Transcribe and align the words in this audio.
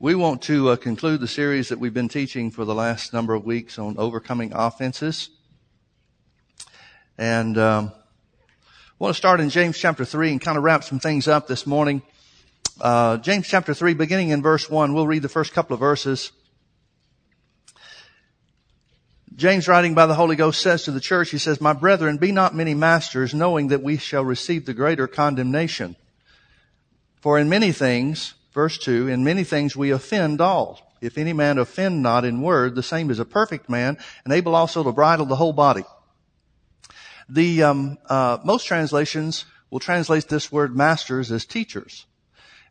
We 0.00 0.14
want 0.14 0.42
to 0.42 0.68
uh, 0.68 0.76
conclude 0.76 1.18
the 1.18 1.26
series 1.26 1.70
that 1.70 1.80
we've 1.80 1.92
been 1.92 2.08
teaching 2.08 2.52
for 2.52 2.64
the 2.64 2.72
last 2.72 3.12
number 3.12 3.34
of 3.34 3.44
weeks 3.44 3.80
on 3.80 3.98
overcoming 3.98 4.52
offenses. 4.54 5.28
And 7.18 7.58
um, 7.58 7.90
I 7.90 8.70
want 9.00 9.12
to 9.12 9.18
start 9.18 9.40
in 9.40 9.50
James 9.50 9.76
chapter 9.76 10.04
3 10.04 10.30
and 10.30 10.40
kind 10.40 10.56
of 10.56 10.62
wrap 10.62 10.84
some 10.84 11.00
things 11.00 11.26
up 11.26 11.48
this 11.48 11.66
morning. 11.66 12.02
Uh, 12.80 13.16
James 13.16 13.48
chapter 13.48 13.74
3, 13.74 13.94
beginning 13.94 14.28
in 14.28 14.40
verse 14.40 14.70
1, 14.70 14.94
we'll 14.94 15.08
read 15.08 15.22
the 15.22 15.28
first 15.28 15.52
couple 15.52 15.74
of 15.74 15.80
verses. 15.80 16.30
James 19.34 19.66
writing 19.66 19.94
by 19.94 20.06
the 20.06 20.14
Holy 20.14 20.36
Ghost 20.36 20.60
says 20.60 20.84
to 20.84 20.92
the 20.92 21.00
church, 21.00 21.30
he 21.30 21.38
says, 21.38 21.60
My 21.60 21.72
brethren, 21.72 22.18
be 22.18 22.30
not 22.30 22.54
many 22.54 22.74
masters, 22.74 23.34
knowing 23.34 23.66
that 23.66 23.82
we 23.82 23.96
shall 23.96 24.24
receive 24.24 24.64
the 24.64 24.74
greater 24.74 25.08
condemnation. 25.08 25.96
For 27.20 27.36
in 27.36 27.48
many 27.48 27.72
things, 27.72 28.34
Verse 28.58 28.76
2, 28.78 29.06
in 29.06 29.22
many 29.22 29.44
things 29.44 29.76
we 29.76 29.92
offend 29.92 30.40
all. 30.40 30.96
If 31.00 31.16
any 31.16 31.32
man 31.32 31.58
offend 31.58 32.02
not 32.02 32.24
in 32.24 32.42
word, 32.42 32.74
the 32.74 32.82
same 32.82 33.08
is 33.08 33.20
a 33.20 33.24
perfect 33.24 33.70
man, 33.70 33.96
and 34.24 34.32
able 34.32 34.56
also 34.56 34.82
to 34.82 34.90
bridle 34.90 35.26
the 35.26 35.36
whole 35.36 35.52
body. 35.52 35.84
The 37.28 37.62
um, 37.62 37.98
uh, 38.06 38.38
most 38.42 38.66
translations 38.66 39.44
will 39.70 39.78
translate 39.78 40.26
this 40.26 40.50
word 40.50 40.76
masters 40.76 41.30
as 41.30 41.44
teachers, 41.44 42.06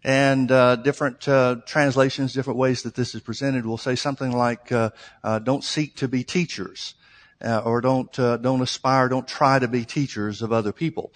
and 0.03 0.51
uh, 0.51 0.75
different 0.75 1.25
uh, 1.25 1.61
translations, 1.65 2.33
different 2.33 2.59
ways 2.59 2.81
that 2.83 2.95
this 2.95 3.15
is 3.15 3.21
presented, 3.21 3.65
will 3.65 3.77
say 3.77 3.95
something 3.95 4.33
like, 4.33 4.69
uh, 4.73 4.89
uh, 5.23 5.39
"Don't 5.39 5.63
seek 5.63 5.95
to 5.95 6.09
be 6.09 6.21
teachers," 6.25 6.95
uh, 7.41 7.59
or 7.59 7.79
"Don't 7.79 8.11
don't 8.11 8.61
aspire, 8.61 9.07
don't 9.07 9.25
try 9.25 9.57
to 9.57 9.69
be 9.69 9.85
teachers 9.85 10.41
of 10.41 10.51
other 10.51 10.73
people." 10.73 11.13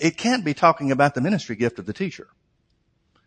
It 0.00 0.16
can't 0.16 0.42
be 0.42 0.54
talking 0.54 0.90
about 0.90 1.14
the 1.14 1.20
ministry 1.20 1.54
gift 1.54 1.78
of 1.78 1.84
the 1.84 1.92
teacher. 1.92 2.28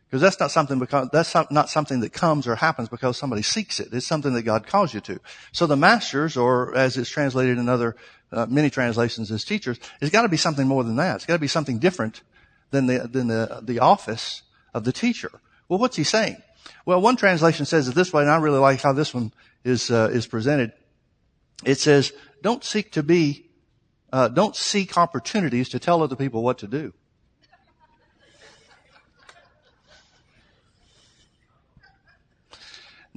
Because 0.08 0.22
that's 0.22 0.40
not 0.40 0.52
something 0.52 0.80
because, 0.80 1.10
that's 1.12 1.34
not 1.50 1.70
something 1.70 2.00
that 2.02 2.14
comes 2.14 2.48
or 2.48 2.56
happens 2.56 2.90
because 2.90 3.18
somebody 3.18 3.42
seeks 3.42 3.80
it. 3.80 3.90
It's 3.92 4.06
something 4.06 4.34
that 4.34 4.44
God 4.44 4.68
calls 4.68 4.94
you 4.94 5.02
to. 5.02 5.20
So 5.52 5.66
the 5.66 5.76
masters, 5.76 6.38
or 6.38 6.76
as 6.76 6.98
it's 6.98 7.10
translated 7.10 7.58
in 7.58 7.68
other, 7.68 7.96
uh, 8.32 8.46
many 8.48 8.70
translations 8.70 9.32
as 9.32 9.44
teachers, 9.44 9.80
it's 10.02 10.12
gotta 10.12 10.30
be 10.30 10.38
something 10.38 10.68
more 10.68 10.84
than 10.84 10.96
that. 10.98 11.16
It's 11.16 11.26
gotta 11.26 11.40
be 11.40 11.48
something 11.48 11.80
different 11.80 12.22
than 12.72 12.86
the, 12.86 13.00
than 13.08 13.28
the, 13.28 13.62
the 13.64 13.80
office 13.80 14.44
of 14.74 14.84
the 14.84 14.92
teacher. 14.92 15.32
Well, 15.68 15.80
what's 15.80 15.96
he 15.96 16.04
saying? 16.04 16.38
Well, 16.86 17.02
one 17.02 17.16
translation 17.16 17.66
says 17.66 17.88
it 17.88 17.96
this 17.96 18.14
way, 18.14 18.22
and 18.22 18.32
I 18.32 18.38
really 18.38 18.60
like 18.60 18.82
how 18.82 18.94
this 18.94 19.14
one 19.14 19.34
is, 19.64 19.90
uh, 19.90 20.10
is 20.14 20.28
presented. 20.28 20.72
It 21.64 21.80
says, 21.80 22.14
don't 22.42 22.64
seek 22.64 22.92
to 22.92 23.04
be, 23.04 23.50
uh, 24.14 24.28
don't 24.28 24.56
seek 24.56 24.98
opportunities 24.98 25.70
to 25.70 25.80
tell 25.80 26.04
other 26.04 26.16
people 26.16 26.44
what 26.44 26.60
to 26.60 26.68
do. 26.68 26.94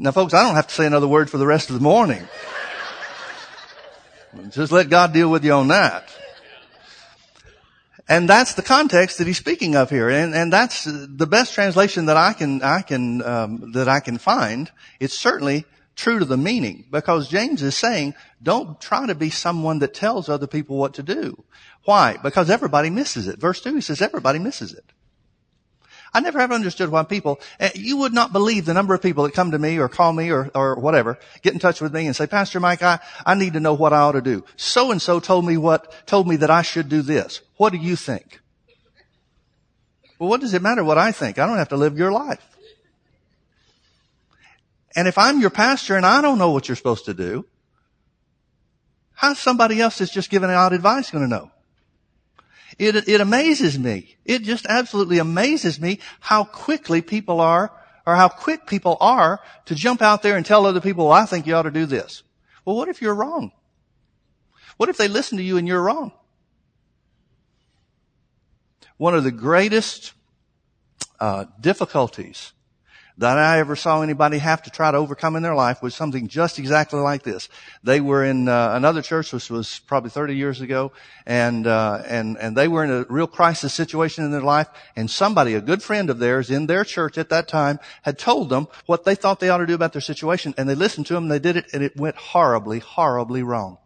Now 0.00 0.12
folks, 0.12 0.32
I 0.32 0.44
don't 0.44 0.54
have 0.54 0.68
to 0.68 0.74
say 0.74 0.86
another 0.86 1.08
word 1.08 1.28
for 1.28 1.38
the 1.38 1.46
rest 1.46 1.70
of 1.70 1.74
the 1.74 1.82
morning. 1.82 2.22
Just 4.50 4.70
let 4.70 4.88
God 4.88 5.12
deal 5.12 5.28
with 5.28 5.44
you 5.44 5.52
on 5.52 5.68
that. 5.68 6.08
And 8.08 8.28
that's 8.28 8.54
the 8.54 8.62
context 8.62 9.18
that 9.18 9.26
he's 9.26 9.38
speaking 9.38 9.74
of 9.74 9.90
here. 9.90 10.08
And, 10.08 10.36
and 10.36 10.52
that's 10.52 10.84
the 10.84 11.26
best 11.26 11.52
translation 11.52 12.06
that 12.06 12.16
I 12.16 12.32
can, 12.32 12.62
I 12.62 12.82
can, 12.82 13.22
um, 13.22 13.72
that 13.72 13.88
I 13.88 13.98
can 13.98 14.18
find. 14.18 14.70
It's 15.00 15.18
certainly 15.18 15.64
true 15.96 16.20
to 16.20 16.24
the 16.24 16.36
meaning 16.36 16.84
because 16.92 17.28
James 17.28 17.60
is 17.60 17.76
saying, 17.76 18.14
don't 18.40 18.80
try 18.80 19.04
to 19.04 19.16
be 19.16 19.30
someone 19.30 19.80
that 19.80 19.94
tells 19.94 20.28
other 20.28 20.46
people 20.46 20.76
what 20.76 20.94
to 20.94 21.02
do. 21.02 21.42
Why? 21.84 22.16
Because 22.22 22.50
everybody 22.50 22.88
misses 22.88 23.26
it. 23.26 23.40
Verse 23.40 23.60
2, 23.60 23.74
he 23.74 23.80
says 23.80 24.00
everybody 24.00 24.38
misses 24.38 24.72
it. 24.72 24.84
I 26.12 26.20
never 26.20 26.40
have 26.40 26.52
understood 26.52 26.88
why 26.88 27.02
people, 27.02 27.40
eh, 27.60 27.70
you 27.74 27.98
would 27.98 28.12
not 28.12 28.32
believe 28.32 28.64
the 28.64 28.74
number 28.74 28.94
of 28.94 29.02
people 29.02 29.24
that 29.24 29.34
come 29.34 29.50
to 29.50 29.58
me 29.58 29.78
or 29.78 29.88
call 29.88 30.12
me 30.12 30.30
or, 30.30 30.50
or 30.54 30.76
whatever, 30.76 31.18
get 31.42 31.52
in 31.52 31.58
touch 31.58 31.80
with 31.80 31.92
me 31.92 32.06
and 32.06 32.16
say, 32.16 32.26
Pastor 32.26 32.60
Mike, 32.60 32.82
I, 32.82 32.98
I 33.26 33.34
need 33.34 33.52
to 33.52 33.60
know 33.60 33.74
what 33.74 33.92
I 33.92 33.98
ought 33.98 34.12
to 34.12 34.22
do. 34.22 34.44
So 34.56 34.90
and 34.90 35.02
so 35.02 35.20
told 35.20 35.44
me 35.44 35.56
what, 35.56 35.92
told 36.06 36.26
me 36.26 36.36
that 36.36 36.50
I 36.50 36.62
should 36.62 36.88
do 36.88 37.02
this. 37.02 37.42
What 37.56 37.70
do 37.70 37.78
you 37.78 37.96
think? 37.96 38.40
Well, 40.18 40.28
what 40.28 40.40
does 40.40 40.54
it 40.54 40.62
matter 40.62 40.82
what 40.82 40.98
I 40.98 41.12
think? 41.12 41.38
I 41.38 41.46
don't 41.46 41.58
have 41.58 41.68
to 41.68 41.76
live 41.76 41.96
your 41.98 42.10
life. 42.10 42.44
And 44.96 45.06
if 45.06 45.18
I'm 45.18 45.40
your 45.40 45.50
pastor 45.50 45.96
and 45.96 46.04
I 46.04 46.20
don't 46.22 46.38
know 46.38 46.50
what 46.50 46.68
you're 46.68 46.76
supposed 46.76 47.04
to 47.04 47.14
do, 47.14 47.44
how's 49.12 49.38
somebody 49.38 49.80
else 49.80 49.98
that's 49.98 50.10
just 50.10 50.30
giving 50.30 50.50
out 50.50 50.72
advice 50.72 51.10
going 51.10 51.24
to 51.24 51.30
know? 51.30 51.50
It, 52.78 53.08
it 53.08 53.20
amazes 53.20 53.78
me. 53.78 54.16
It 54.24 54.42
just 54.42 54.66
absolutely 54.66 55.18
amazes 55.18 55.80
me 55.80 55.98
how 56.20 56.44
quickly 56.44 57.02
people 57.02 57.40
are, 57.40 57.72
or 58.06 58.16
how 58.16 58.28
quick 58.28 58.66
people 58.66 58.96
are 59.00 59.40
to 59.66 59.74
jump 59.74 60.00
out 60.00 60.22
there 60.22 60.36
and 60.36 60.46
tell 60.46 60.64
other 60.64 60.80
people, 60.80 61.06
well, 61.06 61.12
I 61.12 61.26
think 61.26 61.46
you 61.46 61.54
ought 61.54 61.62
to 61.62 61.70
do 61.70 61.86
this. 61.86 62.22
Well, 62.64 62.76
what 62.76 62.88
if 62.88 63.02
you're 63.02 63.14
wrong? 63.14 63.52
What 64.76 64.88
if 64.88 64.96
they 64.96 65.08
listen 65.08 65.38
to 65.38 65.44
you 65.44 65.56
and 65.58 65.66
you're 65.66 65.82
wrong? 65.82 66.12
One 68.96 69.14
of 69.14 69.24
the 69.24 69.32
greatest 69.32 70.12
uh, 71.20 71.46
difficulties 71.60 72.52
that 73.18 73.36
I 73.36 73.58
ever 73.58 73.74
saw 73.74 74.02
anybody 74.02 74.38
have 74.38 74.62
to 74.62 74.70
try 74.70 74.92
to 74.92 74.96
overcome 74.96 75.34
in 75.34 75.42
their 75.42 75.54
life 75.54 75.82
was 75.82 75.94
something 75.94 76.28
just 76.28 76.58
exactly 76.58 77.00
like 77.00 77.24
this. 77.24 77.48
They 77.82 78.00
were 78.00 78.24
in 78.24 78.48
uh, 78.48 78.70
another 78.74 79.02
church, 79.02 79.32
which 79.32 79.50
was 79.50 79.80
probably 79.80 80.10
30 80.10 80.36
years 80.36 80.60
ago, 80.60 80.92
and 81.26 81.66
uh, 81.66 82.02
and 82.06 82.38
and 82.38 82.56
they 82.56 82.68
were 82.68 82.84
in 82.84 82.90
a 82.90 83.04
real 83.08 83.26
crisis 83.26 83.74
situation 83.74 84.24
in 84.24 84.30
their 84.30 84.40
life. 84.40 84.68
And 84.94 85.10
somebody, 85.10 85.54
a 85.54 85.60
good 85.60 85.82
friend 85.82 86.10
of 86.10 86.20
theirs 86.20 86.50
in 86.50 86.66
their 86.66 86.84
church 86.84 87.18
at 87.18 87.28
that 87.30 87.48
time, 87.48 87.80
had 88.02 88.18
told 88.18 88.50
them 88.50 88.68
what 88.86 89.04
they 89.04 89.16
thought 89.16 89.40
they 89.40 89.48
ought 89.48 89.58
to 89.58 89.66
do 89.66 89.74
about 89.74 89.92
their 89.92 90.00
situation, 90.00 90.54
and 90.56 90.68
they 90.68 90.76
listened 90.76 91.06
to 91.06 91.14
them. 91.14 91.24
And 91.24 91.32
they 91.32 91.40
did 91.40 91.56
it, 91.56 91.66
and 91.72 91.82
it 91.82 91.96
went 91.96 92.16
horribly, 92.16 92.78
horribly 92.78 93.42
wrong. 93.42 93.78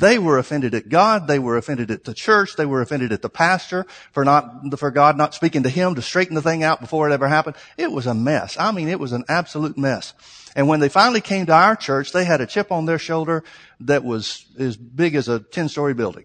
They 0.00 0.18
were 0.18 0.38
offended 0.38 0.74
at 0.74 0.88
God. 0.88 1.26
They 1.26 1.38
were 1.38 1.58
offended 1.58 1.90
at 1.90 2.04
the 2.04 2.14
church. 2.14 2.56
They 2.56 2.64
were 2.64 2.80
offended 2.80 3.12
at 3.12 3.20
the 3.20 3.28
pastor 3.28 3.84
for 4.12 4.24
not, 4.24 4.78
for 4.78 4.90
God 4.90 5.18
not 5.18 5.34
speaking 5.34 5.64
to 5.64 5.68
him 5.68 5.94
to 5.94 6.00
straighten 6.00 6.34
the 6.34 6.40
thing 6.40 6.62
out 6.62 6.80
before 6.80 7.06
it 7.06 7.12
ever 7.12 7.28
happened. 7.28 7.56
It 7.76 7.92
was 7.92 8.06
a 8.06 8.14
mess. 8.14 8.56
I 8.58 8.72
mean, 8.72 8.88
it 8.88 8.98
was 8.98 9.12
an 9.12 9.24
absolute 9.28 9.76
mess. 9.76 10.14
And 10.56 10.68
when 10.68 10.80
they 10.80 10.88
finally 10.88 11.20
came 11.20 11.44
to 11.46 11.52
our 11.52 11.76
church, 11.76 12.12
they 12.12 12.24
had 12.24 12.40
a 12.40 12.46
chip 12.46 12.72
on 12.72 12.86
their 12.86 12.98
shoulder 12.98 13.44
that 13.80 14.02
was 14.02 14.46
as 14.58 14.78
big 14.78 15.14
as 15.14 15.28
a 15.28 15.40
10 15.40 15.68
story 15.68 15.92
building. 15.92 16.24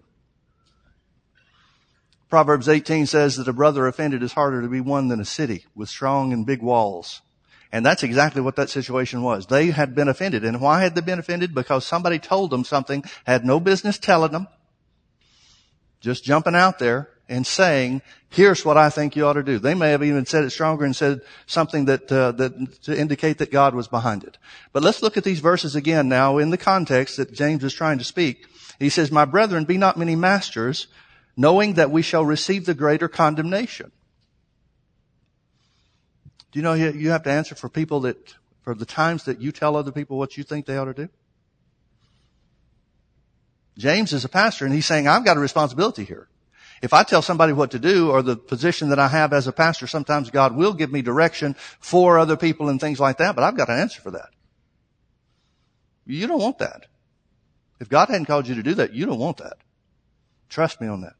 Proverbs 2.30 2.70
18 2.70 3.04
says 3.04 3.36
that 3.36 3.46
a 3.46 3.52
brother 3.52 3.86
offended 3.86 4.22
is 4.22 4.32
harder 4.32 4.62
to 4.62 4.68
be 4.68 4.80
won 4.80 5.08
than 5.08 5.20
a 5.20 5.24
city 5.26 5.66
with 5.74 5.90
strong 5.90 6.32
and 6.32 6.46
big 6.46 6.62
walls. 6.62 7.20
And 7.76 7.84
that's 7.84 8.02
exactly 8.02 8.40
what 8.40 8.56
that 8.56 8.70
situation 8.70 9.20
was. 9.20 9.48
They 9.48 9.66
had 9.66 9.94
been 9.94 10.08
offended. 10.08 10.46
And 10.46 10.62
why 10.62 10.80
had 10.80 10.94
they 10.94 11.02
been 11.02 11.18
offended? 11.18 11.54
Because 11.54 11.84
somebody 11.84 12.18
told 12.18 12.48
them 12.48 12.64
something, 12.64 13.04
had 13.26 13.44
no 13.44 13.60
business 13.60 13.98
telling 13.98 14.32
them, 14.32 14.48
just 16.00 16.24
jumping 16.24 16.54
out 16.54 16.78
there 16.78 17.10
and 17.28 17.46
saying, 17.46 18.00
here's 18.30 18.64
what 18.64 18.78
I 18.78 18.88
think 18.88 19.14
you 19.14 19.26
ought 19.26 19.34
to 19.34 19.42
do. 19.42 19.58
They 19.58 19.74
may 19.74 19.90
have 19.90 20.02
even 20.02 20.24
said 20.24 20.44
it 20.44 20.52
stronger 20.52 20.86
and 20.86 20.96
said 20.96 21.20
something 21.44 21.84
that, 21.84 22.10
uh, 22.10 22.32
that 22.32 22.82
to 22.84 22.98
indicate 22.98 23.36
that 23.38 23.50
God 23.52 23.74
was 23.74 23.88
behind 23.88 24.24
it. 24.24 24.38
But 24.72 24.82
let's 24.82 25.02
look 25.02 25.18
at 25.18 25.24
these 25.24 25.40
verses 25.40 25.76
again 25.76 26.08
now 26.08 26.38
in 26.38 26.48
the 26.48 26.56
context 26.56 27.18
that 27.18 27.34
James 27.34 27.62
is 27.62 27.74
trying 27.74 27.98
to 27.98 28.04
speak. 28.04 28.46
He 28.78 28.88
says, 28.88 29.12
my 29.12 29.26
brethren, 29.26 29.66
be 29.66 29.76
not 29.76 29.98
many 29.98 30.16
masters, 30.16 30.86
knowing 31.36 31.74
that 31.74 31.90
we 31.90 32.00
shall 32.00 32.24
receive 32.24 32.64
the 32.64 32.72
greater 32.72 33.06
condemnation. 33.06 33.92
Do 36.52 36.58
you 36.58 36.62
know 36.62 36.74
you 36.74 37.10
have 37.10 37.24
to 37.24 37.30
answer 37.30 37.54
for 37.54 37.68
people 37.68 38.00
that, 38.00 38.34
for 38.62 38.74
the 38.74 38.86
times 38.86 39.24
that 39.24 39.40
you 39.40 39.52
tell 39.52 39.76
other 39.76 39.92
people 39.92 40.16
what 40.16 40.36
you 40.36 40.44
think 40.44 40.66
they 40.66 40.76
ought 40.76 40.86
to 40.86 40.94
do? 40.94 41.08
James 43.76 44.12
is 44.12 44.24
a 44.24 44.28
pastor 44.28 44.64
and 44.64 44.72
he's 44.72 44.86
saying, 44.86 45.06
I've 45.06 45.24
got 45.24 45.36
a 45.36 45.40
responsibility 45.40 46.04
here. 46.04 46.28
If 46.82 46.92
I 46.92 47.02
tell 47.02 47.22
somebody 47.22 47.52
what 47.52 47.70
to 47.72 47.78
do 47.78 48.10
or 48.10 48.22
the 48.22 48.36
position 48.36 48.90
that 48.90 48.98
I 48.98 49.08
have 49.08 49.32
as 49.32 49.46
a 49.46 49.52
pastor, 49.52 49.86
sometimes 49.86 50.30
God 50.30 50.54
will 50.56 50.72
give 50.72 50.92
me 50.92 51.02
direction 51.02 51.56
for 51.78 52.18
other 52.18 52.36
people 52.36 52.68
and 52.68 52.80
things 52.80 53.00
like 53.00 53.18
that, 53.18 53.34
but 53.34 53.44
I've 53.44 53.56
got 53.56 53.68
an 53.68 53.78
answer 53.78 54.00
for 54.00 54.10
that. 54.12 54.30
You 56.06 56.26
don't 56.26 56.40
want 56.40 56.58
that. 56.58 56.86
If 57.80 57.88
God 57.88 58.08
hadn't 58.08 58.26
called 58.26 58.46
you 58.46 58.54
to 58.54 58.62
do 58.62 58.74
that, 58.74 58.94
you 58.94 59.04
don't 59.06 59.18
want 59.18 59.38
that. 59.38 59.58
Trust 60.48 60.80
me 60.80 60.86
on 60.86 61.00
that. 61.02 61.15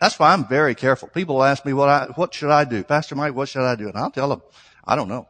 That's 0.00 0.18
why 0.18 0.32
I'm 0.32 0.46
very 0.46 0.74
careful. 0.74 1.08
People 1.08 1.42
ask 1.42 1.64
me 1.64 1.72
what 1.72 1.88
I, 1.88 2.06
what 2.14 2.34
should 2.34 2.50
I 2.50 2.64
do? 2.64 2.82
Pastor 2.84 3.14
Mike, 3.14 3.34
what 3.34 3.48
should 3.48 3.62
I 3.62 3.74
do? 3.74 3.88
And 3.88 3.96
I'll 3.96 4.10
tell 4.10 4.28
them, 4.28 4.42
I 4.84 4.96
don't 4.96 5.08
know. 5.08 5.28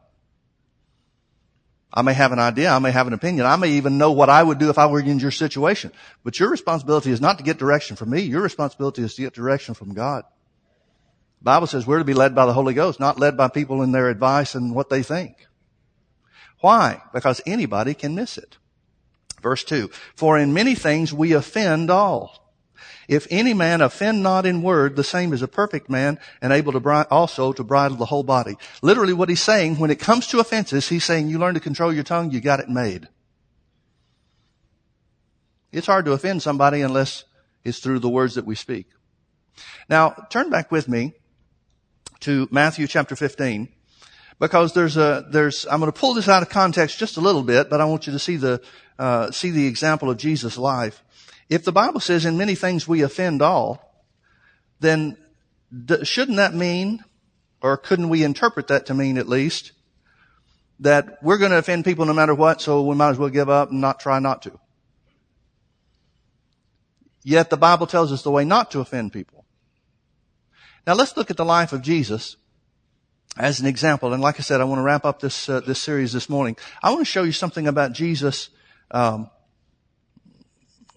I 1.93 2.03
may 2.03 2.13
have 2.13 2.31
an 2.31 2.39
idea. 2.39 2.71
I 2.71 2.79
may 2.79 2.91
have 2.91 3.07
an 3.07 3.13
opinion. 3.13 3.45
I 3.45 3.57
may 3.57 3.71
even 3.71 3.97
know 3.97 4.13
what 4.13 4.29
I 4.29 4.41
would 4.41 4.59
do 4.59 4.69
if 4.69 4.77
I 4.77 4.85
were 4.85 5.01
in 5.01 5.19
your 5.19 5.31
situation. 5.31 5.91
But 6.23 6.39
your 6.39 6.49
responsibility 6.49 7.11
is 7.11 7.19
not 7.19 7.37
to 7.37 7.43
get 7.43 7.57
direction 7.57 7.97
from 7.97 8.11
me. 8.11 8.21
Your 8.21 8.41
responsibility 8.41 9.01
is 9.01 9.15
to 9.15 9.23
get 9.23 9.33
direction 9.33 9.73
from 9.73 9.93
God. 9.93 10.23
The 11.39 11.45
Bible 11.45 11.67
says 11.67 11.85
we're 11.85 11.97
to 11.97 12.05
be 12.05 12.13
led 12.13 12.33
by 12.33 12.45
the 12.45 12.53
Holy 12.53 12.73
Ghost, 12.73 12.99
not 12.99 13.19
led 13.19 13.35
by 13.35 13.49
people 13.49 13.81
in 13.81 13.91
their 13.91 14.09
advice 14.09 14.55
and 14.55 14.73
what 14.73 14.89
they 14.89 15.03
think. 15.03 15.47
Why? 16.61 17.01
Because 17.13 17.41
anybody 17.45 17.93
can 17.93 18.15
miss 18.15 18.37
it. 18.37 18.57
Verse 19.41 19.63
two, 19.63 19.89
for 20.15 20.37
in 20.37 20.53
many 20.53 20.75
things 20.75 21.11
we 21.11 21.33
offend 21.33 21.89
all. 21.89 22.40
If 23.07 23.27
any 23.29 23.53
man 23.53 23.81
offend 23.81 24.23
not 24.23 24.45
in 24.45 24.61
word, 24.61 24.95
the 24.95 25.03
same 25.03 25.33
is 25.33 25.41
a 25.41 25.47
perfect 25.47 25.89
man 25.89 26.19
and 26.41 26.53
able 26.53 26.71
to 26.73 26.79
bri- 26.79 27.05
also 27.09 27.51
to 27.53 27.63
bridle 27.63 27.97
the 27.97 28.05
whole 28.05 28.23
body. 28.23 28.57
Literally 28.81 29.13
what 29.13 29.29
he's 29.29 29.41
saying, 29.41 29.79
when 29.79 29.91
it 29.91 29.99
comes 29.99 30.27
to 30.27 30.39
offenses, 30.39 30.89
he's 30.89 31.03
saying 31.03 31.27
you 31.27 31.39
learn 31.39 31.55
to 31.55 31.59
control 31.59 31.93
your 31.93 32.03
tongue, 32.03 32.31
you 32.31 32.39
got 32.39 32.59
it 32.59 32.69
made. 32.69 33.07
It's 35.71 35.87
hard 35.87 36.05
to 36.05 36.11
offend 36.11 36.41
somebody 36.41 36.81
unless 36.81 37.23
it's 37.63 37.79
through 37.79 37.99
the 37.99 38.09
words 38.09 38.35
that 38.35 38.45
we 38.45 38.55
speak. 38.55 38.87
Now, 39.89 40.11
turn 40.29 40.49
back 40.49 40.71
with 40.71 40.87
me 40.87 41.13
to 42.21 42.47
Matthew 42.51 42.87
chapter 42.87 43.15
15 43.15 43.69
because 44.39 44.73
there's 44.73 44.97
a, 44.97 45.25
there's, 45.29 45.65
I'm 45.67 45.79
going 45.79 45.91
to 45.91 45.97
pull 45.97 46.13
this 46.13 46.27
out 46.27 46.41
of 46.41 46.49
context 46.49 46.97
just 46.97 47.17
a 47.17 47.21
little 47.21 47.43
bit, 47.43 47.69
but 47.69 47.79
I 47.79 47.85
want 47.85 48.07
you 48.07 48.13
to 48.13 48.19
see 48.19 48.37
the, 48.37 48.61
uh, 48.97 49.31
see 49.31 49.51
the 49.51 49.67
example 49.67 50.09
of 50.09 50.17
Jesus' 50.17 50.57
life. 50.57 51.03
If 51.51 51.65
the 51.65 51.73
Bible 51.73 51.99
says 51.99 52.25
in 52.25 52.37
many 52.37 52.55
things 52.55 52.87
we 52.87 53.01
offend 53.01 53.41
all, 53.41 54.05
then 54.79 55.17
shouldn't 56.03 56.37
that 56.37 56.53
mean, 56.53 57.03
or 57.61 57.75
couldn't 57.75 58.07
we 58.07 58.23
interpret 58.23 58.67
that 58.67 58.85
to 58.85 58.93
mean 58.93 59.17
at 59.17 59.27
least, 59.27 59.73
that 60.79 61.17
we're 61.21 61.37
going 61.37 61.51
to 61.51 61.57
offend 61.57 61.83
people 61.83 62.05
no 62.05 62.13
matter 62.13 62.33
what, 62.33 62.61
so 62.61 62.81
we 62.83 62.95
might 62.95 63.09
as 63.09 63.17
well 63.17 63.27
give 63.27 63.49
up 63.49 63.69
and 63.69 63.81
not 63.81 63.99
try 63.99 64.17
not 64.19 64.43
to? 64.43 64.57
Yet 67.21 67.49
the 67.49 67.57
Bible 67.57 67.85
tells 67.85 68.13
us 68.13 68.23
the 68.23 68.31
way 68.31 68.45
not 68.45 68.71
to 68.71 68.79
offend 68.79 69.11
people. 69.11 69.43
Now 70.87 70.93
let's 70.93 71.17
look 71.17 71.29
at 71.31 71.37
the 71.37 71.43
life 71.43 71.73
of 71.73 71.81
Jesus 71.81 72.37
as 73.35 73.59
an 73.59 73.65
example. 73.65 74.13
And 74.13 74.23
like 74.23 74.39
I 74.39 74.41
said, 74.41 74.61
I 74.61 74.63
want 74.63 74.79
to 74.79 74.83
wrap 74.83 75.03
up 75.03 75.19
this 75.19 75.49
uh, 75.49 75.59
this 75.59 75.81
series 75.81 76.13
this 76.13 76.29
morning. 76.29 76.55
I 76.81 76.91
want 76.91 77.01
to 77.01 77.05
show 77.11 77.23
you 77.23 77.33
something 77.33 77.67
about 77.67 77.91
Jesus. 77.91 78.49
Um, 78.89 79.29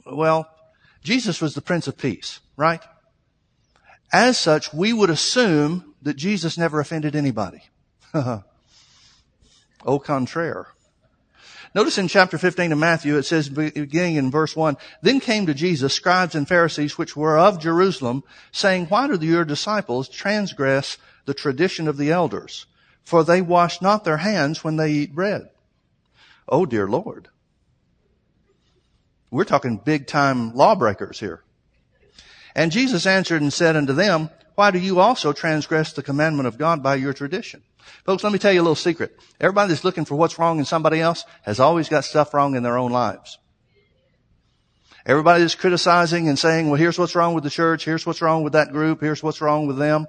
well, 0.06 0.48
Jesus 1.02 1.40
was 1.40 1.54
the 1.54 1.62
Prince 1.62 1.86
of 1.86 1.98
Peace, 1.98 2.40
right? 2.56 2.82
As 4.12 4.38
such, 4.38 4.72
we 4.72 4.92
would 4.92 5.10
assume 5.10 5.94
that 6.02 6.16
Jesus 6.16 6.56
never 6.56 6.80
offended 6.80 7.16
anybody. 7.16 7.62
Au 8.14 9.98
contraire. 9.98 10.68
Notice 11.74 11.98
in 11.98 12.06
chapter 12.06 12.38
15 12.38 12.70
of 12.70 12.78
Matthew, 12.78 13.16
it 13.16 13.24
says, 13.24 13.48
beginning 13.48 14.14
in 14.14 14.30
verse 14.30 14.54
1, 14.54 14.76
Then 15.02 15.18
came 15.18 15.46
to 15.46 15.54
Jesus 15.54 15.92
scribes 15.92 16.36
and 16.36 16.46
Pharisees 16.46 16.96
which 16.96 17.16
were 17.16 17.36
of 17.36 17.58
Jerusalem, 17.58 18.22
saying, 18.52 18.86
Why 18.86 19.08
do 19.08 19.26
your 19.26 19.44
disciples 19.44 20.08
transgress 20.08 20.98
the 21.24 21.34
tradition 21.34 21.88
of 21.88 21.96
the 21.96 22.12
elders? 22.12 22.66
For 23.02 23.24
they 23.24 23.42
wash 23.42 23.82
not 23.82 24.04
their 24.04 24.18
hands 24.18 24.62
when 24.62 24.76
they 24.76 24.92
eat 24.92 25.14
bread. 25.14 25.50
Oh 26.48 26.64
dear 26.64 26.86
Lord. 26.86 27.28
We're 29.34 29.42
talking 29.42 29.78
big 29.78 30.06
time 30.06 30.54
lawbreakers 30.54 31.18
here. 31.18 31.42
And 32.54 32.70
Jesus 32.70 33.04
answered 33.04 33.42
and 33.42 33.52
said 33.52 33.74
unto 33.74 33.92
them, 33.92 34.30
Why 34.54 34.70
do 34.70 34.78
you 34.78 35.00
also 35.00 35.32
transgress 35.32 35.92
the 35.92 36.04
commandment 36.04 36.46
of 36.46 36.56
God 36.56 36.84
by 36.84 36.94
your 36.94 37.12
tradition? 37.12 37.64
Folks, 38.06 38.22
let 38.22 38.32
me 38.32 38.38
tell 38.38 38.52
you 38.52 38.60
a 38.60 38.62
little 38.62 38.76
secret. 38.76 39.18
Everybody 39.40 39.70
that's 39.70 39.82
looking 39.82 40.04
for 40.04 40.14
what's 40.14 40.38
wrong 40.38 40.60
in 40.60 40.64
somebody 40.64 41.00
else 41.00 41.24
has 41.42 41.58
always 41.58 41.88
got 41.88 42.04
stuff 42.04 42.32
wrong 42.32 42.54
in 42.54 42.62
their 42.62 42.78
own 42.78 42.92
lives. 42.92 43.38
Everybody 45.04 45.42
that's 45.42 45.56
criticizing 45.56 46.28
and 46.28 46.38
saying, 46.38 46.68
well, 46.68 46.78
here's 46.78 46.96
what's 46.96 47.16
wrong 47.16 47.34
with 47.34 47.42
the 47.42 47.50
church, 47.50 47.84
here's 47.84 48.06
what's 48.06 48.22
wrong 48.22 48.44
with 48.44 48.52
that 48.52 48.70
group, 48.70 49.00
here's 49.00 49.20
what's 49.20 49.40
wrong 49.40 49.66
with 49.66 49.78
them. 49.78 50.06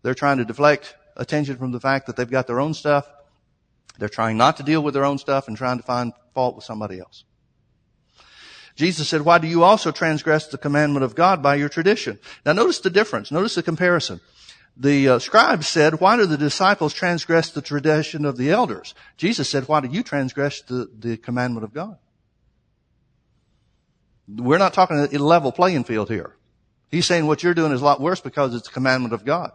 They're 0.00 0.14
trying 0.14 0.38
to 0.38 0.46
deflect 0.46 0.94
attention 1.14 1.58
from 1.58 1.72
the 1.72 1.80
fact 1.80 2.06
that 2.06 2.16
they've 2.16 2.30
got 2.30 2.46
their 2.46 2.58
own 2.58 2.72
stuff. 2.72 3.06
They're 3.98 4.08
trying 4.08 4.38
not 4.38 4.56
to 4.56 4.62
deal 4.62 4.82
with 4.82 4.94
their 4.94 5.04
own 5.04 5.18
stuff 5.18 5.46
and 5.46 5.58
trying 5.58 5.76
to 5.76 5.84
find 5.84 6.14
fault 6.32 6.56
with 6.56 6.64
somebody 6.64 7.00
else. 7.00 7.24
Jesus 8.76 9.08
said, 9.08 9.22
why 9.22 9.38
do 9.38 9.48
you 9.48 9.64
also 9.64 9.90
transgress 9.90 10.46
the 10.46 10.58
commandment 10.58 11.04
of 11.04 11.14
God 11.14 11.42
by 11.42 11.56
your 11.56 11.68
tradition? 11.68 12.18
Now 12.44 12.52
notice 12.52 12.78
the 12.78 12.90
difference. 12.90 13.32
Notice 13.32 13.54
the 13.54 13.62
comparison 13.62 14.20
the 14.76 15.08
uh, 15.08 15.18
scribes 15.18 15.66
said, 15.66 16.00
why 16.00 16.16
do 16.16 16.26
the 16.26 16.36
disciples 16.36 16.92
transgress 16.92 17.50
the 17.50 17.62
tradition 17.62 18.24
of 18.24 18.36
the 18.36 18.50
elders? 18.50 18.94
Jesus 19.16 19.48
said, 19.48 19.66
why 19.68 19.80
do 19.80 19.88
you 19.88 20.02
transgress 20.02 20.60
the, 20.62 20.90
the 20.98 21.16
commandment 21.16 21.64
of 21.64 21.72
God? 21.72 21.96
We're 24.28 24.58
not 24.58 24.74
talking 24.74 24.98
a 24.98 25.18
level 25.18 25.50
playing 25.50 25.84
field 25.84 26.10
here. 26.10 26.34
He's 26.90 27.06
saying 27.06 27.26
what 27.26 27.42
you're 27.42 27.54
doing 27.54 27.72
is 27.72 27.80
a 27.80 27.84
lot 27.84 28.00
worse 28.00 28.20
because 28.20 28.54
it's 28.54 28.68
a 28.68 28.72
commandment 28.72 29.14
of 29.14 29.24
God. 29.24 29.52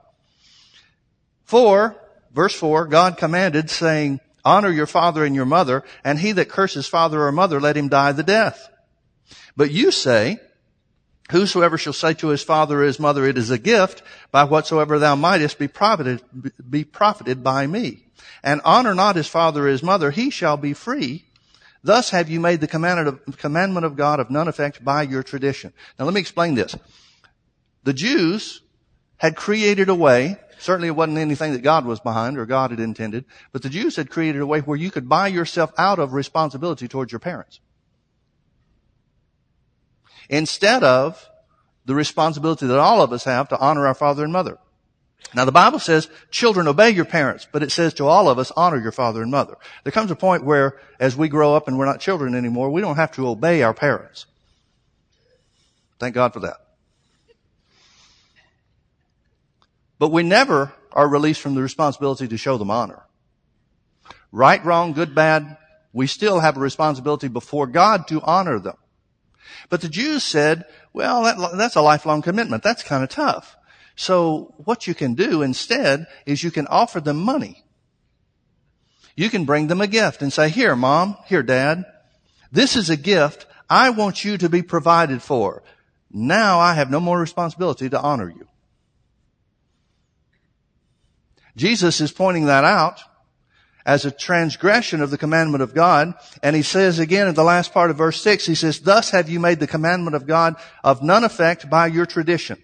For, 1.43 1.95
verse 2.33 2.55
4, 2.55 2.87
God 2.87 3.17
commanded 3.17 3.69
saying, 3.69 4.21
honor 4.43 4.71
your 4.71 4.87
father 4.87 5.23
and 5.23 5.35
your 5.35 5.45
mother, 5.45 5.83
and 6.03 6.17
he 6.17 6.31
that 6.31 6.49
curses 6.49 6.87
father 6.87 7.21
or 7.21 7.31
mother, 7.31 7.59
let 7.59 7.77
him 7.77 7.89
die 7.89 8.13
the 8.13 8.23
death. 8.23 8.69
But 9.61 9.69
you 9.69 9.91
say, 9.91 10.39
Whosoever 11.29 11.77
shall 11.77 11.93
say 11.93 12.15
to 12.15 12.29
his 12.29 12.43
father 12.43 12.81
or 12.81 12.83
his 12.83 12.99
mother, 12.99 13.27
it 13.27 13.37
is 13.37 13.51
a 13.51 13.59
gift, 13.59 14.01
by 14.31 14.43
whatsoever 14.43 14.97
thou 14.97 15.15
mightest 15.15 15.59
be 15.59 15.67
profited, 15.67 16.23
be 16.67 16.83
profited 16.83 17.43
by 17.43 17.67
me. 17.67 18.07
And 18.41 18.61
honor 18.65 18.95
not 18.95 19.17
his 19.17 19.27
father 19.27 19.67
or 19.67 19.69
his 19.69 19.83
mother, 19.83 20.09
he 20.09 20.31
shall 20.31 20.57
be 20.57 20.73
free. 20.73 21.25
Thus 21.83 22.09
have 22.09 22.27
you 22.27 22.39
made 22.39 22.59
the 22.59 22.67
commandment 23.37 23.85
of 23.85 23.95
God 23.95 24.19
of 24.19 24.31
none 24.31 24.47
effect 24.47 24.83
by 24.83 25.03
your 25.03 25.21
tradition. 25.21 25.73
Now 25.99 26.05
let 26.05 26.15
me 26.15 26.21
explain 26.21 26.55
this. 26.55 26.75
The 27.83 27.93
Jews 27.93 28.63
had 29.17 29.35
created 29.35 29.89
a 29.89 29.95
way, 29.95 30.37
certainly 30.57 30.87
it 30.87 30.95
wasn't 30.95 31.19
anything 31.19 31.53
that 31.53 31.61
God 31.61 31.85
was 31.85 31.99
behind 31.99 32.39
or 32.39 32.47
God 32.47 32.71
had 32.71 32.79
intended, 32.79 33.25
but 33.51 33.61
the 33.61 33.69
Jews 33.69 33.95
had 33.95 34.09
created 34.09 34.41
a 34.41 34.47
way 34.47 34.61
where 34.61 34.75
you 34.75 34.89
could 34.89 35.07
buy 35.07 35.27
yourself 35.27 35.71
out 35.77 35.99
of 35.99 36.13
responsibility 36.13 36.87
towards 36.87 37.11
your 37.11 37.19
parents 37.19 37.59
instead 40.29 40.83
of 40.83 41.29
the 41.85 41.95
responsibility 41.95 42.67
that 42.67 42.79
all 42.79 43.01
of 43.01 43.11
us 43.11 43.23
have 43.23 43.49
to 43.49 43.57
honor 43.59 43.87
our 43.87 43.93
father 43.93 44.23
and 44.23 44.31
mother. 44.31 44.57
Now 45.33 45.45
the 45.45 45.51
Bible 45.51 45.79
says, 45.79 46.09
children 46.29 46.67
obey 46.67 46.89
your 46.89 47.05
parents, 47.05 47.47
but 47.51 47.63
it 47.63 47.71
says 47.71 47.93
to 47.95 48.05
all 48.05 48.29
of 48.29 48.37
us, 48.37 48.51
honor 48.55 48.79
your 48.79 48.91
father 48.91 49.21
and 49.21 49.31
mother. 49.31 49.55
There 49.83 49.91
comes 49.91 50.11
a 50.11 50.15
point 50.15 50.43
where 50.43 50.79
as 50.99 51.15
we 51.15 51.29
grow 51.29 51.55
up 51.55 51.67
and 51.67 51.77
we're 51.77 51.85
not 51.85 51.99
children 51.99 52.35
anymore, 52.35 52.69
we 52.69 52.81
don't 52.81 52.97
have 52.97 53.13
to 53.13 53.27
obey 53.27 53.63
our 53.63 53.73
parents. 53.73 54.25
Thank 55.99 56.15
God 56.15 56.33
for 56.33 56.41
that. 56.41 56.57
But 59.99 60.11
we 60.11 60.23
never 60.23 60.73
are 60.91 61.07
released 61.07 61.41
from 61.41 61.55
the 61.55 61.61
responsibility 61.61 62.27
to 62.27 62.37
show 62.37 62.57
them 62.57 62.71
honor. 62.71 63.03
Right, 64.31 64.63
wrong, 64.65 64.93
good, 64.93 65.13
bad, 65.13 65.57
we 65.93 66.07
still 66.07 66.39
have 66.39 66.57
a 66.57 66.59
responsibility 66.59 67.27
before 67.27 67.67
God 67.67 68.07
to 68.07 68.21
honor 68.21 68.59
them. 68.59 68.77
But 69.69 69.81
the 69.81 69.89
Jews 69.89 70.23
said, 70.23 70.65
well, 70.93 71.23
that, 71.23 71.57
that's 71.57 71.75
a 71.75 71.81
lifelong 71.81 72.21
commitment. 72.21 72.63
That's 72.63 72.83
kind 72.83 73.03
of 73.03 73.09
tough. 73.09 73.55
So 73.95 74.53
what 74.57 74.87
you 74.87 74.95
can 74.95 75.13
do 75.13 75.41
instead 75.41 76.07
is 76.25 76.43
you 76.43 76.51
can 76.51 76.67
offer 76.67 76.99
them 76.99 77.17
money. 77.17 77.63
You 79.15 79.29
can 79.29 79.45
bring 79.45 79.67
them 79.67 79.81
a 79.81 79.87
gift 79.87 80.21
and 80.21 80.31
say, 80.31 80.49
here, 80.49 80.75
mom, 80.75 81.17
here, 81.27 81.43
dad, 81.43 81.85
this 82.51 82.75
is 82.75 82.89
a 82.89 82.97
gift. 82.97 83.45
I 83.69 83.89
want 83.89 84.25
you 84.25 84.37
to 84.37 84.49
be 84.49 84.61
provided 84.61 85.21
for. 85.21 85.63
Now 86.09 86.59
I 86.59 86.73
have 86.73 86.91
no 86.91 86.99
more 86.99 87.19
responsibility 87.19 87.89
to 87.89 88.01
honor 88.01 88.29
you. 88.29 88.47
Jesus 91.55 92.01
is 92.01 92.11
pointing 92.11 92.45
that 92.45 92.63
out 92.63 93.01
as 93.85 94.05
a 94.05 94.11
transgression 94.11 95.01
of 95.01 95.11
the 95.11 95.17
commandment 95.17 95.61
of 95.61 95.73
God. 95.73 96.13
And 96.43 96.55
he 96.55 96.61
says 96.61 96.99
again 96.99 97.27
in 97.27 97.33
the 97.33 97.43
last 97.43 97.73
part 97.73 97.89
of 97.89 97.97
verse 97.97 98.21
6, 98.21 98.45
he 98.45 98.55
says, 98.55 98.79
Thus 98.79 99.11
have 99.11 99.29
you 99.29 99.39
made 99.39 99.59
the 99.59 99.67
commandment 99.67 100.15
of 100.15 100.27
God 100.27 100.55
of 100.83 101.01
none 101.01 101.23
effect 101.23 101.69
by 101.69 101.87
your 101.87 102.05
tradition. 102.05 102.61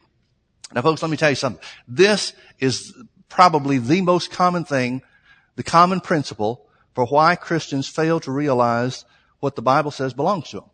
Now 0.74 0.82
folks, 0.82 1.02
let 1.02 1.12
me 1.12 1.18
tell 1.18 1.30
you 1.30 1.36
something. 1.36 1.64
This 1.88 2.34
is 2.60 2.94
probably 3.30 3.78
the 3.78 4.02
most 4.02 4.32
common 4.32 4.66
thing, 4.66 5.02
the 5.56 5.64
common 5.64 6.02
principle 6.02 6.68
for 6.94 7.06
why 7.06 7.36
Christians 7.36 7.88
fail 7.88 8.20
to 8.22 8.32
realize 8.32 9.06
what 9.40 9.56
the 9.56 9.62
Bible 9.62 9.92
says 9.92 10.14
belongs 10.14 10.50
to 10.50 10.62
them. 10.62 10.70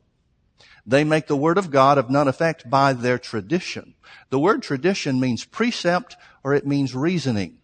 They 0.85 1.03
make 1.03 1.27
the 1.27 1.37
word 1.37 1.57
of 1.57 1.71
God 1.71 1.97
of 1.97 2.09
none 2.09 2.27
effect 2.27 2.69
by 2.69 2.93
their 2.93 3.17
tradition. 3.17 3.95
The 4.29 4.39
word 4.39 4.61
tradition 4.61 5.19
means 5.19 5.45
precept 5.45 6.17
or 6.43 6.53
it 6.53 6.67
means 6.67 6.93
reasoning. 6.93 7.59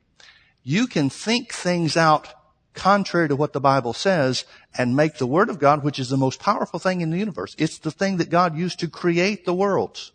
You 0.64 0.88
can 0.88 1.10
think 1.10 1.54
things 1.54 1.98
out 1.98 2.34
contrary 2.80 3.28
to 3.28 3.36
what 3.36 3.52
the 3.52 3.60
Bible 3.60 3.94
says 3.94 4.46
and 4.78 4.96
make 4.96 5.18
the 5.18 5.28
Word 5.28 5.50
of 5.50 5.60
God, 5.60 5.84
which 5.84 6.00
is 6.00 6.10
the 6.10 6.18
most 6.18 6.40
powerful 6.40 6.80
thing 6.80 7.02
in 7.02 7.10
the 7.10 7.18
universe. 7.18 7.56
It's 7.60 7.78
the 7.78 7.92
thing 7.92 8.18
that 8.18 8.30
God 8.30 8.58
used 8.58 8.80
to 8.80 8.88
create 8.88 9.46
the 9.46 9.54
worlds. 9.54 10.14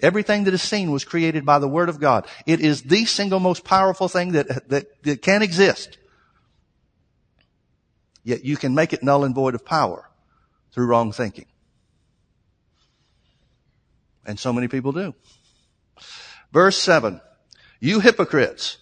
Everything 0.00 0.44
that 0.44 0.52
is 0.52 0.62
seen 0.62 0.92
was 0.92 1.04
created 1.04 1.46
by 1.46 1.58
the 1.58 1.68
Word 1.68 1.88
of 1.88 1.98
God. 1.98 2.26
It 2.44 2.60
is 2.60 2.82
the 2.82 3.06
single 3.06 3.40
most 3.40 3.64
powerful 3.64 4.08
thing 4.08 4.32
that, 4.32 4.68
that, 4.68 5.02
that 5.04 5.22
can 5.22 5.42
exist. 5.42 5.96
Yet 8.22 8.44
you 8.44 8.56
can 8.56 8.74
make 8.74 8.92
it 8.92 9.02
null 9.02 9.24
and 9.24 9.34
void 9.34 9.54
of 9.54 9.64
power 9.64 10.10
through 10.72 10.86
wrong 10.86 11.12
thinking. 11.12 11.46
And 14.26 14.38
so 14.38 14.52
many 14.52 14.68
people 14.68 14.92
do. 14.92 15.14
Verse 16.52 16.76
7. 16.76 17.20
You 17.80 18.00
hypocrites. 18.00 18.78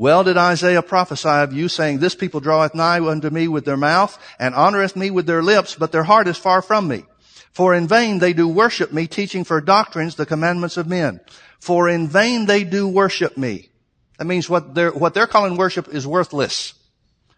Well 0.00 0.24
did 0.24 0.38
Isaiah 0.38 0.80
prophesy 0.80 1.28
of 1.28 1.52
you, 1.52 1.68
saying, 1.68 1.98
This 1.98 2.14
people 2.14 2.40
draweth 2.40 2.74
nigh 2.74 3.06
unto 3.06 3.28
me 3.28 3.48
with 3.48 3.66
their 3.66 3.76
mouth, 3.76 4.18
and 4.38 4.54
honoreth 4.54 4.96
me 4.96 5.10
with 5.10 5.26
their 5.26 5.42
lips, 5.42 5.74
but 5.74 5.92
their 5.92 6.04
heart 6.04 6.26
is 6.26 6.38
far 6.38 6.62
from 6.62 6.88
me. 6.88 7.04
For 7.52 7.74
in 7.74 7.86
vain 7.86 8.18
they 8.18 8.32
do 8.32 8.48
worship 8.48 8.94
me, 8.94 9.06
teaching 9.06 9.44
for 9.44 9.60
doctrines 9.60 10.14
the 10.14 10.24
commandments 10.24 10.78
of 10.78 10.86
men. 10.86 11.20
For 11.58 11.86
in 11.86 12.08
vain 12.08 12.46
they 12.46 12.64
do 12.64 12.88
worship 12.88 13.36
me. 13.36 13.68
That 14.16 14.24
means 14.24 14.48
what 14.48 14.74
they're, 14.74 14.90
what 14.90 15.12
they're 15.12 15.26
calling 15.26 15.58
worship 15.58 15.86
is 15.88 16.06
worthless 16.06 16.72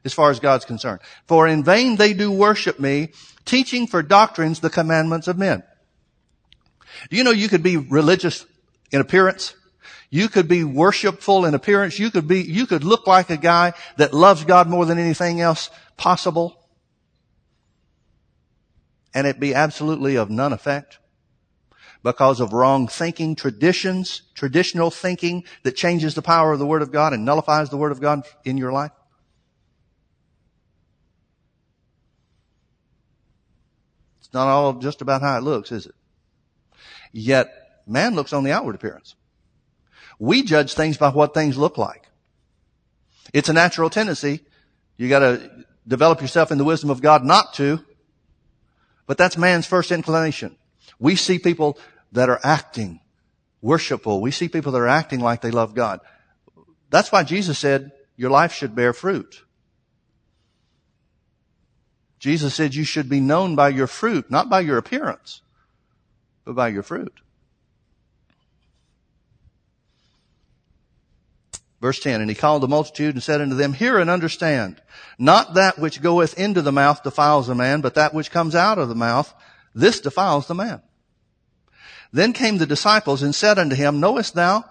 as 0.04 0.14
far 0.14 0.31
as 0.31 0.38
God's 0.38 0.64
concerned. 0.64 1.00
For 1.26 1.49
in 1.49 1.64
vain 1.64 1.97
they 1.97 2.12
do 2.12 2.31
worship 2.31 2.78
me, 2.78 3.09
teaching 3.45 3.88
for 3.88 4.04
doctrines 4.04 4.61
the 4.61 4.71
commandments 4.71 5.26
of 5.26 5.37
men. 5.37 5.64
Do 7.11 7.16
you 7.16 7.25
know 7.25 7.33
you 7.33 7.49
could 7.49 7.64
be 7.64 7.76
religious 7.76 8.47
in 8.92 9.00
appearance? 9.00 9.57
You 10.14 10.28
could 10.28 10.47
be 10.47 10.62
worshipful 10.62 11.47
in 11.47 11.54
appearance. 11.54 11.99
You 11.99 12.11
could 12.11 12.28
be, 12.28 12.42
you 12.42 12.66
could 12.66 12.85
look 12.85 13.07
like 13.07 13.31
a 13.31 13.38
guy 13.38 13.73
that 13.97 14.12
loves 14.12 14.45
God 14.45 14.69
more 14.69 14.85
than 14.85 14.99
anything 14.99 15.40
else 15.40 15.71
possible. 15.97 16.69
And 19.14 19.26
it 19.26 19.40
be 19.40 19.54
absolutely 19.54 20.16
of 20.16 20.28
none 20.28 20.52
effect 20.52 20.99
because 22.02 22.40
of 22.40 22.52
wrong 22.52 22.88
thinking, 22.88 23.35
traditions, 23.35 24.21
traditional 24.35 24.90
thinking 24.90 25.45
that 25.62 25.76
changes 25.76 26.14
the 26.14 26.21
power 26.21 26.52
of 26.52 26.59
the 26.59 26.66
Word 26.66 26.83
of 26.83 26.92
God 26.92 27.14
and 27.14 27.25
nullifies 27.25 27.71
the 27.71 27.78
Word 27.78 27.90
of 27.90 28.00
God 28.02 28.26
in 28.45 28.59
your 28.59 28.71
life. 28.71 28.92
It's 34.21 34.35
not 34.35 34.47
all 34.47 34.75
just 34.75 35.00
about 35.00 35.23
how 35.23 35.38
it 35.38 35.42
looks, 35.42 35.73
is 35.73 35.87
it? 35.87 35.95
Yet, 37.12 37.50
man 37.87 38.14
looks 38.14 38.35
on 38.35 38.45
the 38.45 38.52
outward 38.52 38.75
appearance. 38.75 39.14
We 40.23 40.45
judge 40.45 40.75
things 40.75 40.99
by 40.99 41.09
what 41.09 41.35
things 41.35 41.59
look 41.59 41.76
like. 41.76 42.09
It's 43.33 43.49
a 43.49 43.52
natural 43.52 43.91
tendency. 43.91 44.38
You 44.97 45.09
gotta 45.09 45.50
develop 45.88 46.21
yourself 46.21 46.52
in 46.52 46.59
the 46.59 46.64
wisdom 46.64 46.91
of 46.91 47.02
God 47.02 47.25
not 47.25 47.55
to. 47.55 47.85
But 49.09 49.19
that's 49.19 49.37
man's 49.37 49.67
first 49.67 49.91
inclination. 49.91 50.57
We 51.00 51.17
see 51.17 51.41
people 51.41 51.76
that 52.12 52.29
are 52.29 52.38
acting 52.45 53.00
worshipful. 53.62 54.21
We 54.21 54.31
see 54.31 54.47
people 54.47 54.71
that 54.71 54.79
are 54.79 54.87
acting 54.87 55.19
like 55.19 55.41
they 55.41 55.50
love 55.50 55.75
God. 55.75 55.99
That's 56.88 57.11
why 57.11 57.25
Jesus 57.25 57.59
said 57.59 57.91
your 58.17 58.31
life 58.31 58.52
should 58.52 58.76
bear 58.76 58.93
fruit. 58.93 59.43
Jesus 62.21 62.55
said 62.55 62.76
you 62.76 62.85
should 62.85 63.09
be 63.09 63.19
known 63.19 63.57
by 63.57 63.71
your 63.71 63.88
fruit, 63.88 64.31
not 64.31 64.49
by 64.49 64.61
your 64.61 64.79
appearance, 64.79 65.43
but 66.45 66.55
by 66.55 66.69
your 66.69 66.85
fruit. 66.85 67.12
Verse 71.83 71.99
10, 71.99 72.21
and 72.21 72.31
he 72.31 72.37
called 72.37 72.62
the 72.62 72.69
multitude 72.69 73.17
and 73.17 73.23
said 73.23 73.41
unto 73.41 73.57
them, 73.57 73.73
Hear 73.73 73.99
and 73.99 74.09
understand. 74.09 74.81
Not 75.19 75.55
that 75.55 75.81
which 75.81 76.01
goeth 76.01 76.39
into 76.39 76.62
the 76.62 76.71
mouth 76.71 77.03
defiles 77.03 77.49
a 77.49 77.57
man, 77.57 77.81
but 77.81 77.97
that 77.97 78.15
which 78.15 78.31
comes 78.31 78.55
out 78.55 78.79
of 78.79 78.89
the 78.89 78.95
mouth, 78.95 79.35
this 79.75 79.99
defiles 79.99 80.47
the 80.47 80.55
man. 80.55 80.81
Then 82.12 82.35
came 82.35 82.59
the 82.59 82.67
disciples 82.67 83.21
and 83.21 83.35
said 83.35 83.59
unto 83.59 83.75
him, 83.75 83.99
Knowest 83.99 84.35
thou 84.35 84.65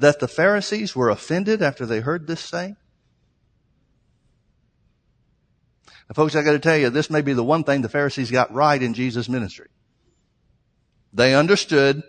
that 0.00 0.18
the 0.18 0.26
Pharisees 0.26 0.96
were 0.96 1.08
offended 1.08 1.62
after 1.62 1.86
they 1.86 2.00
heard 2.00 2.26
this 2.26 2.40
saying? 2.40 2.76
Now, 6.08 6.14
folks, 6.14 6.34
I 6.34 6.42
got 6.42 6.52
to 6.52 6.58
tell 6.58 6.76
you, 6.76 6.90
this 6.90 7.10
may 7.10 7.20
be 7.20 7.32
the 7.32 7.44
one 7.44 7.62
thing 7.62 7.82
the 7.82 7.88
Pharisees 7.88 8.32
got 8.32 8.52
right 8.52 8.82
in 8.82 8.92
Jesus' 8.92 9.28
ministry. 9.28 9.68
They 11.12 11.32
understood 11.32 12.02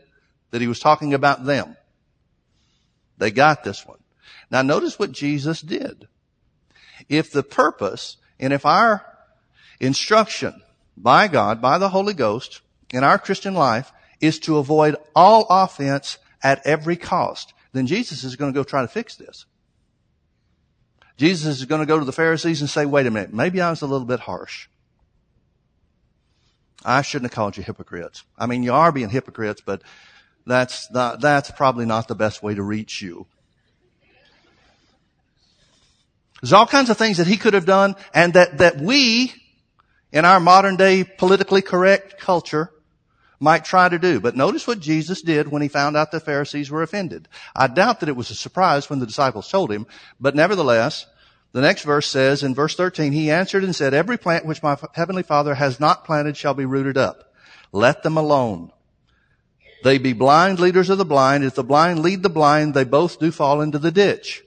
that 0.50 0.62
he 0.62 0.68
was 0.68 0.80
talking 0.80 1.14
about 1.14 1.46
them. 1.46 1.78
They 3.20 3.30
got 3.30 3.64
this 3.64 3.86
one. 3.86 3.97
Now 4.50 4.62
notice 4.62 4.98
what 4.98 5.12
Jesus 5.12 5.62
did. 5.62 6.08
If 7.10 7.32
the 7.32 7.44
purpose 7.44 8.18
and 8.40 8.54
if 8.54 8.66
our 8.66 9.06
instruction 9.80 10.62
by 10.96 11.28
God, 11.28 11.62
by 11.62 11.78
the 11.78 11.90
Holy 11.90 12.14
Ghost 12.14 12.62
in 12.92 13.04
our 13.04 13.18
Christian 13.18 13.54
life 13.54 13.92
is 14.20 14.40
to 14.40 14.58
avoid 14.58 14.96
all 15.16 15.46
offense 15.50 16.18
at 16.42 16.66
every 16.66 16.96
cost, 16.96 17.54
then 17.74 17.88
Jesus 17.88 18.24
is 18.24 18.36
going 18.36 18.52
to 18.52 18.58
go 18.58 18.64
try 18.64 18.82
to 18.82 18.88
fix 18.88 19.16
this. 19.16 19.46
Jesus 21.18 21.60
is 21.60 21.66
going 21.66 21.82
to 21.82 21.88
go 21.88 22.00
to 22.00 22.06
the 22.06 22.12
Pharisees 22.12 22.62
and 22.62 22.70
say, 22.70 22.86
wait 22.86 23.08
a 23.08 23.12
minute, 23.12 23.34
maybe 23.34 23.60
I 23.60 23.70
was 23.70 23.82
a 23.82 23.88
little 23.88 24.06
bit 24.06 24.20
harsh. 24.22 24.68
I 26.86 27.02
shouldn't 27.02 27.32
have 27.32 27.36
called 27.36 27.58
you 27.58 27.64
hypocrites. 27.64 28.24
I 28.38 28.46
mean, 28.46 28.64
you 28.64 28.74
are 28.74 28.92
being 28.92 29.10
hypocrites, 29.10 29.62
but 29.66 29.82
that's 30.46 30.90
not, 30.92 31.20
that's 31.20 31.52
probably 31.52 31.86
not 31.86 32.08
the 32.08 32.16
best 32.16 32.42
way 32.44 32.54
to 32.56 32.64
reach 32.64 33.02
you. 33.02 33.28
There's 36.42 36.54
all 36.54 36.68
kinds 36.68 36.90
of 36.90 36.98
things 36.98 37.18
that 37.18 37.28
he 37.28 37.38
could 37.38 37.54
have 37.54 37.66
done 37.66 37.96
and 38.14 38.34
that, 38.34 38.60
that 38.60 38.78
we, 38.78 39.34
in 40.12 40.26
our 40.26 40.40
modern 40.40 40.76
day 40.76 41.04
politically 41.04 41.62
correct 41.62 42.20
culture, 42.20 42.72
might 43.40 43.66
try 43.66 43.88
to 43.90 44.00
do. 44.00 44.20
But 44.20 44.36
notice 44.36 44.68
what 44.68 44.80
Jesus 44.80 45.22
did 45.22 45.50
when 45.50 45.62
he 45.62 45.68
found 45.68 45.96
out 45.96 46.12
the 46.12 46.20
Pharisees 46.20 46.72
were 46.72 46.84
offended. 46.84 47.28
I 47.56 47.68
doubt 47.68 48.00
that 48.00 48.10
it 48.10 48.16
was 48.16 48.32
a 48.32 48.36
surprise 48.36 48.90
when 48.90 49.00
the 49.00 49.06
disciples 49.06 49.50
told 49.50 49.72
him, 49.72 49.88
but 50.20 50.36
nevertheless, 50.36 51.06
the 51.54 51.62
next 51.62 51.84
verse 51.84 52.08
says 52.08 52.44
in 52.44 52.56
verse 52.56 52.76
13, 52.76 53.12
he 53.14 53.32
answered 53.32 53.64
and 53.64 53.76
said, 53.76 53.94
every 53.94 54.18
plant 54.18 54.46
which 54.46 54.64
my 54.64 54.78
heavenly 54.94 55.24
father 55.24 55.56
has 55.56 55.80
not 55.80 56.06
planted 56.06 56.38
shall 56.38 56.54
be 56.54 56.66
rooted 56.66 56.98
up. 56.98 57.34
Let 57.72 58.04
them 58.04 58.18
alone. 58.18 58.72
They 59.84 59.98
be 59.98 60.14
blind 60.14 60.60
leaders 60.60 60.90
of 60.90 60.98
the 60.98 61.06
blind. 61.06 61.44
If 61.44 61.56
the 61.56 61.64
blind 61.64 62.00
lead 62.00 62.24
the 62.24 62.30
blind, 62.30 62.74
they 62.74 62.84
both 62.84 63.20
do 63.20 63.32
fall 63.32 63.62
into 63.62 63.78
the 63.78 63.92
ditch. 63.92 64.44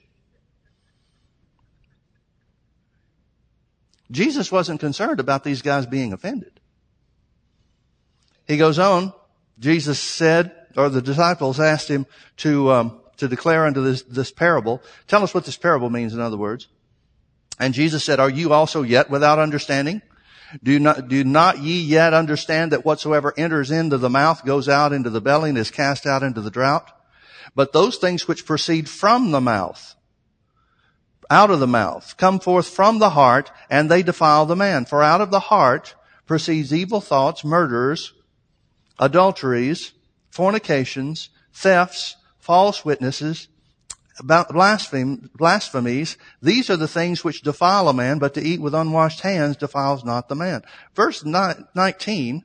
Jesus 4.10 4.50
wasn't 4.50 4.80
concerned 4.80 5.20
about 5.20 5.44
these 5.44 5.62
guys 5.62 5.86
being 5.86 6.12
offended. 6.12 6.60
He 8.46 8.56
goes 8.56 8.78
on, 8.78 9.12
Jesus 9.58 10.00
said, 10.00 10.52
or 10.76 10.88
the 10.88 11.02
disciples 11.02 11.60
asked 11.60 11.88
him 11.88 12.06
to, 12.38 12.72
um, 12.72 13.00
to 13.18 13.28
declare 13.28 13.66
unto 13.66 13.82
this, 13.82 14.02
this 14.02 14.32
parable. 14.32 14.82
Tell 15.06 15.22
us 15.22 15.32
what 15.32 15.44
this 15.44 15.56
parable 15.56 15.90
means, 15.90 16.14
in 16.14 16.20
other 16.20 16.36
words. 16.36 16.66
And 17.58 17.74
Jesus 17.74 18.02
said, 18.02 18.18
are 18.18 18.30
you 18.30 18.52
also 18.52 18.82
yet 18.82 19.10
without 19.10 19.38
understanding? 19.38 20.02
Do 20.62 20.80
not, 20.80 21.08
do 21.08 21.22
not 21.22 21.58
ye 21.58 21.80
yet 21.80 22.12
understand 22.12 22.72
that 22.72 22.84
whatsoever 22.84 23.32
enters 23.36 23.70
into 23.70 23.98
the 23.98 24.10
mouth 24.10 24.44
goes 24.44 24.68
out 24.68 24.92
into 24.92 25.10
the 25.10 25.20
belly 25.20 25.50
and 25.50 25.58
is 25.58 25.70
cast 25.70 26.06
out 26.06 26.24
into 26.24 26.40
the 26.40 26.50
drought? 26.50 26.90
But 27.54 27.72
those 27.72 27.98
things 27.98 28.26
which 28.26 28.46
proceed 28.46 28.88
from 28.88 29.30
the 29.30 29.40
mouth, 29.40 29.94
out 31.30 31.50
of 31.50 31.60
the 31.60 31.66
mouth, 31.66 32.16
come 32.16 32.40
forth 32.40 32.68
from 32.68 32.98
the 32.98 33.10
heart, 33.10 33.50
and 33.70 33.88
they 33.88 34.02
defile 34.02 34.46
the 34.46 34.56
man. 34.56 34.84
For 34.84 35.02
out 35.02 35.20
of 35.20 35.30
the 35.30 35.40
heart 35.40 35.94
proceeds 36.26 36.74
evil 36.74 37.00
thoughts, 37.00 37.44
murders, 37.44 38.12
adulteries, 38.98 39.92
fornications, 40.30 41.30
thefts, 41.52 42.16
false 42.38 42.84
witnesses, 42.84 43.48
blasphemies. 44.22 46.16
These 46.42 46.68
are 46.68 46.76
the 46.76 46.88
things 46.88 47.24
which 47.24 47.42
defile 47.42 47.88
a 47.88 47.94
man, 47.94 48.18
but 48.18 48.34
to 48.34 48.42
eat 48.42 48.60
with 48.60 48.74
unwashed 48.74 49.20
hands 49.20 49.56
defiles 49.56 50.04
not 50.04 50.28
the 50.28 50.34
man. 50.34 50.62
Verse 50.94 51.24
19 51.24 52.44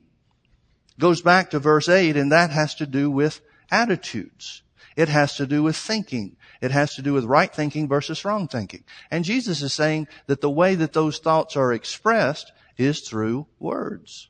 goes 0.98 1.20
back 1.22 1.50
to 1.50 1.58
verse 1.58 1.88
8, 1.88 2.16
and 2.16 2.32
that 2.32 2.50
has 2.50 2.74
to 2.76 2.86
do 2.86 3.10
with 3.10 3.40
attitudes. 3.70 4.62
It 4.96 5.08
has 5.10 5.36
to 5.36 5.46
do 5.46 5.62
with 5.62 5.76
thinking. 5.76 6.35
It 6.60 6.70
has 6.70 6.94
to 6.94 7.02
do 7.02 7.12
with 7.12 7.24
right 7.24 7.52
thinking 7.52 7.88
versus 7.88 8.24
wrong 8.24 8.48
thinking. 8.48 8.84
And 9.10 9.24
Jesus 9.24 9.62
is 9.62 9.72
saying 9.72 10.08
that 10.26 10.40
the 10.40 10.50
way 10.50 10.74
that 10.74 10.92
those 10.92 11.18
thoughts 11.18 11.56
are 11.56 11.72
expressed 11.72 12.52
is 12.76 13.00
through 13.00 13.46
words. 13.58 14.28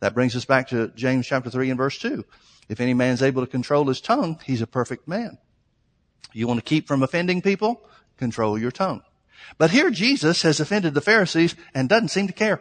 That 0.00 0.14
brings 0.14 0.36
us 0.36 0.44
back 0.44 0.68
to 0.68 0.88
James 0.88 1.26
chapter 1.26 1.50
3 1.50 1.70
and 1.70 1.78
verse 1.78 1.98
2. 1.98 2.24
If 2.68 2.80
any 2.80 2.94
man's 2.94 3.22
able 3.22 3.42
to 3.42 3.50
control 3.50 3.86
his 3.86 4.00
tongue, 4.00 4.40
he's 4.44 4.62
a 4.62 4.66
perfect 4.66 5.06
man. 5.06 5.38
You 6.32 6.46
want 6.48 6.58
to 6.58 6.64
keep 6.64 6.88
from 6.88 7.02
offending 7.02 7.42
people? 7.42 7.80
Control 8.16 8.58
your 8.58 8.70
tongue. 8.70 9.02
But 9.58 9.70
here 9.70 9.90
Jesus 9.90 10.42
has 10.42 10.60
offended 10.60 10.94
the 10.94 11.00
Pharisees 11.00 11.54
and 11.74 11.88
doesn't 11.88 12.08
seem 12.08 12.26
to 12.26 12.32
care. 12.32 12.60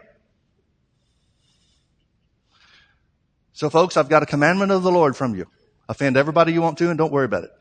So 3.54 3.70
folks, 3.70 3.98
I've 3.98 4.10
got 4.10 4.24
a 4.24 4.28
commandment 4.28 4.72
of 4.72 4.84
the 4.84 4.92
Lord 4.92 5.16
from 5.16 5.36
you. 5.36 5.48
Offend 5.88 6.18
everybody 6.18 6.54
you 6.54 6.62
want 6.62 6.78
to 6.80 6.90
and 6.90 6.98
don't 6.98 7.12
worry 7.12 7.26
about 7.26 7.46
it. 7.46 7.52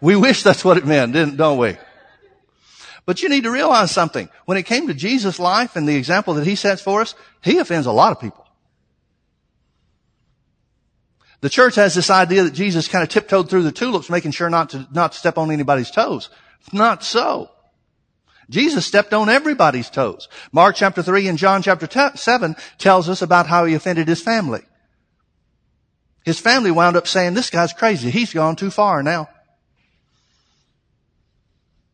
We 0.00 0.16
wish 0.16 0.42
that's 0.42 0.64
what 0.64 0.76
it 0.76 0.86
meant, 0.86 1.12
didn't, 1.12 1.36
don't 1.36 1.58
we? 1.58 1.76
But 3.06 3.22
you 3.22 3.28
need 3.28 3.44
to 3.44 3.50
realize 3.50 3.92
something. 3.92 4.28
When 4.44 4.58
it 4.58 4.64
came 4.64 4.88
to 4.88 4.94
Jesus' 4.94 5.38
life 5.38 5.76
and 5.76 5.88
the 5.88 5.96
example 5.96 6.34
that 6.34 6.46
he 6.46 6.56
sets 6.56 6.82
for 6.82 7.00
us, 7.00 7.14
he 7.42 7.58
offends 7.58 7.86
a 7.86 7.92
lot 7.92 8.12
of 8.12 8.20
people. 8.20 8.44
The 11.40 11.48
church 11.48 11.76
has 11.76 11.94
this 11.94 12.10
idea 12.10 12.42
that 12.42 12.54
Jesus 12.54 12.88
kind 12.88 13.02
of 13.02 13.08
tiptoed 13.08 13.48
through 13.48 13.62
the 13.62 13.72
tulips, 13.72 14.10
making 14.10 14.32
sure 14.32 14.50
not 14.50 14.70
to, 14.70 14.88
not 14.92 15.12
to 15.12 15.18
step 15.18 15.38
on 15.38 15.50
anybody's 15.50 15.90
toes. 15.90 16.30
Not 16.72 17.04
so. 17.04 17.50
Jesus 18.50 18.86
stepped 18.86 19.12
on 19.12 19.28
everybody's 19.28 19.90
toes. 19.90 20.28
Mark 20.50 20.76
chapter 20.76 21.02
3 21.02 21.28
and 21.28 21.38
John 21.38 21.62
chapter 21.62 22.12
7 22.16 22.56
tells 22.78 23.08
us 23.08 23.22
about 23.22 23.46
how 23.46 23.64
he 23.64 23.74
offended 23.74 24.08
his 24.08 24.22
family. 24.22 24.62
His 26.24 26.40
family 26.40 26.70
wound 26.72 26.96
up 26.96 27.06
saying, 27.06 27.34
this 27.34 27.50
guy's 27.50 27.72
crazy. 27.72 28.10
He's 28.10 28.32
gone 28.32 28.56
too 28.56 28.70
far 28.70 29.02
now. 29.02 29.28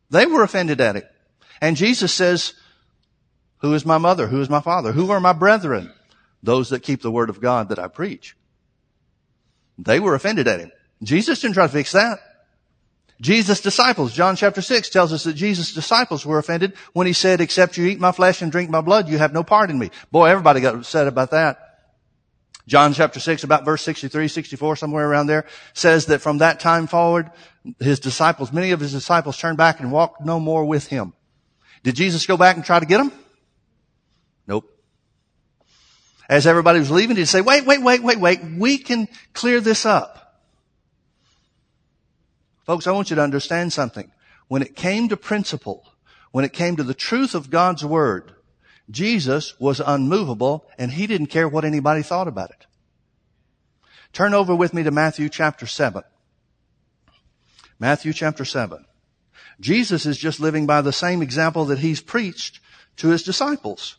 They 0.09 0.25
were 0.25 0.43
offended 0.43 0.81
at 0.81 0.95
it. 0.95 1.09
And 1.61 1.77
Jesus 1.77 2.13
says, 2.13 2.53
who 3.59 3.73
is 3.73 3.85
my 3.85 3.97
mother? 3.97 4.27
Who 4.27 4.41
is 4.41 4.49
my 4.49 4.61
father? 4.61 4.91
Who 4.91 5.09
are 5.11 5.19
my 5.19 5.33
brethren? 5.33 5.91
those 6.43 6.69
that 6.69 6.81
keep 6.81 7.01
the 7.01 7.11
word 7.11 7.29
of 7.29 7.41
God 7.41 7.69
that 7.69 7.79
I 7.79 7.87
preach. 7.87 8.35
They 9.77 9.99
were 9.99 10.13
offended 10.13 10.47
at 10.47 10.59
him. 10.59 10.71
Jesus 11.01 11.39
didn't 11.39 11.55
try 11.55 11.65
to 11.65 11.73
fix 11.73 11.93
that. 11.93 12.19
Jesus' 13.21 13.61
disciples, 13.61 14.13
John 14.13 14.35
chapter 14.35 14.61
6 14.61 14.89
tells 14.89 15.13
us 15.13 15.23
that 15.23 15.33
Jesus' 15.33 15.73
disciples 15.73 16.25
were 16.25 16.37
offended 16.37 16.73
when 16.91 17.07
he 17.07 17.13
said, 17.13 17.39
except 17.39 17.77
you 17.77 17.85
eat 17.85 17.99
my 17.99 18.11
flesh 18.11 18.41
and 18.41 18.51
drink 18.51 18.69
my 18.69 18.81
blood, 18.81 19.07
you 19.07 19.17
have 19.17 19.33
no 19.33 19.43
part 19.43 19.69
in 19.69 19.79
me. 19.79 19.91
Boy, 20.11 20.25
everybody 20.25 20.59
got 20.59 20.75
upset 20.75 21.07
about 21.07 21.31
that. 21.31 21.62
John 22.65 22.93
chapter 22.93 23.19
6, 23.19 23.43
about 23.43 23.65
verse 23.65 23.81
63, 23.81 24.27
64, 24.27 24.77
somewhere 24.77 25.07
around 25.07 25.27
there, 25.27 25.45
says 25.73 26.05
that 26.05 26.19
from 26.19 26.37
that 26.37 26.59
time 26.59 26.87
forward, 26.87 27.29
his 27.79 27.99
disciples, 27.99 28.53
many 28.53 28.71
of 28.71 28.79
his 28.79 28.93
disciples 28.93 29.37
turned 29.37 29.57
back 29.57 29.79
and 29.79 29.91
walked 29.91 30.23
no 30.23 30.39
more 30.39 30.63
with 30.63 30.87
him. 30.87 31.13
Did 31.83 31.95
Jesus 31.95 32.25
go 32.25 32.37
back 32.37 32.55
and 32.55 32.63
try 32.63 32.79
to 32.79 32.85
get 32.85 32.99
them? 32.99 33.11
Nope. 34.47 34.69
As 36.29 36.47
everybody 36.47 36.79
was 36.79 36.89
leaving, 36.89 37.17
he'd 37.17 37.25
say, 37.25 37.41
wait, 37.41 37.65
wait, 37.65 37.81
wait, 37.81 38.01
wait, 38.01 38.19
wait, 38.19 38.39
we 38.57 38.77
can 38.77 39.09
clear 39.33 39.59
this 39.59 39.85
up. 39.85 40.41
Folks, 42.65 42.87
I 42.87 42.91
want 42.91 43.09
you 43.09 43.17
to 43.17 43.21
understand 43.21 43.73
something. 43.73 44.09
When 44.47 44.61
it 44.61 44.75
came 44.75 45.09
to 45.09 45.17
principle, 45.17 45.85
when 46.31 46.45
it 46.45 46.53
came 46.53 46.77
to 46.77 46.83
the 46.83 46.93
truth 46.93 47.35
of 47.35 47.49
God's 47.49 47.83
Word, 47.83 48.33
Jesus 48.89 49.59
was 49.59 49.79
unmovable 49.79 50.65
and 50.77 50.91
he 50.91 51.07
didn't 51.07 51.27
care 51.27 51.47
what 51.47 51.65
anybody 51.65 52.03
thought 52.03 52.27
about 52.27 52.51
it. 52.51 52.65
Turn 54.11 54.33
over 54.33 54.55
with 54.55 54.73
me 54.73 54.83
to 54.83 54.91
Matthew 54.91 55.29
chapter 55.29 55.65
7. 55.65 56.03
Matthew 57.79 58.13
chapter 58.13 58.45
7. 58.45 58.85
Jesus 59.59 60.05
is 60.05 60.17
just 60.17 60.39
living 60.39 60.65
by 60.65 60.81
the 60.81 60.93
same 60.93 61.21
example 61.21 61.65
that 61.65 61.79
he's 61.79 62.01
preached 62.01 62.59
to 62.97 63.09
his 63.09 63.23
disciples. 63.23 63.97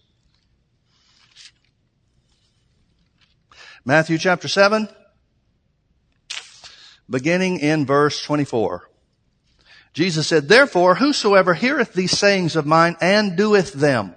Matthew 3.84 4.16
chapter 4.16 4.48
7, 4.48 4.88
beginning 7.10 7.58
in 7.58 7.84
verse 7.84 8.22
24. 8.22 8.88
Jesus 9.92 10.26
said, 10.26 10.48
Therefore, 10.48 10.94
whosoever 10.94 11.54
heareth 11.54 11.92
these 11.92 12.16
sayings 12.16 12.56
of 12.56 12.66
mine 12.66 12.96
and 13.00 13.36
doeth 13.36 13.72
them, 13.72 14.16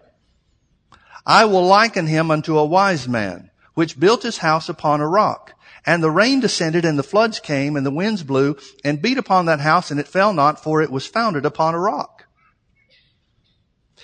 I 1.27 1.43
will 1.43 1.65
liken 1.65 2.07
him 2.07 2.31
unto 2.31 2.57
a 2.57 2.65
wise 2.65 3.05
man, 3.05 3.51
which 3.74 4.00
built 4.00 4.24
his 4.24 4.38
house 4.38 4.69
upon 4.69 5.01
a 5.01 5.07
rock. 5.07 5.53
And 5.86 6.01
the 6.01 6.10
rain 6.10 6.39
descended, 6.39 6.86
and 6.86 6.98
the 6.98 7.03
floods 7.03 7.41
came, 7.41 7.75
and 7.75 7.86
the 7.86 7.91
winds 7.91 8.24
blew, 8.24 8.55
and 8.84 9.01
beat 9.01 9.17
upon 9.17 9.46
that 9.46 9.60
house, 9.60 9.91
and 9.91 10.00
it 10.00 10.07
fell 10.07 10.31
not, 10.31 10.63
for 10.63 10.81
it 10.81 10.89
was 10.89 11.05
founded 11.05 11.46
upon 11.46 11.75
a 11.75 11.79
rock. 11.79 12.24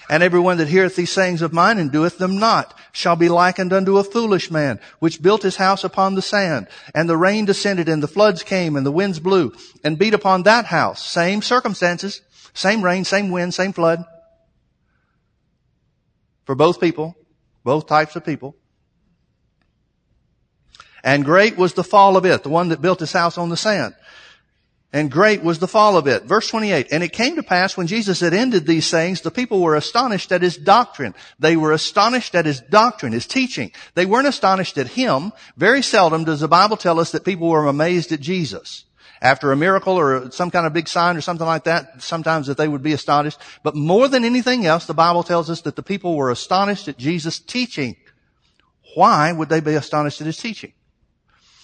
And 0.10 0.22
everyone 0.22 0.58
that 0.58 0.68
heareth 0.68 0.98
these 0.98 1.12
sayings 1.12 1.42
of 1.42 1.54
mine 1.54 1.78
and 1.78 1.92
doeth 1.92 2.18
them 2.18 2.40
not 2.40 2.78
shall 2.92 3.16
be 3.16 3.30
likened 3.30 3.72
unto 3.72 3.98
a 3.98 4.04
foolish 4.04 4.52
man, 4.52 4.82
which 5.00 5.22
built 5.22 5.44
his 5.44 5.56
house 5.56 5.86
upon 5.86 6.16
the 6.16 6.22
sand. 6.22 6.68
And 6.94 7.08
the 7.08 7.16
rain 7.16 7.46
descended, 7.46 7.88
and 7.88 8.04
the 8.04 8.08
floods 8.08 8.44
came, 8.44 8.76
and 8.76 8.86
the 8.86 8.92
winds 8.92 9.20
blew, 9.20 9.54
and 9.82 9.98
beat 9.98 10.14
upon 10.14 10.44
that 10.44 10.66
house. 10.66 11.06
Same 11.06 11.42
circumstances, 11.42 12.22
same 12.54 12.84
rain, 12.84 13.06
same 13.06 13.32
wind, 13.32 13.54
same 13.54 13.72
flood. 13.72 14.04
For 16.46 16.56
both 16.56 16.80
people, 16.80 17.16
both 17.64 17.88
types 17.88 18.16
of 18.16 18.26
people. 18.26 18.56
And 21.04 21.26
great 21.26 21.58
was 21.58 21.74
the 21.74 21.84
fall 21.84 22.16
of 22.16 22.26
it, 22.26 22.44
the 22.44 22.50
one 22.50 22.70
that 22.70 22.82
built 22.82 23.00
his 23.00 23.12
house 23.12 23.38
on 23.38 23.50
the 23.50 23.58
sand 23.58 23.94
and 24.94 25.10
great 25.10 25.44
was 25.44 25.58
the 25.58 25.68
fall 25.68 25.98
of 25.98 26.08
it. 26.08 26.24
Verse 26.24 26.48
28, 26.48 26.90
and 26.92 27.04
it 27.04 27.12
came 27.12 27.36
to 27.36 27.44
pass 27.44 27.76
when 27.76 27.88
Jesus 27.88 28.20
had 28.20 28.34
ended 28.34 28.68
these 28.68 28.86
sayings, 28.86 29.22
the 29.22 29.32
people 29.32 29.60
were 29.60 29.76
astonished 29.76 30.32
at 30.32 30.44
his 30.44 30.56
doctrine. 30.56 31.16
They 31.40 31.58
were 31.58 31.72
astonished 31.72 32.36
at 32.36 32.46
his 32.46 32.62
doctrine, 32.62 33.12
his 33.12 33.26
teaching. 33.26 33.72
They 33.96 34.06
weren't 34.06 34.28
astonished 34.28 34.78
at 34.78 34.88
him. 34.88 35.34
Very 35.58 35.82
seldom 35.82 36.26
does 36.26 36.42
the 36.42 36.48
Bible 36.48 36.78
tell 36.78 37.00
us 37.00 37.12
that 37.12 37.26
people 37.26 37.50
were 37.50 37.66
amazed 37.66 38.12
at 38.12 38.20
Jesus. 38.20 38.86
After 39.24 39.54
a 39.54 39.56
miracle 39.56 39.94
or 39.94 40.30
some 40.32 40.52
kind 40.52 40.68
of 40.68 40.74
big 40.74 40.90
sign 40.90 41.16
or 41.16 41.22
something 41.22 41.48
like 41.48 41.64
that, 41.64 42.04
sometimes 42.04 42.48
that 42.48 42.58
they 42.58 42.68
would 42.68 42.84
be 42.84 42.92
astonished. 42.92 43.40
But 43.64 43.74
more 43.74 44.10
than 44.10 44.26
anything 44.26 44.66
else, 44.66 44.86
the 44.86 44.94
Bible 44.94 45.24
tells 45.24 45.50
us 45.50 45.62
that 45.62 45.78
the 45.78 45.82
people 45.82 46.18
were 46.18 46.30
astonished 46.30 46.90
at 46.90 46.98
Jesus' 46.98 47.40
teaching. 47.40 47.96
Why 48.96 49.32
would 49.32 49.48
they 49.48 49.62
be 49.62 49.76
astonished 49.76 50.20
at 50.20 50.28
his 50.28 50.36
teaching? 50.36 50.74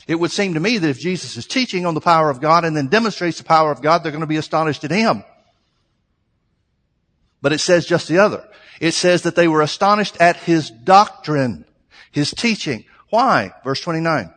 It 0.07 0.15
would 0.15 0.31
seem 0.31 0.53
to 0.53 0.61
me 0.61 0.77
that 0.77 0.89
if 0.89 1.01
Jesus 1.01 1.35
is 1.35 1.45
teaching 1.45 1.85
on 1.85 1.95
the 1.95 2.01
power 2.01 2.29
of 2.29 2.39
God 2.39 2.63
and 2.63 2.77
then 2.77 2.87
demonstrates 2.87 3.39
the 3.39 3.43
power 3.43 3.71
of 3.73 3.81
God, 3.81 4.03
they're 4.03 4.13
going 4.13 4.21
to 4.21 4.25
be 4.25 4.37
astonished 4.37 4.85
at 4.85 4.91
him. 4.91 5.25
But 7.41 7.51
it 7.51 7.59
says 7.59 7.85
just 7.85 8.07
the 8.07 8.19
other. 8.19 8.47
It 8.79 8.93
says 8.93 9.23
that 9.23 9.35
they 9.35 9.49
were 9.49 9.61
astonished 9.61 10.15
at 10.21 10.37
his 10.37 10.71
doctrine, 10.71 11.65
his 12.09 12.31
teaching. 12.31 12.85
Why? 13.09 13.53
Verse 13.65 13.81
29. 13.81 14.33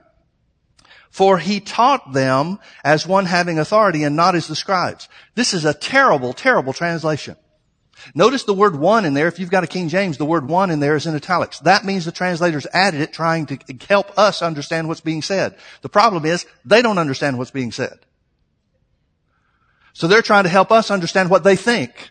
For 1.12 1.38
he 1.38 1.60
taught 1.60 2.14
them 2.14 2.58
as 2.82 3.06
one 3.06 3.26
having 3.26 3.58
authority 3.58 4.02
and 4.02 4.16
not 4.16 4.34
as 4.34 4.48
the 4.48 4.56
scribes. 4.56 5.10
This 5.34 5.52
is 5.52 5.66
a 5.66 5.74
terrible, 5.74 6.32
terrible 6.32 6.72
translation. 6.72 7.36
Notice 8.14 8.44
the 8.44 8.54
word 8.54 8.76
one 8.76 9.04
in 9.04 9.12
there. 9.12 9.28
If 9.28 9.38
you've 9.38 9.50
got 9.50 9.62
a 9.62 9.66
King 9.66 9.90
James, 9.90 10.16
the 10.16 10.24
word 10.24 10.48
one 10.48 10.70
in 10.70 10.80
there 10.80 10.96
is 10.96 11.06
in 11.06 11.14
italics. 11.14 11.58
That 11.60 11.84
means 11.84 12.06
the 12.06 12.12
translators 12.12 12.66
added 12.72 13.02
it 13.02 13.12
trying 13.12 13.44
to 13.46 13.58
help 13.86 14.18
us 14.18 14.40
understand 14.40 14.88
what's 14.88 15.02
being 15.02 15.20
said. 15.20 15.54
The 15.82 15.90
problem 15.90 16.24
is 16.24 16.46
they 16.64 16.80
don't 16.80 16.98
understand 16.98 17.36
what's 17.36 17.50
being 17.50 17.72
said. 17.72 17.98
So 19.92 20.08
they're 20.08 20.22
trying 20.22 20.44
to 20.44 20.50
help 20.50 20.72
us 20.72 20.90
understand 20.90 21.28
what 21.28 21.44
they 21.44 21.56
think. 21.56 22.10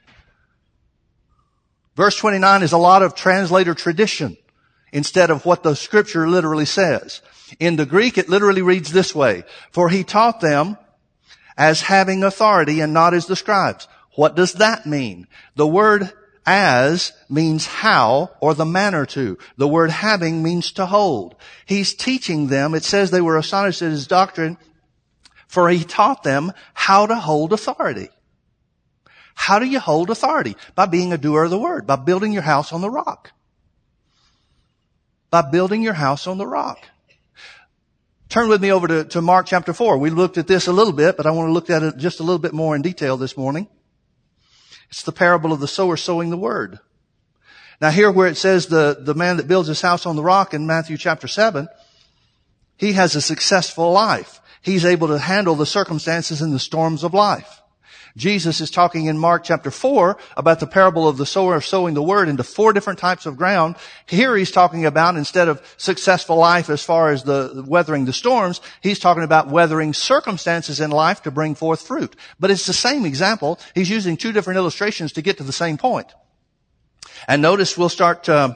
Verse 1.96 2.16
29 2.18 2.62
is 2.62 2.72
a 2.72 2.78
lot 2.78 3.02
of 3.02 3.16
translator 3.16 3.74
tradition 3.74 4.38
instead 4.92 5.30
of 5.30 5.46
what 5.46 5.64
the 5.64 5.76
scripture 5.76 6.28
literally 6.28 6.66
says. 6.66 7.22
In 7.60 7.76
the 7.76 7.86
Greek, 7.86 8.18
it 8.18 8.30
literally 8.30 8.62
reads 8.62 8.92
this 8.92 9.16
way, 9.16 9.44
for 9.72 9.90
he 9.90 10.04
taught 10.04 10.42
them 10.42 10.78
as 11.58 11.82
having 11.82 12.24
authority 12.24 12.80
and 12.80 12.94
not 12.94 13.14
as 13.14 13.28
the 13.28 13.36
scribes. 13.36 13.88
What 14.16 14.36
does 14.36 14.54
that 14.54 14.86
mean? 14.86 15.28
The 15.56 15.68
word 15.68 16.12
as 16.46 17.14
means 17.30 17.66
how 17.66 18.32
or 18.42 18.54
the 18.54 18.66
manner 18.66 19.06
to. 19.08 19.38
The 19.58 19.68
word 19.68 19.92
having 19.92 20.42
means 20.42 20.72
to 20.74 20.86
hold. 20.86 21.36
He's 21.66 21.94
teaching 21.94 22.48
them. 22.48 22.74
It 22.74 22.84
says 22.84 23.12
they 23.12 23.22
were 23.22 23.38
astonished 23.38 23.82
at 23.82 23.92
his 23.92 24.08
doctrine 24.08 24.58
for 25.52 25.68
he 25.68 25.84
taught 25.84 26.24
them 26.24 26.54
how 26.74 27.06
to 27.06 27.16
hold 27.16 27.52
authority. 27.52 28.08
How 29.36 29.60
do 29.60 29.66
you 29.66 29.82
hold 29.82 30.10
authority? 30.10 30.56
By 30.76 30.86
being 30.86 31.12
a 31.12 31.18
doer 31.18 31.44
of 31.44 31.50
the 31.50 31.60
word, 31.60 31.86
by 31.86 31.98
building 31.98 32.32
your 32.32 32.42
house 32.44 32.72
on 32.72 32.80
the 32.80 32.90
rock. 32.90 33.34
By 35.32 35.42
building 35.42 35.82
your 35.82 35.94
house 35.94 36.28
on 36.28 36.38
the 36.38 36.46
rock. 36.46 36.86
Turn 38.30 38.48
with 38.48 38.62
me 38.62 38.72
over 38.72 38.88
to, 38.88 39.04
to 39.06 39.22
Mark 39.22 39.46
chapter 39.46 39.74
4. 39.74 39.98
We 39.98 40.10
looked 40.10 40.38
at 40.38 40.48
this 40.48 40.68
a 40.68 40.72
little 40.72 40.94
bit, 40.94 41.18
but 41.18 41.26
I 41.26 41.32
want 41.32 41.50
to 41.50 41.54
look 41.54 41.70
at 41.70 41.84
it 41.84 41.98
just 41.98 42.20
a 42.20 42.24
little 42.24 42.40
bit 42.40 42.54
more 42.54 42.76
in 42.76 42.82
detail 42.82 43.18
this 43.18 43.36
morning. 43.36 43.68
It's 44.90 45.04
the 45.04 45.12
parable 45.12 45.54
of 45.54 45.60
the 45.60 45.68
sower 45.68 45.98
sowing 45.98 46.30
the 46.30 46.38
word. 46.38 46.80
Now 47.80 47.90
here 47.90 48.12
where 48.12 48.28
it 48.28 48.38
says 48.38 48.68
the, 48.68 48.98
the 49.00 49.16
man 49.16 49.38
that 49.38 49.48
builds 49.48 49.68
his 49.68 49.82
house 49.82 50.06
on 50.06 50.16
the 50.16 50.24
rock 50.24 50.54
in 50.54 50.68
Matthew 50.68 50.98
chapter 50.98 51.28
7, 51.28 51.68
he 52.78 52.94
has 52.94 53.16
a 53.16 53.22
successful 53.22 53.92
life. 53.92 54.42
He's 54.62 54.86
able 54.86 55.08
to 55.08 55.18
handle 55.18 55.56
the 55.56 55.66
circumstances 55.66 56.42
and 56.42 56.54
the 56.54 56.60
storms 56.60 57.04
of 57.04 57.14
life. 57.14 57.61
Jesus 58.18 58.62
is 58.62 58.70
talking 58.70 59.06
in 59.06 59.18
Mark 59.18 59.44
chapter 59.44 59.72
4 59.72 60.18
about 60.36 60.60
the 60.60 60.68
parable 60.68 61.08
of 61.08 61.18
the 61.18 61.26
sower 61.26 61.62
sowing 61.62 61.94
the 61.94 62.04
word 62.04 62.28
into 62.28 62.44
four 62.44 62.74
different 62.74 63.00
types 63.00 63.26
of 63.26 63.38
ground. 63.38 63.76
Here 64.06 64.36
he's 64.36 64.52
talking 64.52 64.86
about 64.86 65.16
instead 65.16 65.48
of 65.48 65.62
successful 65.78 66.36
life 66.36 66.70
as 66.70 66.84
far 66.84 67.12
as 67.12 67.24
the 67.24 67.64
weathering 67.68 68.06
the 68.06 68.14
storms, 68.14 68.62
he's 68.82 69.00
talking 69.00 69.24
about 69.24 69.48
weathering 69.48 69.94
circumstances 69.94 70.80
in 70.80 70.92
life 70.92 71.22
to 71.24 71.32
bring 71.32 71.56
forth 71.56 71.82
fruit. 71.82 72.16
But 72.40 72.52
it's 72.52 72.66
the 72.66 72.74
same 72.74 73.06
example. 73.06 73.60
He's 73.74 73.90
using 73.90 74.18
two 74.18 74.32
different 74.32 74.58
illustrations 74.58 75.14
to 75.14 75.22
get 75.22 75.38
to 75.38 75.44
the 75.44 75.54
same 75.54 75.78
point. 75.78 76.14
And 77.28 77.42
notice 77.42 77.78
we'll 77.78 77.90
start, 77.90 78.28
uh, 78.28 78.56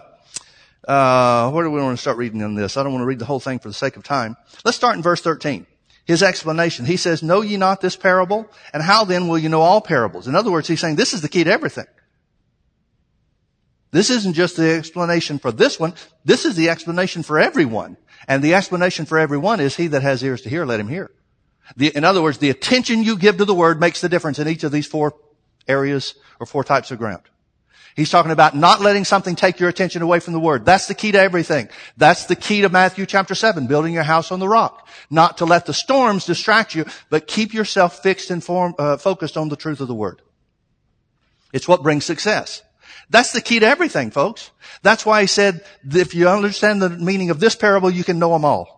uh, 0.87 1.51
where 1.51 1.63
do 1.63 1.71
we 1.71 1.81
want 1.81 1.97
to 1.97 2.01
start 2.01 2.17
reading 2.17 2.43
on 2.43 2.55
this? 2.55 2.77
I 2.77 2.83
don't 2.83 2.91
want 2.91 3.03
to 3.03 3.07
read 3.07 3.19
the 3.19 3.25
whole 3.25 3.39
thing 3.39 3.59
for 3.59 3.67
the 3.67 3.73
sake 3.73 3.95
of 3.95 4.03
time. 4.03 4.35
Let's 4.63 4.77
start 4.77 4.95
in 4.95 5.01
verse 5.01 5.21
13 5.21 5.65
his 6.05 6.23
explanation. 6.23 6.85
He 6.85 6.97
says, 6.97 7.23
know 7.23 7.41
ye 7.41 7.57
not 7.57 7.81
this 7.81 7.95
parable? 7.95 8.49
And 8.73 8.81
how 8.81 9.03
then 9.03 9.27
will 9.27 9.39
you 9.39 9.49
know 9.49 9.61
all 9.61 9.81
parables? 9.81 10.27
In 10.27 10.35
other 10.35 10.51
words, 10.51 10.67
he's 10.67 10.79
saying 10.79 10.95
this 10.95 11.13
is 11.13 11.21
the 11.21 11.29
key 11.29 11.43
to 11.43 11.51
everything. 11.51 11.87
This 13.91 14.09
isn't 14.09 14.33
just 14.33 14.57
the 14.57 14.71
explanation 14.71 15.39
for 15.39 15.51
this 15.51 15.79
one. 15.79 15.93
This 16.23 16.45
is 16.45 16.55
the 16.55 16.69
explanation 16.69 17.23
for 17.23 17.39
everyone. 17.39 17.97
And 18.27 18.43
the 18.43 18.53
explanation 18.53 19.05
for 19.05 19.17
everyone 19.17 19.59
is 19.59 19.75
he 19.75 19.87
that 19.87 20.01
has 20.01 20.23
ears 20.23 20.41
to 20.41 20.49
hear, 20.49 20.65
let 20.65 20.79
him 20.79 20.89
hear. 20.89 21.11
The, 21.77 21.95
in 21.95 22.03
other 22.03 22.21
words, 22.21 22.37
the 22.37 22.49
attention 22.49 23.03
you 23.03 23.17
give 23.17 23.37
to 23.37 23.45
the 23.45 23.55
word 23.55 23.79
makes 23.79 24.01
the 24.01 24.09
difference 24.09 24.37
in 24.37 24.47
each 24.47 24.63
of 24.63 24.71
these 24.71 24.85
four 24.85 25.15
areas 25.67 26.15
or 26.39 26.45
four 26.45 26.63
types 26.63 26.91
of 26.91 26.99
ground. 26.99 27.23
He's 27.95 28.09
talking 28.09 28.31
about 28.31 28.55
not 28.55 28.81
letting 28.81 29.05
something 29.05 29.35
take 29.35 29.57
your 29.57 29.69
attention 29.69 30.01
away 30.01 30.19
from 30.19 30.33
the 30.33 30.39
Word. 30.39 30.65
That's 30.65 30.87
the 30.87 30.93
key 30.93 31.13
to 31.13 31.19
everything. 31.19 31.69
That's 31.95 32.25
the 32.25 32.35
key 32.35 32.61
to 32.61 32.69
Matthew 32.69 33.05
chapter 33.05 33.35
7, 33.35 33.67
building 33.67 33.93
your 33.93 34.03
house 34.03 34.33
on 34.33 34.39
the 34.39 34.49
rock. 34.49 34.85
Not 35.09 35.37
to 35.37 35.45
let 35.45 35.65
the 35.65 35.73
storms 35.73 36.25
distract 36.25 36.75
you, 36.75 36.85
but 37.09 37.25
keep 37.25 37.53
yourself 37.53 38.03
fixed 38.03 38.31
and 38.31 38.43
form, 38.43 38.75
uh, 38.77 38.97
focused 38.97 39.37
on 39.37 39.47
the 39.47 39.55
truth 39.55 39.79
of 39.79 39.87
the 39.87 39.95
Word. 39.95 40.21
It's 41.53 41.69
what 41.69 41.83
brings 41.83 42.03
success. 42.03 42.63
That's 43.09 43.31
the 43.31 43.39
key 43.39 43.59
to 43.59 43.65
everything, 43.65 44.11
folks. 44.11 44.51
That's 44.81 45.05
why 45.05 45.21
he 45.21 45.27
said, 45.27 45.63
if 45.89 46.13
you 46.13 46.27
understand 46.27 46.81
the 46.81 46.89
meaning 46.89 47.29
of 47.29 47.39
this 47.39 47.55
parable, 47.55 47.89
you 47.89 48.03
can 48.03 48.19
know 48.19 48.33
them 48.33 48.43
all. 48.43 48.74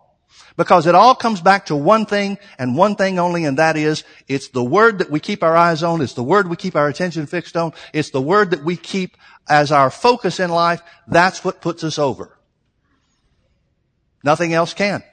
Because 0.58 0.88
it 0.88 0.96
all 0.96 1.14
comes 1.14 1.40
back 1.40 1.66
to 1.66 1.76
one 1.76 2.04
thing 2.04 2.36
and 2.58 2.76
one 2.76 2.96
thing 2.96 3.20
only, 3.20 3.44
and 3.44 3.58
that 3.58 3.76
is, 3.76 4.02
it's 4.26 4.48
the 4.48 4.64
word 4.64 4.98
that 4.98 5.08
we 5.08 5.20
keep 5.20 5.44
our 5.44 5.56
eyes 5.56 5.84
on. 5.84 6.02
It's 6.02 6.14
the 6.14 6.24
word 6.24 6.50
we 6.50 6.56
keep 6.56 6.74
our 6.74 6.88
attention 6.88 7.26
fixed 7.26 7.56
on. 7.56 7.72
It's 7.92 8.10
the 8.10 8.20
word 8.20 8.50
that 8.50 8.64
we 8.64 8.76
keep 8.76 9.16
as 9.48 9.70
our 9.70 9.88
focus 9.88 10.40
in 10.40 10.50
life. 10.50 10.82
That's 11.06 11.44
what 11.44 11.60
puts 11.60 11.84
us 11.84 11.96
over. 11.96 12.36
Nothing 14.24 14.52
else 14.52 14.74
can. 14.74 15.04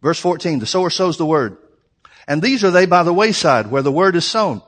Verse 0.00 0.18
14, 0.18 0.58
the 0.58 0.64
sower 0.64 0.88
sows 0.88 1.18
the 1.18 1.26
word. 1.26 1.58
And 2.26 2.40
these 2.40 2.64
are 2.64 2.70
they 2.70 2.86
by 2.86 3.02
the 3.02 3.12
wayside 3.12 3.70
where 3.70 3.82
the 3.82 3.92
word 3.92 4.16
is 4.16 4.24
sown. 4.24 4.62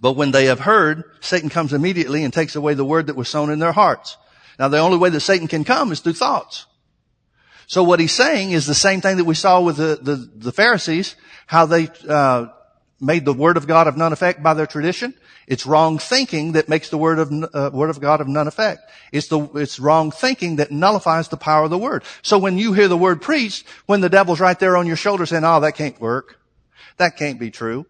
But 0.00 0.12
when 0.12 0.30
they 0.30 0.44
have 0.44 0.60
heard, 0.60 1.02
Satan 1.20 1.48
comes 1.48 1.72
immediately 1.72 2.22
and 2.22 2.32
takes 2.32 2.54
away 2.54 2.74
the 2.74 2.84
word 2.84 3.08
that 3.08 3.16
was 3.16 3.28
sown 3.28 3.50
in 3.50 3.58
their 3.58 3.72
hearts. 3.72 4.16
Now 4.56 4.68
the 4.68 4.78
only 4.78 4.98
way 4.98 5.10
that 5.10 5.18
Satan 5.18 5.48
can 5.48 5.64
come 5.64 5.90
is 5.90 5.98
through 5.98 6.12
thoughts. 6.12 6.66
So 7.72 7.82
what 7.82 8.00
he's 8.00 8.12
saying 8.12 8.50
is 8.50 8.66
the 8.66 8.74
same 8.74 9.00
thing 9.00 9.16
that 9.16 9.24
we 9.24 9.34
saw 9.34 9.62
with 9.62 9.78
the, 9.78 9.98
the, 9.98 10.16
the 10.16 10.52
Pharisees, 10.52 11.16
how 11.46 11.64
they 11.64 11.88
uh, 12.06 12.48
made 13.00 13.24
the 13.24 13.32
word 13.32 13.56
of 13.56 13.66
God 13.66 13.86
of 13.86 13.96
none 13.96 14.12
effect 14.12 14.42
by 14.42 14.52
their 14.52 14.66
tradition. 14.66 15.14
It's 15.46 15.64
wrong 15.64 15.96
thinking 15.96 16.52
that 16.52 16.68
makes 16.68 16.90
the 16.90 16.98
word 16.98 17.18
of 17.18 17.32
uh, 17.32 17.70
word 17.72 17.88
of 17.88 17.98
God 17.98 18.20
of 18.20 18.28
none 18.28 18.46
effect. 18.46 18.82
It's 19.10 19.28
the 19.28 19.40
it's 19.54 19.80
wrong 19.80 20.10
thinking 20.10 20.56
that 20.56 20.70
nullifies 20.70 21.28
the 21.28 21.38
power 21.38 21.64
of 21.64 21.70
the 21.70 21.78
word. 21.78 22.04
So 22.20 22.36
when 22.36 22.58
you 22.58 22.74
hear 22.74 22.88
the 22.88 22.96
word 22.98 23.22
preached, 23.22 23.66
when 23.86 24.02
the 24.02 24.10
devil's 24.10 24.38
right 24.38 24.58
there 24.58 24.76
on 24.76 24.86
your 24.86 24.96
shoulder 24.96 25.24
saying, 25.24 25.42
"Oh, 25.42 25.60
that 25.60 25.74
can't 25.74 25.98
work," 25.98 26.38
that 26.98 27.16
can't 27.16 27.40
be 27.40 27.50
true. 27.50 27.86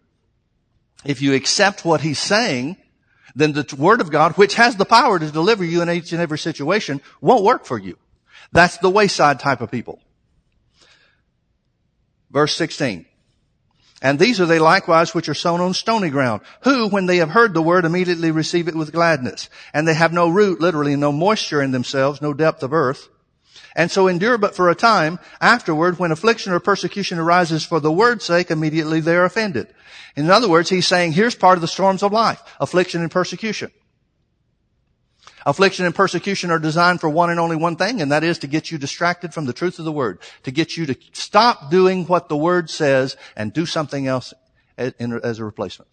If 1.03 1.21
you 1.21 1.33
accept 1.33 1.83
what 1.83 1.99
he's 1.99 2.19
saying, 2.19 2.77
then 3.35 3.51
the 3.51 3.75
word 3.77 3.99
of 3.99 4.11
God, 4.11 4.37
which 4.37 4.55
has 4.55 4.77
the 4.77 4.85
power 4.85 5.19
to 5.19 5.29
deliver 5.29 5.65
you 5.65 5.81
in 5.81 5.89
each 5.89 6.13
and 6.13 6.21
every 6.21 6.39
situation, 6.39 7.01
won't 7.19 7.43
work 7.43 7.65
for 7.65 7.77
you. 7.77 7.97
That's 8.53 8.77
the 8.77 8.89
wayside 8.89 9.39
type 9.39 9.61
of 9.61 9.71
people. 9.71 9.99
Verse 12.29 12.55
16. 12.55 13.05
And 14.01 14.19
these 14.19 14.39
are 14.39 14.45
they 14.45 14.59
likewise 14.59 15.15
which 15.15 15.29
are 15.29 15.33
sown 15.33 15.61
on 15.61 15.73
stony 15.73 16.09
ground, 16.09 16.41
who, 16.63 16.89
when 16.89 17.05
they 17.05 17.17
have 17.17 17.29
heard 17.29 17.53
the 17.53 17.61
word, 17.61 17.85
immediately 17.85 18.31
receive 18.31 18.67
it 18.67 18.75
with 18.75 18.91
gladness. 18.91 19.49
And 19.73 19.87
they 19.87 19.93
have 19.93 20.13
no 20.13 20.29
root, 20.29 20.59
literally, 20.59 20.95
no 20.95 21.11
moisture 21.11 21.61
in 21.61 21.71
themselves, 21.71 22.21
no 22.21 22.33
depth 22.33 22.63
of 22.63 22.73
earth. 22.73 23.07
And 23.75 23.89
so 23.89 24.07
endure 24.07 24.37
but 24.37 24.55
for 24.55 24.69
a 24.69 24.75
time. 24.75 25.19
Afterward, 25.41 25.99
when 25.99 26.11
affliction 26.11 26.53
or 26.53 26.59
persecution 26.59 27.17
arises 27.17 27.63
for 27.63 27.79
the 27.79 27.91
word's 27.91 28.25
sake, 28.25 28.51
immediately 28.51 28.99
they 28.99 29.15
are 29.15 29.25
offended. 29.25 29.73
In 30.15 30.29
other 30.29 30.49
words, 30.49 30.69
he's 30.69 30.85
saying, 30.85 31.13
here's 31.13 31.33
part 31.33 31.57
of 31.57 31.61
the 31.61 31.67
storms 31.67 32.03
of 32.03 32.11
life. 32.11 32.41
Affliction 32.59 33.01
and 33.01 33.09
persecution. 33.09 33.71
Affliction 35.45 35.85
and 35.85 35.93
persecution 35.93 36.51
are 36.51 36.59
designed 36.59 37.01
for 37.01 37.09
one 37.09 37.29
and 37.29 37.39
only 37.39 37.55
one 37.55 37.75
thing, 37.75 38.01
and 38.01 38.11
that 38.11 38.23
is 38.23 38.39
to 38.39 38.47
get 38.47 38.71
you 38.71 38.77
distracted 38.77 39.33
from 39.33 39.45
the 39.45 39.53
truth 39.53 39.77
of 39.77 39.85
the 39.85 39.91
word, 39.91 40.19
to 40.43 40.51
get 40.51 40.77
you 40.77 40.85
to 40.85 40.95
stop 41.11 41.69
doing 41.69 42.05
what 42.05 42.29
the 42.29 42.37
word 42.37 42.69
says 42.69 43.17
and 43.35 43.51
do 43.51 43.65
something 43.65 44.07
else 44.07 44.33
as 44.77 45.39
a 45.39 45.45
replacement. 45.45 45.89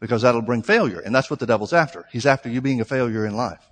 Because 0.00 0.22
that'll 0.22 0.42
bring 0.42 0.62
failure, 0.62 0.98
and 0.98 1.14
that's 1.14 1.30
what 1.30 1.38
the 1.38 1.46
devil's 1.46 1.72
after. 1.72 2.06
He's 2.10 2.26
after 2.26 2.48
you 2.48 2.60
being 2.60 2.80
a 2.80 2.84
failure 2.84 3.24
in 3.24 3.36
life. 3.36 3.64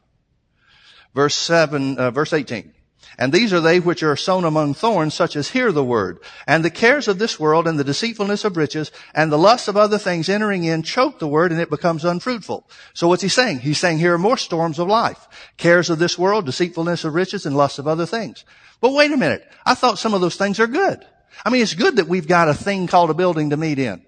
Verse 1.14 1.34
7, 1.34 1.98
uh, 1.98 2.10
verse 2.10 2.32
18. 2.32 2.72
And 3.18 3.32
these 3.32 3.52
are 3.52 3.60
they 3.60 3.80
which 3.80 4.02
are 4.02 4.16
sown 4.16 4.44
among 4.44 4.74
thorns, 4.74 5.14
such 5.14 5.36
as 5.36 5.50
hear 5.50 5.72
the 5.72 5.84
word. 5.84 6.18
And 6.46 6.64
the 6.64 6.70
cares 6.70 7.08
of 7.08 7.18
this 7.18 7.38
world 7.38 7.66
and 7.66 7.78
the 7.78 7.84
deceitfulness 7.84 8.44
of 8.44 8.56
riches 8.56 8.90
and 9.14 9.30
the 9.30 9.38
lust 9.38 9.68
of 9.68 9.76
other 9.76 9.98
things 9.98 10.28
entering 10.28 10.64
in 10.64 10.82
choke 10.82 11.18
the 11.18 11.28
word 11.28 11.52
and 11.52 11.60
it 11.60 11.70
becomes 11.70 12.04
unfruitful. 12.04 12.68
So 12.94 13.08
what's 13.08 13.22
he 13.22 13.28
saying? 13.28 13.60
He's 13.60 13.78
saying 13.78 13.98
here 13.98 14.14
are 14.14 14.18
more 14.18 14.36
storms 14.36 14.78
of 14.78 14.88
life. 14.88 15.28
Cares 15.56 15.90
of 15.90 15.98
this 15.98 16.18
world, 16.18 16.46
deceitfulness 16.46 17.04
of 17.04 17.14
riches 17.14 17.46
and 17.46 17.56
lust 17.56 17.78
of 17.78 17.86
other 17.86 18.06
things. 18.06 18.44
But 18.80 18.92
wait 18.92 19.12
a 19.12 19.16
minute. 19.16 19.46
I 19.64 19.74
thought 19.74 19.98
some 19.98 20.14
of 20.14 20.20
those 20.20 20.36
things 20.36 20.58
are 20.58 20.66
good. 20.66 21.04
I 21.44 21.50
mean, 21.50 21.62
it's 21.62 21.74
good 21.74 21.96
that 21.96 22.08
we've 22.08 22.28
got 22.28 22.48
a 22.48 22.54
thing 22.54 22.86
called 22.86 23.10
a 23.10 23.14
building 23.14 23.50
to 23.50 23.56
meet 23.56 23.78
in. 23.78 24.04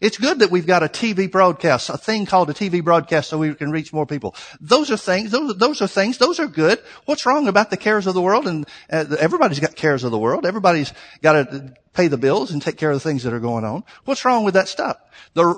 It's 0.00 0.18
good 0.18 0.38
that 0.40 0.50
we've 0.50 0.66
got 0.66 0.82
a 0.82 0.88
TV 0.88 1.30
broadcast, 1.30 1.90
a 1.90 1.98
thing 1.98 2.26
called 2.26 2.50
a 2.50 2.54
TV 2.54 2.82
broadcast 2.82 3.28
so 3.28 3.38
we 3.38 3.54
can 3.54 3.70
reach 3.70 3.92
more 3.92 4.06
people. 4.06 4.34
Those 4.60 4.90
are 4.90 4.96
things, 4.96 5.30
those, 5.30 5.56
those 5.56 5.82
are 5.82 5.86
things, 5.86 6.18
those 6.18 6.40
are 6.40 6.46
good. 6.46 6.80
What's 7.04 7.26
wrong 7.26 7.48
about 7.48 7.70
the 7.70 7.76
cares 7.76 8.06
of 8.06 8.14
the 8.14 8.20
world? 8.20 8.46
And 8.46 8.66
uh, 8.90 9.04
everybody's 9.18 9.60
got 9.60 9.76
cares 9.76 10.04
of 10.04 10.10
the 10.10 10.18
world. 10.18 10.46
Everybody's 10.46 10.92
got 11.22 11.32
to 11.32 11.74
pay 11.92 12.08
the 12.08 12.18
bills 12.18 12.50
and 12.50 12.62
take 12.62 12.76
care 12.76 12.90
of 12.90 12.96
the 12.96 13.08
things 13.08 13.24
that 13.24 13.32
are 13.32 13.40
going 13.40 13.64
on. 13.64 13.84
What's 14.04 14.24
wrong 14.24 14.44
with 14.44 14.54
that 14.54 14.68
stuff? 14.68 14.96
The, 15.34 15.54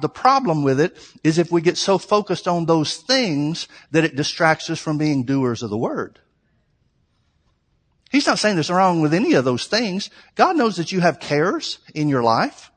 the 0.00 0.08
problem 0.08 0.62
with 0.62 0.80
it 0.80 0.96
is 1.24 1.38
if 1.38 1.50
we 1.50 1.60
get 1.60 1.78
so 1.78 1.98
focused 1.98 2.46
on 2.46 2.66
those 2.66 2.96
things 2.98 3.66
that 3.90 4.04
it 4.04 4.16
distracts 4.16 4.70
us 4.70 4.78
from 4.78 4.98
being 4.98 5.24
doers 5.24 5.62
of 5.62 5.70
the 5.70 5.78
word. 5.78 6.20
He's 8.10 8.26
not 8.26 8.40
saying 8.40 8.56
there's 8.56 8.70
wrong 8.70 9.00
with 9.00 9.14
any 9.14 9.34
of 9.34 9.44
those 9.44 9.66
things. 9.66 10.10
God 10.34 10.56
knows 10.56 10.76
that 10.76 10.90
you 10.90 11.00
have 11.00 11.20
cares 11.20 11.78
in 11.94 12.08
your 12.08 12.22
life. 12.22 12.69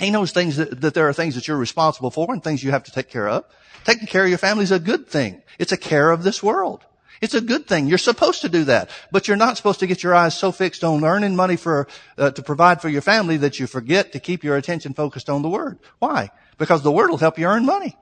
He 0.00 0.10
knows 0.10 0.32
things 0.32 0.56
that, 0.56 0.80
that 0.80 0.94
there 0.94 1.08
are 1.08 1.12
things 1.12 1.34
that 1.34 1.46
you're 1.46 1.58
responsible 1.58 2.10
for 2.10 2.32
and 2.32 2.42
things 2.42 2.64
you 2.64 2.70
have 2.70 2.84
to 2.84 2.90
take 2.90 3.10
care 3.10 3.28
of. 3.28 3.44
Taking 3.84 4.06
care 4.06 4.24
of 4.24 4.30
your 4.30 4.38
family 4.38 4.64
is 4.64 4.72
a 4.72 4.80
good 4.80 5.06
thing. 5.06 5.42
It's 5.58 5.72
a 5.72 5.76
care 5.76 6.10
of 6.10 6.22
this 6.22 6.42
world. 6.42 6.84
It's 7.20 7.34
a 7.34 7.40
good 7.42 7.66
thing. 7.66 7.86
You're 7.86 7.98
supposed 7.98 8.40
to 8.40 8.48
do 8.48 8.64
that, 8.64 8.88
but 9.12 9.28
you're 9.28 9.36
not 9.36 9.58
supposed 9.58 9.80
to 9.80 9.86
get 9.86 10.02
your 10.02 10.14
eyes 10.14 10.36
so 10.36 10.52
fixed 10.52 10.82
on 10.82 11.04
earning 11.04 11.36
money 11.36 11.56
for 11.56 11.86
uh, 12.16 12.30
to 12.30 12.42
provide 12.42 12.80
for 12.80 12.88
your 12.88 13.02
family 13.02 13.36
that 13.36 13.60
you 13.60 13.66
forget 13.66 14.12
to 14.12 14.20
keep 14.20 14.42
your 14.42 14.56
attention 14.56 14.94
focused 14.94 15.28
on 15.28 15.42
the 15.42 15.48
Word. 15.50 15.78
Why? 15.98 16.30
Because 16.56 16.82
the 16.82 16.90
Word 16.90 17.10
will 17.10 17.18
help 17.18 17.38
you 17.38 17.46
earn 17.46 17.66
money. 17.66 17.94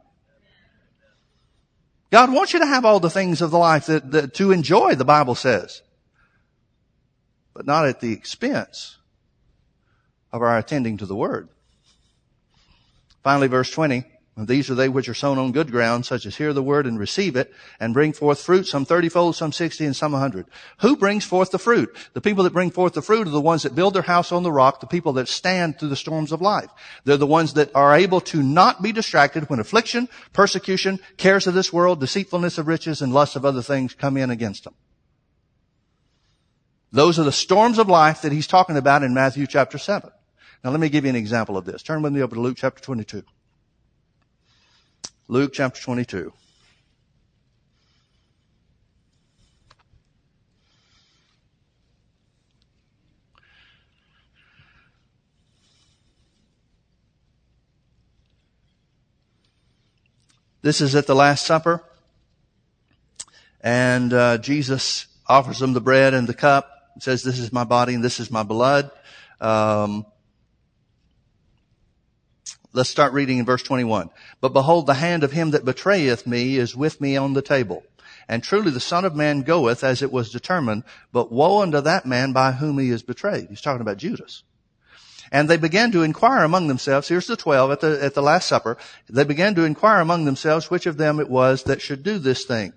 God 2.10 2.32
wants 2.32 2.52
you 2.52 2.60
to 2.60 2.66
have 2.66 2.84
all 2.84 3.00
the 3.00 3.10
things 3.10 3.42
of 3.42 3.50
the 3.50 3.58
life 3.58 3.86
that, 3.86 4.12
that 4.12 4.34
to 4.34 4.52
enjoy. 4.52 4.94
The 4.94 5.04
Bible 5.04 5.34
says, 5.34 5.82
but 7.54 7.66
not 7.66 7.86
at 7.86 8.00
the 8.00 8.12
expense 8.12 8.98
of 10.32 10.42
our 10.42 10.56
attending 10.56 10.96
to 10.98 11.06
the 11.06 11.16
Word. 11.16 11.48
Finally, 13.22 13.48
verse 13.48 13.70
20. 13.70 14.04
These 14.46 14.70
are 14.70 14.76
they 14.76 14.88
which 14.88 15.08
are 15.08 15.14
sown 15.14 15.36
on 15.36 15.50
good 15.50 15.72
ground, 15.72 16.06
such 16.06 16.24
as 16.24 16.36
hear 16.36 16.52
the 16.52 16.62
word 16.62 16.86
and 16.86 16.96
receive 16.96 17.34
it, 17.34 17.52
and 17.80 17.92
bring 17.92 18.12
forth 18.12 18.40
fruit, 18.40 18.68
some 18.68 18.86
thirtyfold, 18.86 19.34
some 19.34 19.50
sixty, 19.50 19.84
and 19.84 19.96
some 19.96 20.14
a 20.14 20.18
hundred. 20.18 20.46
Who 20.80 20.96
brings 20.96 21.24
forth 21.24 21.50
the 21.50 21.58
fruit? 21.58 21.94
The 22.12 22.20
people 22.20 22.44
that 22.44 22.52
bring 22.52 22.70
forth 22.70 22.92
the 22.92 23.02
fruit 23.02 23.26
are 23.26 23.30
the 23.30 23.40
ones 23.40 23.64
that 23.64 23.74
build 23.74 23.94
their 23.94 24.02
house 24.02 24.30
on 24.30 24.44
the 24.44 24.52
rock, 24.52 24.78
the 24.78 24.86
people 24.86 25.14
that 25.14 25.26
stand 25.26 25.78
through 25.78 25.88
the 25.88 25.96
storms 25.96 26.30
of 26.30 26.40
life. 26.40 26.70
They're 27.04 27.16
the 27.16 27.26
ones 27.26 27.54
that 27.54 27.74
are 27.74 27.96
able 27.96 28.20
to 28.22 28.40
not 28.40 28.80
be 28.80 28.92
distracted 28.92 29.50
when 29.50 29.58
affliction, 29.58 30.08
persecution, 30.32 31.00
cares 31.16 31.48
of 31.48 31.54
this 31.54 31.72
world, 31.72 31.98
deceitfulness 31.98 32.58
of 32.58 32.68
riches, 32.68 33.02
and 33.02 33.12
lust 33.12 33.34
of 33.34 33.44
other 33.44 33.62
things 33.62 33.92
come 33.92 34.16
in 34.16 34.30
against 34.30 34.64
them. 34.64 34.74
Those 36.92 37.18
are 37.18 37.24
the 37.24 37.32
storms 37.32 37.78
of 37.78 37.88
life 37.88 38.22
that 38.22 38.32
he's 38.32 38.46
talking 38.46 38.76
about 38.76 39.02
in 39.02 39.12
Matthew 39.12 39.48
chapter 39.48 39.78
7. 39.78 40.10
Now 40.64 40.70
let 40.70 40.80
me 40.80 40.88
give 40.88 41.04
you 41.04 41.10
an 41.10 41.16
example 41.16 41.56
of 41.56 41.64
this. 41.64 41.82
Turn 41.82 42.02
with 42.02 42.12
me 42.12 42.20
over 42.20 42.34
to 42.34 42.40
Luke 42.40 42.56
chapter 42.58 42.82
22. 42.82 43.22
Luke 45.28 45.52
chapter 45.54 45.80
22. 45.80 46.32
This 60.60 60.80
is 60.80 60.96
at 60.96 61.06
the 61.06 61.14
Last 61.14 61.46
Supper. 61.46 61.84
And 63.60 64.12
uh, 64.12 64.38
Jesus 64.38 65.06
offers 65.26 65.60
them 65.60 65.72
the 65.72 65.80
bread 65.80 66.14
and 66.14 66.26
the 66.26 66.34
cup. 66.34 66.70
Says, 67.00 67.22
this 67.22 67.38
is 67.38 67.52
my 67.52 67.62
body 67.62 67.94
and 67.94 68.02
this 68.02 68.18
is 68.18 68.28
my 68.28 68.42
blood. 68.42 68.90
Um, 69.40 70.04
Let's 72.78 72.90
start 72.90 73.12
reading 73.12 73.38
in 73.38 73.44
verse 73.44 73.64
21. 73.64 74.08
But 74.40 74.52
behold, 74.52 74.86
the 74.86 74.94
hand 74.94 75.24
of 75.24 75.32
him 75.32 75.50
that 75.50 75.64
betrayeth 75.64 76.28
me 76.28 76.58
is 76.58 76.76
with 76.76 77.00
me 77.00 77.16
on 77.16 77.32
the 77.32 77.42
table. 77.42 77.82
And 78.28 78.40
truly 78.40 78.70
the 78.70 78.78
Son 78.78 79.04
of 79.04 79.16
Man 79.16 79.42
goeth 79.42 79.82
as 79.82 80.00
it 80.00 80.12
was 80.12 80.30
determined, 80.30 80.84
but 81.10 81.32
woe 81.32 81.60
unto 81.60 81.80
that 81.80 82.06
man 82.06 82.32
by 82.32 82.52
whom 82.52 82.78
he 82.78 82.90
is 82.90 83.02
betrayed. 83.02 83.48
He's 83.48 83.62
talking 83.62 83.80
about 83.80 83.96
Judas. 83.96 84.44
And 85.32 85.50
they 85.50 85.56
began 85.56 85.90
to 85.90 86.04
inquire 86.04 86.44
among 86.44 86.68
themselves, 86.68 87.08
here's 87.08 87.26
the 87.26 87.36
twelve 87.36 87.72
at 87.72 87.80
the, 87.80 87.98
at 88.00 88.14
the 88.14 88.22
Last 88.22 88.46
Supper, 88.46 88.78
they 89.08 89.24
began 89.24 89.56
to 89.56 89.64
inquire 89.64 89.98
among 89.98 90.24
themselves 90.24 90.70
which 90.70 90.86
of 90.86 90.98
them 90.98 91.18
it 91.18 91.28
was 91.28 91.64
that 91.64 91.82
should 91.82 92.04
do 92.04 92.20
this 92.20 92.44
thing. 92.44 92.74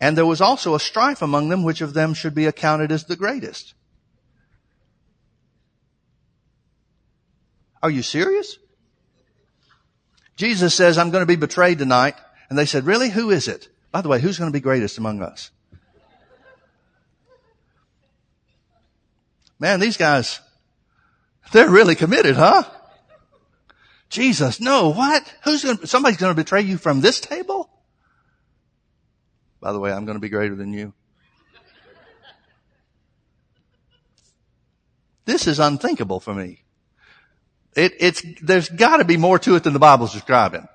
And 0.00 0.18
there 0.18 0.26
was 0.26 0.40
also 0.40 0.74
a 0.74 0.80
strife 0.80 1.22
among 1.22 1.48
them 1.48 1.62
which 1.62 1.80
of 1.80 1.94
them 1.94 2.12
should 2.12 2.34
be 2.34 2.46
accounted 2.46 2.90
as 2.90 3.04
the 3.04 3.14
greatest. 3.14 3.74
Are 7.84 7.90
you 7.90 8.02
serious? 8.02 8.58
Jesus 10.36 10.74
says, 10.74 10.98
I'm 10.98 11.10
going 11.10 11.22
to 11.22 11.26
be 11.26 11.36
betrayed 11.36 11.78
tonight. 11.78 12.14
And 12.48 12.58
they 12.58 12.66
said, 12.66 12.84
really? 12.84 13.10
Who 13.10 13.30
is 13.30 13.48
it? 13.48 13.68
By 13.90 14.02
the 14.02 14.08
way, 14.08 14.20
who's 14.20 14.38
going 14.38 14.50
to 14.50 14.56
be 14.56 14.60
greatest 14.60 14.98
among 14.98 15.22
us? 15.22 15.50
Man, 19.58 19.80
these 19.80 19.96
guys, 19.96 20.40
they're 21.52 21.70
really 21.70 21.94
committed, 21.94 22.36
huh? 22.36 22.64
Jesus, 24.10 24.60
no, 24.60 24.90
what? 24.90 25.34
Who's 25.44 25.64
going 25.64 25.78
to, 25.78 25.86
somebody's 25.86 26.18
going 26.18 26.30
to 26.30 26.36
betray 26.36 26.60
you 26.60 26.76
from 26.76 27.00
this 27.00 27.20
table? 27.20 27.70
By 29.60 29.72
the 29.72 29.80
way, 29.80 29.90
I'm 29.92 30.04
going 30.04 30.16
to 30.16 30.20
be 30.20 30.28
greater 30.28 30.54
than 30.54 30.72
you. 30.72 30.92
This 35.24 35.46
is 35.46 35.58
unthinkable 35.58 36.20
for 36.20 36.34
me. 36.34 36.62
It, 37.76 37.94
it's, 38.00 38.22
there's 38.42 38.68
gotta 38.68 39.04
be 39.04 39.16
more 39.16 39.38
to 39.40 39.54
it 39.54 39.62
than 39.62 39.74
the 39.74 39.78
Bible's 39.78 40.12
describing. 40.12 40.66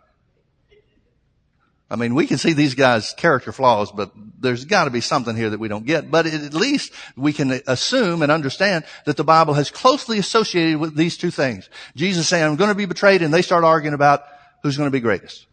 I 1.92 1.98
mean, 1.98 2.16
we 2.16 2.26
can 2.26 2.38
see 2.38 2.54
these 2.54 2.74
guys' 2.74 3.14
character 3.18 3.52
flaws, 3.52 3.92
but 3.92 4.14
there's 4.40 4.64
got 4.64 4.86
to 4.86 4.92
be 4.92 5.02
something 5.02 5.36
here 5.36 5.50
that 5.50 5.60
we 5.60 5.68
don't 5.68 5.86
get. 5.86 6.10
But 6.10 6.26
at 6.26 6.54
least 6.54 6.94
we 7.18 7.34
can 7.34 7.60
assume 7.68 8.22
and 8.22 8.32
understand 8.32 8.86
that 9.06 9.18
the 9.18 9.26
Bible 9.26 9.56
has 9.56 9.70
closely 9.70 10.18
associated 10.18 10.80
with 10.80 10.96
these 10.96 11.18
two 11.18 11.32
things. 11.32 11.70
Jesus 11.98 12.30
saying, 12.30 12.46
I'm 12.46 12.56
going 12.56 12.70
to 12.70 12.76
be 12.76 12.86
betrayed, 12.86 13.22
and 13.22 13.34
they 13.34 13.42
start 13.42 13.66
arguing 13.66 13.94
about 13.94 14.24
who's 14.64 14.78
going 14.78 14.88
to 14.88 14.92
be 14.92 15.02
greatest. 15.02 15.46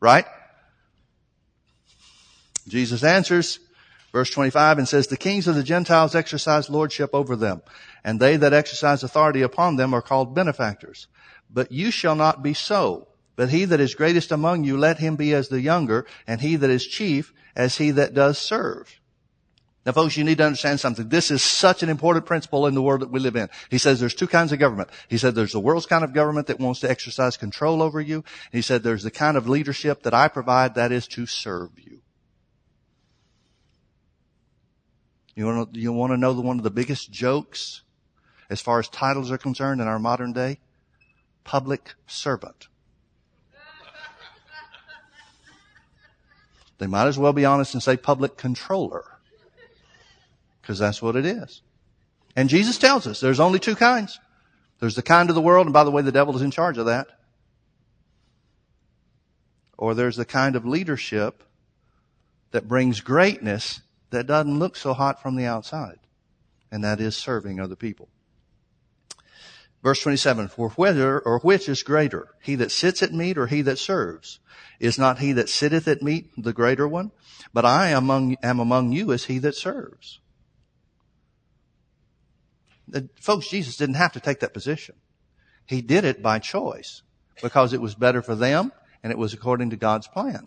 Right? 0.00 0.24
Jesus 2.68 3.04
answers, 3.04 3.58
verse 4.12 4.30
25, 4.30 4.78
and 4.78 4.88
says, 4.88 5.06
The 5.06 5.16
kings 5.16 5.48
of 5.48 5.54
the 5.54 5.62
Gentiles 5.62 6.14
exercise 6.14 6.70
lordship 6.70 7.10
over 7.12 7.34
them, 7.34 7.62
and 8.04 8.20
they 8.20 8.36
that 8.36 8.52
exercise 8.52 9.02
authority 9.02 9.42
upon 9.42 9.76
them 9.76 9.94
are 9.94 10.02
called 10.02 10.34
benefactors. 10.34 11.08
But 11.50 11.72
you 11.72 11.90
shall 11.90 12.14
not 12.14 12.42
be 12.42 12.54
so. 12.54 13.08
But 13.34 13.48
he 13.48 13.64
that 13.64 13.80
is 13.80 13.94
greatest 13.94 14.30
among 14.30 14.64
you, 14.64 14.76
let 14.76 14.98
him 14.98 15.16
be 15.16 15.32
as 15.32 15.48
the 15.48 15.60
younger, 15.60 16.06
and 16.26 16.40
he 16.40 16.56
that 16.56 16.70
is 16.70 16.86
chief 16.86 17.32
as 17.56 17.78
he 17.78 17.90
that 17.92 18.14
does 18.14 18.38
serve. 18.38 19.00
Now 19.84 19.92
folks, 19.92 20.16
you 20.16 20.22
need 20.22 20.38
to 20.38 20.44
understand 20.44 20.78
something. 20.78 21.08
This 21.08 21.30
is 21.30 21.42
such 21.42 21.82
an 21.82 21.88
important 21.88 22.24
principle 22.24 22.66
in 22.66 22.74
the 22.74 22.82
world 22.82 23.00
that 23.00 23.10
we 23.10 23.18
live 23.18 23.34
in. 23.34 23.48
He 23.68 23.78
says 23.78 23.98
there's 23.98 24.14
two 24.14 24.28
kinds 24.28 24.52
of 24.52 24.60
government. 24.60 24.90
He 25.08 25.18
said 25.18 25.34
there's 25.34 25.52
the 25.52 25.60
world's 25.60 25.86
kind 25.86 26.04
of 26.04 26.12
government 26.12 26.46
that 26.46 26.60
wants 26.60 26.80
to 26.80 26.90
exercise 26.90 27.36
control 27.36 27.82
over 27.82 28.00
you. 28.00 28.22
He 28.52 28.62
said 28.62 28.82
there's 28.82 29.02
the 29.02 29.10
kind 29.10 29.36
of 29.36 29.48
leadership 29.48 30.04
that 30.04 30.14
I 30.14 30.28
provide 30.28 30.76
that 30.76 30.92
is 30.92 31.08
to 31.08 31.26
serve 31.26 31.70
you. 31.78 32.01
You 35.34 35.46
want 35.46 35.74
to, 35.74 35.80
you 35.80 35.92
want 35.92 36.12
to 36.12 36.16
know 36.16 36.34
the, 36.34 36.42
one 36.42 36.58
of 36.58 36.64
the 36.64 36.70
biggest 36.70 37.10
jokes 37.10 37.82
as 38.50 38.60
far 38.60 38.78
as 38.78 38.88
titles 38.88 39.30
are 39.30 39.38
concerned 39.38 39.80
in 39.80 39.86
our 39.86 39.98
modern 39.98 40.32
day? 40.32 40.58
Public 41.44 41.94
servant. 42.06 42.68
They 46.78 46.86
might 46.86 47.06
as 47.06 47.18
well 47.18 47.32
be 47.32 47.44
honest 47.44 47.74
and 47.74 47.82
say 47.82 47.96
public 47.96 48.36
controller. 48.36 49.04
Because 50.60 50.78
that's 50.78 51.00
what 51.00 51.16
it 51.16 51.24
is. 51.24 51.62
And 52.34 52.48
Jesus 52.48 52.76
tells 52.78 53.06
us 53.06 53.20
there's 53.20 53.40
only 53.40 53.58
two 53.58 53.76
kinds. 53.76 54.18
There's 54.80 54.96
the 54.96 55.02
kind 55.02 55.28
of 55.28 55.36
the 55.36 55.40
world, 55.40 55.66
and 55.66 55.72
by 55.72 55.84
the 55.84 55.92
way, 55.92 56.02
the 56.02 56.10
devil 56.12 56.34
is 56.34 56.42
in 56.42 56.50
charge 56.50 56.78
of 56.78 56.86
that. 56.86 57.06
Or 59.78 59.94
there's 59.94 60.16
the 60.16 60.24
kind 60.24 60.56
of 60.56 60.66
leadership 60.66 61.44
that 62.50 62.68
brings 62.68 63.00
greatness 63.00 63.80
that 64.12 64.26
doesn't 64.26 64.58
look 64.58 64.76
so 64.76 64.94
hot 64.94 65.20
from 65.20 65.36
the 65.36 65.46
outside. 65.46 65.98
And 66.70 66.84
that 66.84 67.00
is 67.00 67.16
serving 67.16 67.60
other 67.60 67.76
people. 67.76 68.08
Verse 69.82 70.00
27, 70.00 70.48
for 70.48 70.70
whether 70.70 71.18
or 71.18 71.40
which 71.40 71.68
is 71.68 71.82
greater, 71.82 72.28
he 72.40 72.54
that 72.54 72.70
sits 72.70 73.02
at 73.02 73.12
meat 73.12 73.36
or 73.36 73.48
he 73.48 73.62
that 73.62 73.78
serves? 73.78 74.38
Is 74.78 74.96
not 74.96 75.18
he 75.18 75.32
that 75.32 75.48
sitteth 75.48 75.88
at 75.88 76.02
meat 76.02 76.30
the 76.38 76.52
greater 76.52 76.86
one? 76.86 77.10
But 77.52 77.64
I 77.64 77.88
among, 77.88 78.36
am 78.42 78.60
among 78.60 78.92
you 78.92 79.12
as 79.12 79.24
he 79.24 79.38
that 79.38 79.56
serves. 79.56 80.20
The, 82.86 83.08
folks, 83.20 83.48
Jesus 83.48 83.76
didn't 83.76 83.96
have 83.96 84.12
to 84.12 84.20
take 84.20 84.40
that 84.40 84.54
position. 84.54 84.94
He 85.66 85.82
did 85.82 86.04
it 86.04 86.22
by 86.22 86.38
choice 86.38 87.02
because 87.42 87.72
it 87.72 87.80
was 87.80 87.94
better 87.94 88.22
for 88.22 88.36
them 88.36 88.72
and 89.02 89.10
it 89.10 89.18
was 89.18 89.34
according 89.34 89.70
to 89.70 89.76
God's 89.76 90.06
plan. 90.06 90.46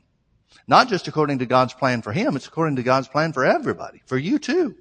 Not 0.68 0.90
just 0.90 1.08
according 1.08 1.40
to 1.40 1.46
God's 1.46 1.74
plan 1.74 2.02
for 2.02 2.12
him, 2.12 2.36
it's 2.36 2.48
according 2.48 2.78
to 2.78 2.84
God's 2.84 3.08
plan 3.08 3.34
for 3.34 3.46
everybody, 3.46 4.02
for 4.06 4.18
you 4.18 4.40
too. 4.40 4.76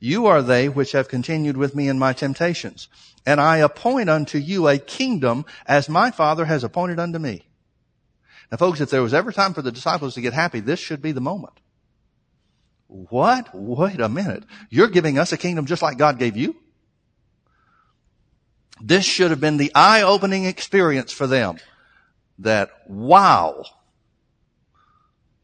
You 0.00 0.26
are 0.26 0.42
they 0.42 0.68
which 0.68 0.92
have 0.92 1.08
continued 1.08 1.56
with 1.56 1.74
me 1.74 1.88
in 1.88 1.98
my 1.98 2.12
temptations. 2.12 2.88
And 3.24 3.40
I 3.40 3.58
appoint 3.58 4.10
unto 4.10 4.36
you 4.36 4.68
a 4.68 4.78
kingdom 4.78 5.46
as 5.66 5.88
my 5.88 6.10
Father 6.10 6.44
has 6.44 6.62
appointed 6.62 6.98
unto 6.98 7.18
me. 7.18 7.46
Now 8.50 8.58
folks, 8.58 8.80
if 8.80 8.90
there 8.90 9.02
was 9.02 9.14
ever 9.14 9.32
time 9.32 9.54
for 9.54 9.62
the 9.62 9.72
disciples 9.72 10.14
to 10.14 10.20
get 10.20 10.34
happy, 10.34 10.60
this 10.60 10.78
should 10.78 11.00
be 11.00 11.12
the 11.12 11.20
moment. 11.20 11.54
What? 12.86 13.48
Wait 13.54 14.00
a 14.00 14.08
minute. 14.08 14.44
You're 14.68 14.88
giving 14.88 15.18
us 15.18 15.32
a 15.32 15.38
kingdom 15.38 15.64
just 15.64 15.82
like 15.82 15.96
God 15.96 16.18
gave 16.18 16.36
you? 16.36 16.54
This 18.80 19.04
should 19.04 19.30
have 19.30 19.40
been 19.40 19.56
the 19.56 19.72
eye-opening 19.74 20.44
experience 20.44 21.12
for 21.12 21.26
them. 21.26 21.56
That, 22.38 22.70
wow, 22.88 23.64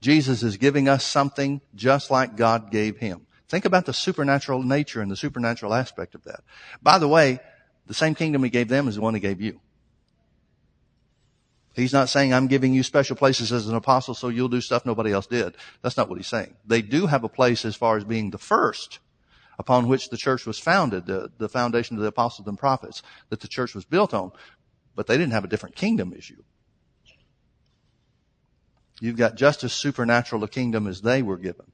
Jesus 0.01 0.43
is 0.43 0.57
giving 0.57 0.89
us 0.89 1.05
something 1.05 1.61
just 1.75 2.11
like 2.11 2.37
God 2.37 2.71
gave 2.71 2.97
him. 2.99 3.27
Think 3.49 3.65
about 3.65 3.87
the 3.87 3.93
supernatural 3.93 4.63
nature 4.63 5.01
and 5.01 5.11
the 5.11 5.17
supernatural 5.17 5.75
aspect 5.75 6.15
of 6.15 6.25
that. 6.25 6.41
By 6.83 6.99
the 6.99 7.09
way, 7.09 7.41
the 7.87 7.95
same 7.95 8.15
kingdom 8.15 8.45
he 8.45 8.51
gave 8.51 8.69
them 8.69 8.89
is 8.89 8.95
the 8.95 9.01
one 9.01 9.15
he 9.15 9.21
gave 9.21 9.41
you. 9.41 9.61
He's 11.75 11.93
not 11.93 12.09
saying 12.09 12.35
I'm 12.35 12.47
giving 12.47 12.75
you 12.75 12.83
special 12.83 13.17
places 13.17 13.53
as 13.53 13.69
an 13.69 13.75
apostle 13.75 14.15
so 14.15 14.29
you'll 14.29 14.49
do 14.49 14.61
stuff 14.61 14.85
nobody 14.85 15.13
else 15.13 15.27
did. 15.27 15.57
That's 15.83 15.97
not 15.97 16.09
what 16.09 16.19
he's 16.19 16.27
saying. 16.27 16.57
They 16.67 16.83
do 16.83 17.07
have 17.07 17.25
a 17.25 17.29
place 17.29 17.65
as 17.65 17.77
far 17.77 17.97
as 17.97 18.05
being 18.05 18.31
the 18.31 18.39
first 18.39 18.99
upon 19.59 19.89
which 19.89 20.09
the 20.09 20.17
church 20.17 20.47
was 20.47 20.59
founded, 20.59 21.07
the, 21.07 21.31
the 21.39 21.49
foundation 21.49 21.97
of 21.97 22.03
the 22.03 22.09
apostles 22.09 22.49
and 22.49 22.59
prophets 22.59 23.03
that 23.29 23.41
the 23.41 23.49
church 23.49 23.75
was 23.75 23.85
built 23.85 24.15
on. 24.15 24.33
But 24.97 25.07
they 25.07 25.17
didn't 25.17 25.33
have 25.33 25.45
a 25.45 25.49
different 25.49 25.77
kingdom 25.77 26.15
you. 26.17 26.45
You've 29.01 29.17
got 29.17 29.35
just 29.35 29.65
as 29.65 29.73
supernatural 29.73 30.45
a 30.45 30.49
kingdom 30.49 30.87
as 30.87 31.01
they 31.01 31.23
were 31.23 31.39
given 31.39 31.67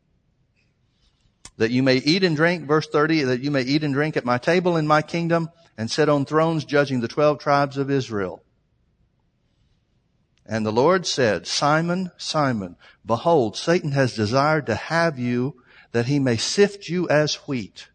that 1.56 1.70
you 1.70 1.82
may 1.82 1.96
eat 1.96 2.22
and 2.22 2.36
drink, 2.36 2.66
verse 2.66 2.86
30, 2.86 3.22
that 3.22 3.40
you 3.40 3.50
may 3.50 3.62
eat 3.62 3.82
and 3.82 3.94
drink 3.94 4.16
at 4.16 4.24
my 4.24 4.38
table 4.38 4.76
in 4.76 4.86
my 4.86 5.02
kingdom 5.02 5.50
and 5.78 5.90
sit 5.90 6.08
on 6.08 6.24
thrones 6.24 6.64
judging 6.64 7.00
the 7.00 7.08
twelve 7.08 7.38
tribes 7.38 7.76
of 7.76 7.90
Israel. 7.90 8.42
And 10.44 10.64
the 10.64 10.72
Lord 10.72 11.06
said, 11.06 11.46
Simon, 11.46 12.12
Simon, 12.16 12.76
behold, 13.04 13.56
Satan 13.56 13.92
has 13.92 14.14
desired 14.14 14.66
to 14.66 14.74
have 14.74 15.18
you 15.18 15.60
that 15.92 16.06
he 16.06 16.18
may 16.18 16.36
sift 16.36 16.88
you 16.88 17.08
as 17.08 17.34
wheat. 17.48 17.88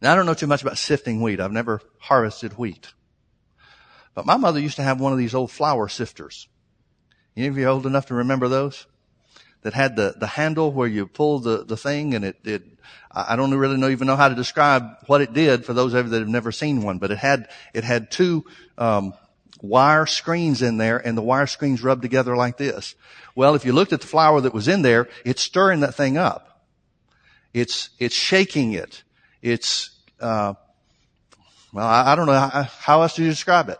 Now 0.00 0.12
I 0.12 0.16
don't 0.16 0.26
know 0.26 0.34
too 0.34 0.46
much 0.46 0.62
about 0.62 0.78
sifting 0.78 1.20
wheat. 1.20 1.40
I've 1.40 1.52
never 1.52 1.80
harvested 1.98 2.52
wheat. 2.58 2.92
But 4.14 4.26
my 4.26 4.36
mother 4.36 4.60
used 4.60 4.76
to 4.76 4.82
have 4.82 5.00
one 5.00 5.12
of 5.12 5.18
these 5.18 5.34
old 5.34 5.50
flour 5.50 5.88
sifters. 5.88 6.48
Any 7.36 7.46
of 7.46 7.56
you 7.56 7.66
old 7.66 7.86
enough 7.86 8.06
to 8.06 8.14
remember 8.14 8.48
those? 8.48 8.86
That 9.62 9.74
had 9.74 9.94
the, 9.94 10.14
the 10.16 10.26
handle 10.26 10.72
where 10.72 10.88
you 10.88 11.06
pull 11.06 11.38
the, 11.38 11.64
the 11.64 11.76
thing 11.76 12.14
and 12.14 12.24
it, 12.24 12.42
did, 12.42 12.78
I 13.10 13.36
don't 13.36 13.52
really 13.52 13.76
know, 13.76 13.90
even 13.90 14.06
know 14.06 14.16
how 14.16 14.30
to 14.30 14.34
describe 14.34 14.84
what 15.06 15.20
it 15.20 15.34
did 15.34 15.66
for 15.66 15.74
those 15.74 15.92
of 15.92 16.06
you 16.06 16.10
that 16.12 16.20
have 16.20 16.28
never 16.28 16.50
seen 16.50 16.82
one, 16.82 16.98
but 16.98 17.10
it 17.10 17.18
had, 17.18 17.50
it 17.74 17.84
had 17.84 18.10
two, 18.10 18.46
um, 18.78 19.12
wire 19.60 20.06
screens 20.06 20.62
in 20.62 20.78
there 20.78 20.96
and 20.96 21.16
the 21.16 21.22
wire 21.22 21.46
screens 21.46 21.82
rubbed 21.82 22.00
together 22.00 22.34
like 22.36 22.56
this. 22.56 22.94
Well, 23.34 23.54
if 23.54 23.66
you 23.66 23.74
looked 23.74 23.92
at 23.92 24.00
the 24.00 24.06
flour 24.06 24.40
that 24.40 24.54
was 24.54 24.66
in 24.66 24.80
there, 24.80 25.08
it's 25.26 25.42
stirring 25.42 25.80
that 25.80 25.94
thing 25.94 26.16
up. 26.16 26.64
It's, 27.52 27.90
it's 27.98 28.14
shaking 28.14 28.72
it. 28.72 29.02
It's, 29.42 29.90
uh, 30.20 30.54
well, 31.72 31.86
I, 31.86 32.12
I 32.12 32.14
don't 32.16 32.26
know 32.26 32.32
how, 32.32 32.62
how 32.62 33.02
else 33.02 33.18
you 33.18 33.26
describe 33.26 33.68
it 33.68 33.78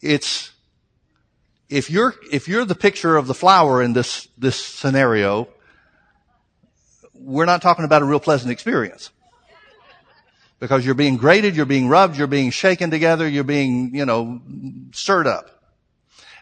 it's, 0.00 0.52
if 1.68 1.90
you're, 1.90 2.14
if 2.30 2.48
you're 2.48 2.64
the 2.64 2.74
picture 2.74 3.16
of 3.16 3.26
the 3.26 3.34
flour 3.34 3.82
in 3.82 3.92
this, 3.92 4.28
this 4.38 4.56
scenario, 4.56 5.48
we're 7.14 7.46
not 7.46 7.62
talking 7.62 7.84
about 7.84 8.02
a 8.02 8.04
real 8.04 8.20
pleasant 8.20 8.52
experience. 8.52 9.10
Because 10.60 10.84
you're 10.84 10.94
being 10.94 11.16
grated, 11.16 11.54
you're 11.54 11.66
being 11.66 11.88
rubbed, 11.88 12.16
you're 12.16 12.26
being 12.26 12.50
shaken 12.50 12.90
together, 12.90 13.28
you're 13.28 13.44
being, 13.44 13.94
you 13.94 14.04
know, 14.04 14.40
stirred 14.92 15.26
up. 15.26 15.50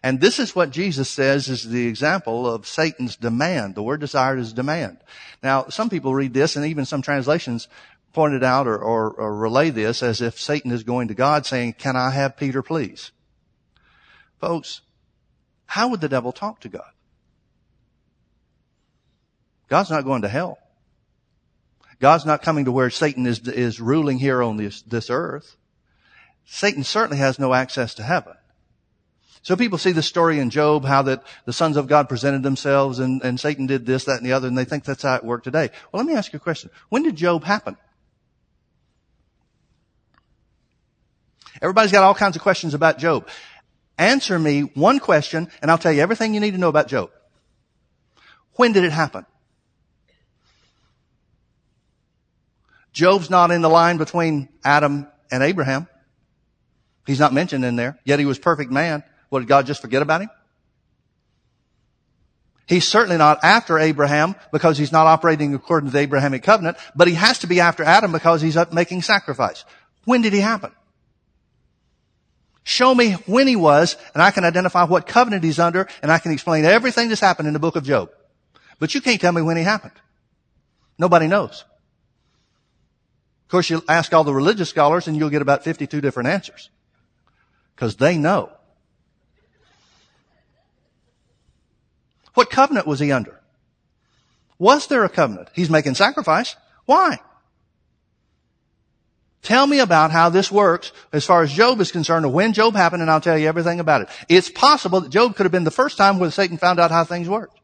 And 0.02 0.20
this 0.20 0.38
is 0.38 0.54
what 0.54 0.70
Jesus 0.70 1.08
says 1.10 1.48
is 1.48 1.68
the 1.68 1.86
example 1.86 2.46
of 2.46 2.66
Satan's 2.66 3.16
demand. 3.16 3.74
The 3.74 3.82
word 3.82 4.00
desired 4.00 4.38
is 4.38 4.52
demand. 4.52 4.98
Now, 5.42 5.66
some 5.68 5.90
people 5.90 6.14
read 6.14 6.32
this 6.32 6.56
and 6.56 6.64
even 6.66 6.84
some 6.84 7.02
translations 7.02 7.68
pointed 8.16 8.42
out 8.42 8.66
or, 8.66 8.78
or, 8.78 9.10
or 9.10 9.36
relay 9.36 9.68
this 9.68 10.02
as 10.02 10.22
if 10.22 10.40
Satan 10.40 10.72
is 10.72 10.84
going 10.84 11.08
to 11.08 11.14
God 11.14 11.44
saying, 11.44 11.74
can 11.74 11.96
I 11.96 12.10
have 12.12 12.38
Peter 12.38 12.62
please? 12.62 13.12
Folks, 14.40 14.80
how 15.66 15.88
would 15.88 16.00
the 16.00 16.08
devil 16.08 16.32
talk 16.32 16.60
to 16.60 16.70
God? 16.70 16.90
God's 19.68 19.90
not 19.90 20.04
going 20.04 20.22
to 20.22 20.28
hell. 20.28 20.58
God's 22.00 22.24
not 22.24 22.40
coming 22.40 22.64
to 22.64 22.72
where 22.72 22.88
Satan 22.88 23.26
is, 23.26 23.46
is 23.46 23.82
ruling 23.82 24.18
here 24.18 24.42
on 24.42 24.56
this, 24.56 24.80
this 24.80 25.10
earth. 25.10 25.54
Satan 26.46 26.84
certainly 26.84 27.18
has 27.18 27.38
no 27.38 27.52
access 27.52 27.92
to 27.96 28.02
heaven. 28.02 28.32
So 29.42 29.56
people 29.56 29.76
see 29.76 29.92
the 29.92 30.02
story 30.02 30.38
in 30.38 30.48
Job, 30.48 30.86
how 30.86 31.02
that 31.02 31.22
the 31.44 31.52
sons 31.52 31.76
of 31.76 31.86
God 31.86 32.08
presented 32.08 32.42
themselves 32.42 32.98
and, 32.98 33.22
and 33.22 33.38
Satan 33.38 33.66
did 33.66 33.84
this, 33.84 34.04
that, 34.04 34.16
and 34.16 34.24
the 34.24 34.32
other, 34.32 34.48
and 34.48 34.56
they 34.56 34.64
think 34.64 34.84
that's 34.84 35.02
how 35.02 35.16
it 35.16 35.24
worked 35.24 35.44
today. 35.44 35.68
Well, 35.92 36.02
let 36.02 36.10
me 36.10 36.16
ask 36.16 36.32
you 36.32 36.38
a 36.38 36.40
question. 36.40 36.70
When 36.88 37.02
did 37.02 37.16
Job 37.16 37.44
happen? 37.44 37.76
Everybody's 41.62 41.92
got 41.92 42.02
all 42.02 42.14
kinds 42.14 42.36
of 42.36 42.42
questions 42.42 42.74
about 42.74 42.98
Job. 42.98 43.28
Answer 43.98 44.38
me 44.38 44.60
one 44.60 44.98
question 44.98 45.48
and 45.62 45.70
I'll 45.70 45.78
tell 45.78 45.92
you 45.92 46.02
everything 46.02 46.34
you 46.34 46.40
need 46.40 46.52
to 46.52 46.58
know 46.58 46.68
about 46.68 46.88
Job. 46.88 47.10
When 48.54 48.72
did 48.72 48.84
it 48.84 48.92
happen? 48.92 49.26
Job's 52.92 53.28
not 53.28 53.50
in 53.50 53.60
the 53.60 53.68
line 53.68 53.98
between 53.98 54.48
Adam 54.64 55.06
and 55.30 55.42
Abraham. 55.42 55.86
He's 57.06 57.20
not 57.20 57.32
mentioned 57.32 57.64
in 57.64 57.76
there, 57.76 57.98
yet 58.04 58.18
he 58.18 58.24
was 58.24 58.38
perfect 58.38 58.72
man. 58.72 59.04
What, 59.28 59.40
did 59.40 59.48
God 59.48 59.66
just 59.66 59.82
forget 59.82 60.02
about 60.02 60.22
him? 60.22 60.30
He's 62.66 62.86
certainly 62.86 63.16
not 63.16 63.44
after 63.44 63.78
Abraham 63.78 64.34
because 64.50 64.76
he's 64.76 64.90
not 64.90 65.06
operating 65.06 65.54
according 65.54 65.90
to 65.90 65.92
the 65.92 66.00
Abrahamic 66.00 66.42
covenant, 66.42 66.78
but 66.96 67.06
he 67.06 67.14
has 67.14 67.40
to 67.40 67.46
be 67.46 67.60
after 67.60 67.84
Adam 67.84 68.12
because 68.12 68.40
he's 68.40 68.56
up 68.56 68.72
making 68.72 69.02
sacrifice. 69.02 69.64
When 70.04 70.22
did 70.22 70.32
he 70.32 70.40
happen? 70.40 70.72
Show 72.68 72.92
me 72.96 73.12
when 73.26 73.46
he 73.46 73.54
was, 73.54 73.96
and 74.12 74.20
I 74.20 74.32
can 74.32 74.44
identify 74.44 74.82
what 74.82 75.06
covenant 75.06 75.44
he's 75.44 75.60
under, 75.60 75.86
and 76.02 76.10
I 76.10 76.18
can 76.18 76.32
explain 76.32 76.64
everything 76.64 77.08
that's 77.08 77.20
happened 77.20 77.46
in 77.46 77.54
the 77.54 77.60
book 77.60 77.76
of 77.76 77.84
Job. 77.84 78.10
But 78.80 78.92
you 78.92 79.00
can't 79.00 79.20
tell 79.20 79.30
me 79.30 79.40
when 79.40 79.56
he 79.56 79.62
happened. 79.62 79.92
Nobody 80.98 81.28
knows. 81.28 81.62
Of 83.44 83.50
course, 83.50 83.70
you 83.70 83.84
ask 83.88 84.12
all 84.12 84.24
the 84.24 84.34
religious 84.34 84.68
scholars 84.68 85.06
and 85.06 85.16
you'll 85.16 85.30
get 85.30 85.42
about 85.42 85.62
52 85.62 86.00
different 86.00 86.28
answers. 86.28 86.68
Because 87.76 87.94
they 87.94 88.18
know. 88.18 88.50
What 92.34 92.50
covenant 92.50 92.88
was 92.88 92.98
he 92.98 93.12
under? 93.12 93.40
Was 94.58 94.88
there 94.88 95.04
a 95.04 95.08
covenant? 95.08 95.50
He's 95.54 95.70
making 95.70 95.94
sacrifice. 95.94 96.56
Why? 96.84 97.20
Tell 99.46 99.68
me 99.68 99.78
about 99.78 100.10
how 100.10 100.28
this 100.28 100.50
works 100.50 100.90
as 101.12 101.24
far 101.24 101.44
as 101.44 101.52
Job 101.52 101.80
is 101.80 101.92
concerned, 101.92 102.26
or 102.26 102.32
when 102.32 102.52
Job 102.52 102.74
happened, 102.74 103.02
and 103.02 103.08
I'll 103.08 103.20
tell 103.20 103.38
you 103.38 103.46
everything 103.46 103.78
about 103.78 104.00
it. 104.00 104.08
It's 104.28 104.50
possible 104.50 105.00
that 105.02 105.10
Job 105.10 105.36
could 105.36 105.44
have 105.44 105.52
been 105.52 105.62
the 105.62 105.70
first 105.70 105.96
time 105.96 106.18
where 106.18 106.32
Satan 106.32 106.56
found 106.56 106.80
out 106.80 106.90
how 106.90 107.04
things 107.04 107.28
worked. 107.28 107.56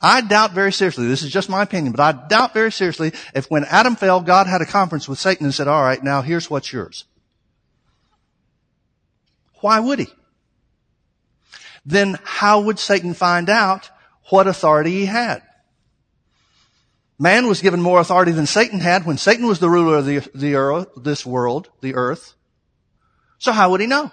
I 0.00 0.20
doubt 0.20 0.52
very 0.52 0.72
seriously, 0.72 1.08
this 1.08 1.24
is 1.24 1.32
just 1.32 1.48
my 1.48 1.64
opinion, 1.64 1.92
but 1.92 2.00
I 2.00 2.28
doubt 2.28 2.54
very 2.54 2.70
seriously 2.70 3.14
if 3.34 3.50
when 3.50 3.64
Adam 3.64 3.96
fell, 3.96 4.20
God 4.20 4.46
had 4.46 4.60
a 4.60 4.64
conference 4.64 5.08
with 5.08 5.18
Satan 5.18 5.44
and 5.44 5.52
said, 5.52 5.66
all 5.66 5.82
right, 5.82 6.04
now 6.04 6.22
here's 6.22 6.48
what's 6.48 6.72
yours. 6.72 7.04
Why 9.54 9.80
would 9.80 9.98
he? 9.98 10.08
Then 11.84 12.16
how 12.22 12.60
would 12.60 12.78
Satan 12.78 13.12
find 13.12 13.50
out 13.50 13.90
what 14.26 14.46
authority 14.46 14.92
he 14.92 15.06
had? 15.06 15.42
Man 17.18 17.46
was 17.48 17.62
given 17.62 17.80
more 17.80 17.98
authority 18.00 18.32
than 18.32 18.46
Satan 18.46 18.80
had 18.80 19.06
when 19.06 19.16
Satan 19.16 19.46
was 19.46 19.58
the 19.58 19.70
ruler 19.70 19.96
of 19.98 20.06
the, 20.06 20.28
the 20.34 20.54
earth, 20.54 20.88
this 20.96 21.24
world, 21.24 21.70
the 21.80 21.94
earth. 21.94 22.34
So 23.38 23.52
how 23.52 23.70
would 23.70 23.80
he 23.80 23.86
know? 23.86 24.10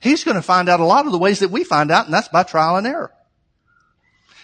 He's 0.00 0.24
going 0.24 0.36
to 0.36 0.42
find 0.42 0.68
out 0.68 0.80
a 0.80 0.84
lot 0.84 1.04
of 1.04 1.12
the 1.12 1.18
ways 1.18 1.40
that 1.40 1.50
we 1.50 1.62
find 1.62 1.90
out, 1.90 2.06
and 2.06 2.14
that's 2.14 2.28
by 2.28 2.42
trial 2.42 2.76
and 2.76 2.86
error. 2.86 3.12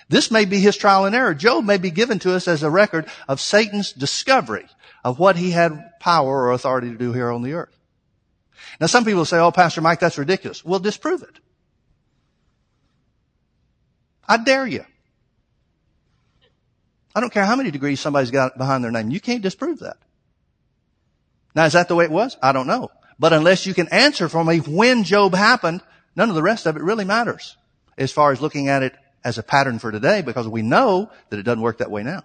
This 0.09 0.31
may 0.31 0.45
be 0.45 0.61
his 0.61 0.77
trial 0.77 1.07
and 1.07 1.17
error. 1.17 1.35
Job 1.35 1.65
may 1.65 1.79
be 1.79 1.91
given 1.91 2.19
to 2.21 2.35
us 2.35 2.47
as 2.47 2.63
a 2.63 2.71
record 2.71 3.07
of 3.27 3.41
Satan's 3.41 3.93
discovery 3.93 4.67
of 5.03 5.19
what 5.19 5.37
he 5.37 5.51
had 5.51 5.93
power 5.99 6.43
or 6.43 6.53
authority 6.53 6.91
to 6.91 6.99
do 6.99 7.13
here 7.13 7.31
on 7.31 7.43
the 7.43 7.55
earth. 7.55 7.75
Now 8.81 8.87
some 8.87 9.05
people 9.05 9.25
say, 9.25 9.39
oh, 9.39 9.51
Pastor 9.51 9.81
Mike, 9.81 10.01
that's 10.01 10.19
ridiculous. 10.19 10.65
Well, 10.65 10.79
disprove 10.79 11.23
it. 11.23 11.41
I 14.29 14.37
dare 14.37 14.67
you. 14.67 14.85
I 17.17 17.21
don't 17.21 17.33
care 17.33 17.47
how 17.47 17.57
many 17.57 17.71
degrees 17.71 17.99
somebody's 17.99 18.31
got 18.31 18.59
behind 18.59 18.85
their 18.85 18.91
name. 18.91 19.11
You 19.11 19.21
can't 19.21 19.41
disprove 19.41 19.79
that. 19.79 19.97
Now, 21.55 21.65
is 21.65 21.73
that 21.73 21.89
the 21.89 21.95
way 21.95 22.05
it 22.05 22.11
was? 22.11 22.37
I 22.43 22.53
don't 22.53 22.67
know. 22.67 22.91
But 23.19 23.33
unless 23.33 23.65
you 23.65 23.73
can 23.73 23.89
answer 23.89 24.29
for 24.29 24.45
me 24.45 24.59
when 24.59 25.03
Job 25.03 25.35
happened, 25.35 25.81
none 26.15 26.29
of 26.29 26.35
the 26.35 26.43
rest 26.43 26.67
of 26.67 26.77
it 26.77 26.83
really 26.83 27.07
matters 27.07 27.57
as 27.97 28.13
far 28.13 28.33
as 28.33 28.43
looking 28.43 28.69
at 28.69 28.83
it 28.83 28.95
as 29.25 29.39
a 29.39 29.43
pattern 29.43 29.79
for 29.79 29.91
today 29.91 30.21
because 30.21 30.47
we 30.47 30.61
know 30.61 31.11
that 31.31 31.39
it 31.39 31.45
doesn't 31.45 31.63
work 31.63 31.79
that 31.79 31.91
way 31.91 32.03
now. 32.03 32.23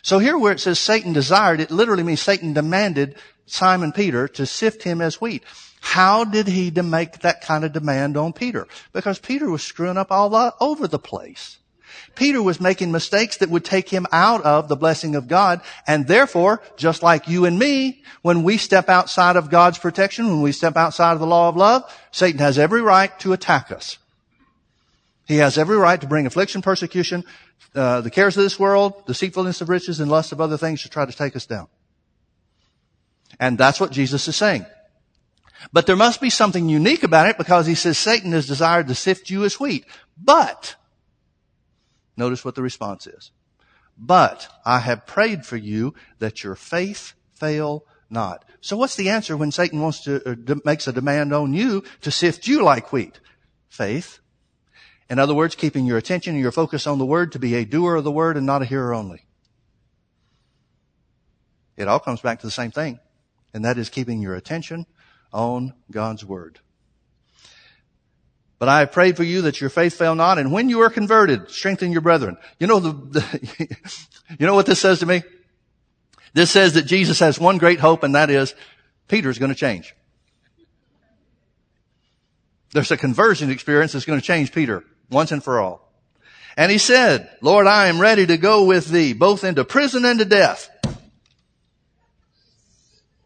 So 0.00 0.18
here 0.18 0.38
where 0.38 0.52
it 0.52 0.60
says 0.60 0.78
Satan 0.78 1.12
desired, 1.12 1.60
it 1.60 1.70
literally 1.70 2.02
means 2.02 2.22
Satan 2.22 2.54
demanded 2.54 3.16
Simon 3.44 3.92
Peter 3.92 4.26
to 4.28 4.46
sift 4.46 4.84
him 4.84 5.02
as 5.02 5.20
wheat. 5.20 5.44
How 5.82 6.24
did 6.24 6.46
he 6.46 6.70
make 6.70 7.18
that 7.18 7.42
kind 7.42 7.66
of 7.66 7.74
demand 7.74 8.16
on 8.16 8.32
Peter? 8.32 8.66
Because 8.94 9.18
Peter 9.18 9.50
was 9.50 9.62
screwing 9.62 9.98
up 9.98 10.10
all 10.10 10.54
over 10.60 10.88
the 10.88 10.98
place. 10.98 11.58
Peter 12.14 12.42
was 12.42 12.60
making 12.60 12.92
mistakes 12.92 13.38
that 13.38 13.50
would 13.50 13.64
take 13.64 13.88
him 13.88 14.06
out 14.12 14.42
of 14.42 14.68
the 14.68 14.76
blessing 14.76 15.14
of 15.14 15.28
God. 15.28 15.60
And 15.86 16.06
therefore, 16.06 16.62
just 16.76 17.02
like 17.02 17.28
you 17.28 17.44
and 17.44 17.58
me, 17.58 18.02
when 18.22 18.42
we 18.42 18.56
step 18.56 18.88
outside 18.88 19.36
of 19.36 19.50
God's 19.50 19.78
protection, 19.78 20.26
when 20.28 20.42
we 20.42 20.52
step 20.52 20.76
outside 20.76 21.12
of 21.12 21.20
the 21.20 21.26
law 21.26 21.48
of 21.48 21.56
love, 21.56 21.84
Satan 22.10 22.40
has 22.40 22.58
every 22.58 22.82
right 22.82 23.16
to 23.20 23.32
attack 23.32 23.70
us. 23.70 23.98
He 25.26 25.36
has 25.36 25.56
every 25.56 25.76
right 25.76 26.00
to 26.00 26.06
bring 26.06 26.26
affliction, 26.26 26.60
persecution, 26.60 27.24
uh, 27.74 28.00
the 28.00 28.10
cares 28.10 28.36
of 28.36 28.42
this 28.42 28.58
world, 28.58 29.06
deceitfulness 29.06 29.60
of 29.60 29.68
riches, 29.68 30.00
and 30.00 30.10
lust 30.10 30.32
of 30.32 30.40
other 30.40 30.56
things 30.56 30.82
to 30.82 30.88
try 30.88 31.06
to 31.06 31.12
take 31.12 31.36
us 31.36 31.46
down. 31.46 31.68
And 33.38 33.56
that's 33.56 33.78
what 33.78 33.92
Jesus 33.92 34.26
is 34.26 34.34
saying. 34.36 34.66
But 35.72 35.86
there 35.86 35.96
must 35.96 36.20
be 36.20 36.30
something 36.30 36.68
unique 36.68 37.02
about 37.02 37.28
it 37.28 37.38
because 37.38 37.66
he 37.66 37.74
says 37.74 37.98
Satan 37.98 38.32
has 38.32 38.46
desired 38.46 38.88
to 38.88 38.94
sift 38.94 39.30
you 39.30 39.44
as 39.44 39.60
wheat. 39.60 39.84
But 40.16 40.74
Notice 42.20 42.44
what 42.44 42.54
the 42.54 42.60
response 42.60 43.06
is. 43.06 43.30
But 43.96 44.46
I 44.62 44.80
have 44.80 45.06
prayed 45.06 45.46
for 45.46 45.56
you 45.56 45.94
that 46.18 46.44
your 46.44 46.54
faith 46.54 47.14
fail 47.34 47.86
not. 48.10 48.44
So 48.60 48.76
what's 48.76 48.94
the 48.94 49.08
answer 49.08 49.38
when 49.38 49.50
Satan 49.50 49.80
wants 49.80 50.04
to, 50.04 50.30
uh, 50.30 50.54
makes 50.62 50.86
a 50.86 50.92
demand 50.92 51.32
on 51.32 51.54
you 51.54 51.82
to 52.02 52.10
sift 52.10 52.46
you 52.46 52.62
like 52.62 52.92
wheat? 52.92 53.20
Faith. 53.70 54.18
In 55.08 55.18
other 55.18 55.34
words, 55.34 55.54
keeping 55.54 55.86
your 55.86 55.96
attention 55.96 56.34
and 56.34 56.42
your 56.42 56.52
focus 56.52 56.86
on 56.86 56.98
the 56.98 57.06
word 57.06 57.32
to 57.32 57.38
be 57.38 57.54
a 57.54 57.64
doer 57.64 57.94
of 57.94 58.04
the 58.04 58.12
word 58.12 58.36
and 58.36 58.44
not 58.44 58.60
a 58.60 58.66
hearer 58.66 58.92
only. 58.92 59.24
It 61.78 61.88
all 61.88 62.00
comes 62.00 62.20
back 62.20 62.40
to 62.40 62.46
the 62.46 62.50
same 62.50 62.70
thing. 62.70 63.00
And 63.54 63.64
that 63.64 63.78
is 63.78 63.88
keeping 63.88 64.20
your 64.20 64.34
attention 64.34 64.84
on 65.32 65.72
God's 65.90 66.22
word. 66.22 66.60
But 68.60 68.68
I 68.68 68.80
have 68.80 68.92
prayed 68.92 69.16
for 69.16 69.24
you 69.24 69.42
that 69.42 69.58
your 69.58 69.70
faith 69.70 69.94
fail 69.94 70.14
not, 70.14 70.38
and 70.38 70.52
when 70.52 70.68
you 70.68 70.80
are 70.82 70.90
converted, 70.90 71.50
strengthen 71.50 71.92
your 71.92 72.02
brethren. 72.02 72.36
You 72.58 72.66
know 72.66 72.78
the, 72.78 72.92
the 72.92 73.76
you 74.38 74.46
know 74.46 74.54
what 74.54 74.66
this 74.66 74.78
says 74.78 75.00
to 75.00 75.06
me? 75.06 75.22
This 76.34 76.50
says 76.50 76.74
that 76.74 76.82
Jesus 76.82 77.18
has 77.20 77.40
one 77.40 77.56
great 77.56 77.80
hope, 77.80 78.02
and 78.02 78.14
that 78.14 78.28
is 78.28 78.54
Peter's 79.08 79.38
going 79.38 79.48
to 79.48 79.54
change. 79.54 79.96
There's 82.72 82.90
a 82.90 82.98
conversion 82.98 83.50
experience 83.50 83.92
that's 83.92 84.04
going 84.04 84.20
to 84.20 84.24
change 84.24 84.52
Peter 84.52 84.84
once 85.10 85.32
and 85.32 85.42
for 85.42 85.58
all. 85.58 85.90
And 86.54 86.70
he 86.70 86.76
said, 86.76 87.30
Lord, 87.40 87.66
I 87.66 87.86
am 87.86 87.98
ready 87.98 88.26
to 88.26 88.36
go 88.36 88.66
with 88.66 88.88
thee, 88.88 89.14
both 89.14 89.42
into 89.42 89.64
prison 89.64 90.04
and 90.04 90.18
to 90.18 90.26
death. 90.26 90.68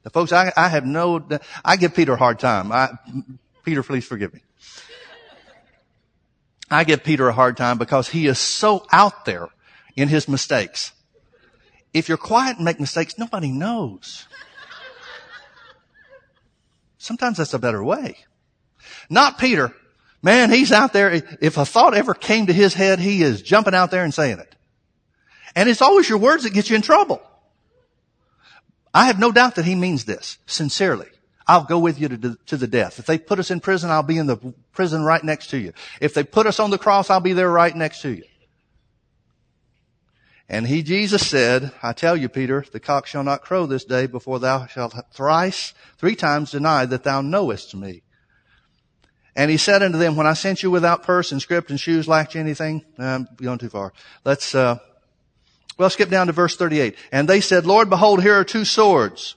The 0.05 0.11
folks, 0.11 0.33
I, 0.33 0.53
I 0.57 0.69
have 0.69 0.87
no, 0.87 1.27
I 1.65 1.75
give 1.75 1.93
Peter 1.93 2.13
a 2.13 2.17
hard 2.17 2.39
time. 2.39 2.71
I, 2.71 2.91
Peter, 3.65 3.83
please 3.83 4.07
forgive 4.07 4.33
me. 4.33 4.44
I 6.75 6.85
give 6.85 7.05
Peter 7.05 7.29
a 7.29 7.33
hard 7.33 7.57
time 7.57 7.79
because 7.79 8.09
he 8.09 8.27
is 8.27 8.39
so 8.39 8.85
out 8.91 9.25
there 9.25 9.49
in 9.97 10.09
his 10.09 10.29
mistakes. 10.29 10.93
If 11.93 12.09
you're 12.09 12.19
quiet 12.19 12.57
and 12.57 12.65
make 12.65 12.81
mistakes, 12.81 13.17
nobody 13.17 13.53
knows. 13.53 14.27
Sometimes 16.99 17.39
that's 17.39 17.55
a 17.55 17.59
better 17.59 17.85
way. 17.85 18.17
Not 19.09 19.39
Peter. 19.39 19.73
Man, 20.23 20.51
he's 20.51 20.73
out 20.73 20.93
there. 20.93 21.23
If 21.41 21.59
a 21.59 21.67
thought 21.67 21.95
ever 21.95 22.15
came 22.15 22.47
to 22.47 22.53
his 22.53 22.75
head, 22.75 22.99
he 22.99 23.23
is 23.23 23.43
jumping 23.43 23.75
out 23.75 23.91
there 23.91 24.03
and 24.03 24.13
saying 24.13 24.39
it. 24.39 24.57
And 25.55 25.69
it's 25.69 25.83
always 25.83 26.09
your 26.09 26.19
words 26.19 26.43
that 26.43 26.55
get 26.55 26.71
you 26.71 26.77
in 26.77 26.83
trouble. 26.83 27.23
I 28.93 29.07
have 29.07 29.21
no 29.21 29.31
doubt 29.31 29.57
that 29.57 29.65
he 29.65 29.75
means 29.75 30.05
this 30.05 30.39
sincerely. 30.47 31.09
I'll 31.47 31.65
go 31.65 31.79
with 31.79 32.01
you 32.01 32.09
to, 32.09 32.39
to 32.47 32.57
the 32.57 32.67
death. 32.67 32.99
If 32.99 33.07
they 33.07 33.19
put 33.19 33.39
us 33.39 33.51
in 33.51 33.61
prison, 33.61 33.91
I'll 33.91 34.03
be 34.03 34.17
in 34.17 34.27
the 34.27 34.37
prison 34.73 35.05
right 35.05 35.23
next 35.23 35.49
to 35.49 35.59
you. 35.59 35.73
If 36.01 36.15
they 36.15 36.25
put 36.25 36.47
us 36.47 36.59
on 36.59 36.71
the 36.71 36.79
cross, 36.79 37.11
I'll 37.11 37.21
be 37.21 37.35
there 37.35 37.51
right 37.51 37.75
next 37.75 38.03
to 38.03 38.11
you. 38.11 38.25
And 40.49 40.67
he, 40.67 40.83
Jesus 40.83 41.27
said, 41.27 41.73
I 41.83 41.93
tell 41.93 42.17
you, 42.17 42.29
Peter, 42.29 42.65
the 42.71 42.81
cock 42.81 43.07
shall 43.07 43.25
not 43.25 43.43
crow 43.43 43.67
this 43.67 43.85
day 43.85 44.07
before 44.07 44.39
thou 44.39 44.67
shalt 44.67 44.95
thrice, 45.13 45.73
three 45.97 46.15
times 46.15 46.51
deny 46.51 46.85
that 46.87 47.05
thou 47.05 47.23
knowest 47.23 47.75
me. 47.75 48.03
And 49.37 49.51
he 49.51 49.57
said 49.57 49.83
unto 49.83 49.99
them, 49.99 50.17
when 50.17 50.27
I 50.27 50.35
sent 50.35 50.63
you 50.63 50.71
without 50.71 51.03
purse 51.03 51.33
and 51.33 51.43
script 51.43 51.71
and 51.71 51.81
shoes, 51.81 52.07
lacked 52.07 52.35
you 52.35 52.41
anything? 52.41 52.85
I'm 52.99 53.27
going 53.37 53.59
too 53.59 53.69
far. 53.69 53.93
Let's, 54.25 54.55
uh, 54.55 54.79
well, 55.77 55.91
skip 55.91 56.09
down 56.09 56.29
to 56.29 56.33
verse 56.33 56.57
38. 56.57 56.95
And 57.11 57.29
they 57.29 57.41
said, 57.41 57.67
Lord, 57.67 57.91
behold, 57.91 58.23
here 58.23 58.39
are 58.39 58.45
two 58.45 58.65
swords. 58.65 59.35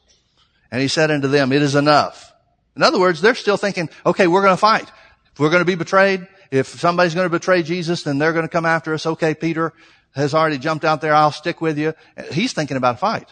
And 0.72 0.82
he 0.82 0.88
said 0.88 1.12
unto 1.12 1.28
them, 1.28 1.52
it 1.52 1.62
is 1.62 1.76
enough. 1.76 2.34
In 2.76 2.84
other 2.84 3.00
words, 3.00 3.22
they're 3.22 3.36
still 3.36 3.58
thinking, 3.58 3.90
okay, 4.06 4.28
we're 4.28 4.42
going 4.42 4.54
to 4.54 4.58
fight. 4.58 4.90
If 5.34 5.40
we're 5.40 5.50
going 5.50 5.62
to 5.62 5.66
be 5.66 5.76
betrayed, 5.76 6.28
if 6.52 6.68
somebody's 6.68 7.16
going 7.16 7.26
to 7.26 7.30
betray 7.30 7.64
Jesus, 7.64 8.04
then 8.04 8.18
they're 8.18 8.34
going 8.34 8.46
to 8.46 8.50
come 8.50 8.66
after 8.66 8.94
us. 8.94 9.06
Okay, 9.06 9.34
Peter 9.34 9.74
has 10.14 10.34
already 10.34 10.58
jumped 10.58 10.86
out 10.86 11.02
there. 11.02 11.14
I'll 11.14 11.32
stick 11.32 11.62
with 11.62 11.78
you. 11.78 11.94
He's 12.32 12.54
thinking 12.54 12.78
about 12.78 12.96
a 12.96 12.98
fight. 12.98 13.30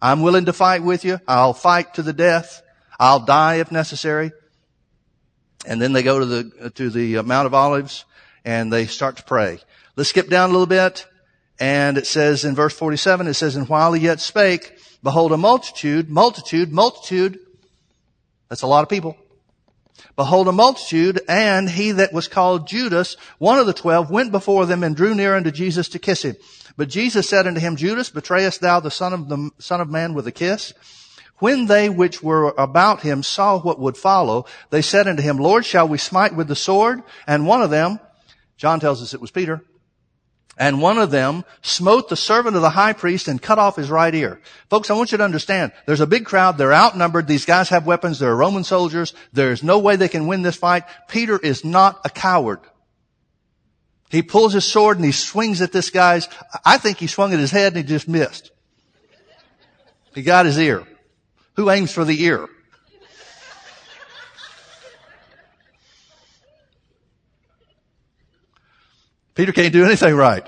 I'm 0.00 0.22
willing 0.22 0.46
to 0.46 0.52
fight 0.52 0.82
with 0.82 1.04
you. 1.04 1.20
I'll 1.26 1.54
fight 1.54 1.94
to 1.94 2.02
the 2.02 2.12
death. 2.12 2.62
I'll 2.98 3.20
die 3.20 3.56
if 3.56 3.72
necessary. 3.72 4.32
And 5.66 5.80
then 5.80 5.92
they 5.92 6.02
go 6.02 6.18
to 6.18 6.26
the, 6.26 6.70
to 6.70 6.90
the 6.90 7.22
Mount 7.22 7.46
of 7.46 7.54
Olives 7.54 8.04
and 8.44 8.72
they 8.72 8.86
start 8.86 9.16
to 9.16 9.22
pray. 9.24 9.58
Let's 9.96 10.10
skip 10.10 10.28
down 10.28 10.50
a 10.50 10.52
little 10.52 10.66
bit. 10.66 11.06
And 11.58 11.96
it 11.96 12.06
says 12.06 12.44
in 12.44 12.54
verse 12.54 12.76
47, 12.76 13.26
it 13.26 13.34
says, 13.34 13.56
And 13.56 13.68
while 13.68 13.92
he 13.92 14.02
yet 14.02 14.20
spake, 14.20 14.78
behold 15.02 15.32
a 15.32 15.36
multitude, 15.36 16.10
multitude, 16.10 16.72
multitude. 16.72 17.38
That's 18.48 18.62
a 18.62 18.66
lot 18.66 18.82
of 18.82 18.88
people. 18.88 19.16
Behold 20.14 20.48
a 20.48 20.52
multitude, 20.52 21.20
and 21.28 21.68
he 21.68 21.92
that 21.92 22.12
was 22.12 22.28
called 22.28 22.66
Judas, 22.66 23.16
one 23.38 23.58
of 23.58 23.66
the 23.66 23.72
twelve, 23.72 24.10
went 24.10 24.32
before 24.32 24.66
them 24.66 24.82
and 24.82 24.94
drew 24.94 25.14
near 25.14 25.34
unto 25.34 25.50
Jesus 25.50 25.88
to 25.90 25.98
kiss 25.98 26.22
him. 26.22 26.36
But 26.76 26.88
Jesus 26.88 27.28
said 27.28 27.46
unto 27.46 27.60
him, 27.60 27.76
Judas, 27.76 28.10
betrayest 28.10 28.60
thou 28.60 28.80
the 28.80 28.90
son 28.90 29.12
of 29.12 29.28
the 29.28 29.50
son 29.58 29.80
of 29.80 29.90
man 29.90 30.14
with 30.14 30.26
a 30.26 30.32
kiss? 30.32 30.74
When 31.38 31.66
they 31.66 31.88
which 31.90 32.22
were 32.22 32.54
about 32.56 33.02
him 33.02 33.22
saw 33.22 33.58
what 33.58 33.78
would 33.78 33.96
follow, 33.96 34.46
they 34.70 34.82
said 34.82 35.06
unto 35.06 35.22
him, 35.22 35.36
Lord, 35.36 35.66
shall 35.66 35.86
we 35.86 35.98
smite 35.98 36.34
with 36.34 36.48
the 36.48 36.56
sword? 36.56 37.02
And 37.26 37.46
one 37.46 37.60
of 37.60 37.70
them, 37.70 38.00
John 38.56 38.80
tells 38.80 39.02
us 39.02 39.12
it 39.12 39.20
was 39.20 39.30
Peter, 39.30 39.62
and 40.56 40.80
one 40.80 40.98
of 40.98 41.10
them 41.10 41.44
smote 41.62 42.08
the 42.08 42.16
servant 42.16 42.56
of 42.56 42.62
the 42.62 42.70
high 42.70 42.94
priest 42.94 43.28
and 43.28 43.40
cut 43.40 43.58
off 43.58 43.76
his 43.76 43.90
right 43.90 44.14
ear. 44.14 44.40
Folks, 44.70 44.90
I 44.90 44.94
want 44.94 45.12
you 45.12 45.18
to 45.18 45.24
understand, 45.24 45.72
there's 45.84 46.00
a 46.00 46.06
big 46.06 46.24
crowd, 46.24 46.56
they're 46.56 46.72
outnumbered, 46.72 47.26
these 47.26 47.44
guys 47.44 47.68
have 47.68 47.86
weapons, 47.86 48.18
they're 48.18 48.34
Roman 48.34 48.64
soldiers, 48.64 49.12
there's 49.32 49.62
no 49.62 49.78
way 49.78 49.96
they 49.96 50.08
can 50.08 50.26
win 50.26 50.42
this 50.42 50.56
fight. 50.56 50.84
Peter 51.08 51.38
is 51.38 51.64
not 51.64 52.00
a 52.04 52.10
coward. 52.10 52.60
He 54.08 54.22
pulls 54.22 54.52
his 54.52 54.64
sword 54.64 54.96
and 54.96 55.04
he 55.04 55.12
swings 55.12 55.60
at 55.60 55.72
this 55.72 55.90
guy's, 55.90 56.28
I 56.64 56.78
think 56.78 56.98
he 56.98 57.06
swung 57.06 57.32
at 57.32 57.38
his 57.38 57.50
head 57.50 57.74
and 57.74 57.76
he 57.76 57.82
just 57.82 58.08
missed. 58.08 58.50
He 60.14 60.22
got 60.22 60.46
his 60.46 60.58
ear. 60.58 60.86
Who 61.56 61.70
aims 61.70 61.92
for 61.92 62.04
the 62.04 62.22
ear? 62.22 62.48
Peter 69.36 69.52
can't 69.52 69.72
do 69.72 69.84
anything 69.84 70.14
right. 70.14 70.44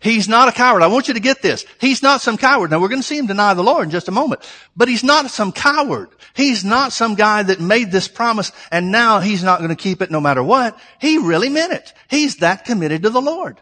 He's 0.00 0.28
not 0.28 0.48
a 0.48 0.52
coward. 0.52 0.82
I 0.82 0.86
want 0.86 1.08
you 1.08 1.14
to 1.14 1.20
get 1.20 1.42
this. 1.42 1.64
He's 1.78 2.02
not 2.02 2.22
some 2.22 2.38
coward. 2.38 2.70
Now 2.70 2.80
we're 2.80 2.88
going 2.88 3.02
to 3.02 3.06
see 3.06 3.18
him 3.18 3.26
deny 3.26 3.52
the 3.52 3.62
Lord 3.62 3.84
in 3.84 3.90
just 3.90 4.08
a 4.08 4.12
moment. 4.12 4.50
But 4.74 4.88
he's 4.88 5.04
not 5.04 5.30
some 5.30 5.52
coward. 5.52 6.08
He's 6.34 6.64
not 6.64 6.92
some 6.92 7.14
guy 7.14 7.42
that 7.42 7.60
made 7.60 7.92
this 7.92 8.08
promise 8.08 8.50
and 8.72 8.90
now 8.90 9.20
he's 9.20 9.44
not 9.44 9.58
going 9.58 9.68
to 9.68 9.76
keep 9.76 10.00
it 10.00 10.10
no 10.10 10.20
matter 10.20 10.42
what. 10.42 10.78
He 11.00 11.18
really 11.18 11.50
meant 11.50 11.74
it. 11.74 11.92
He's 12.08 12.36
that 12.36 12.64
committed 12.64 13.02
to 13.02 13.10
the 13.10 13.20
Lord. 13.20 13.60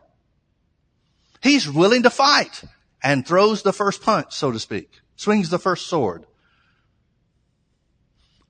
He's 1.43 1.69
willing 1.69 2.05
to 2.05 2.11
fight 2.11 2.63
and 3.03 3.27
throws 3.27 3.63
the 3.63 3.73
first 3.73 4.03
punch, 4.03 4.33
so 4.33 4.53
to 4.53 4.61
speak. 4.61 5.01
Swings 5.17 5.51
the 5.51 5.59
first 5.59 5.89
sword. 5.89 6.25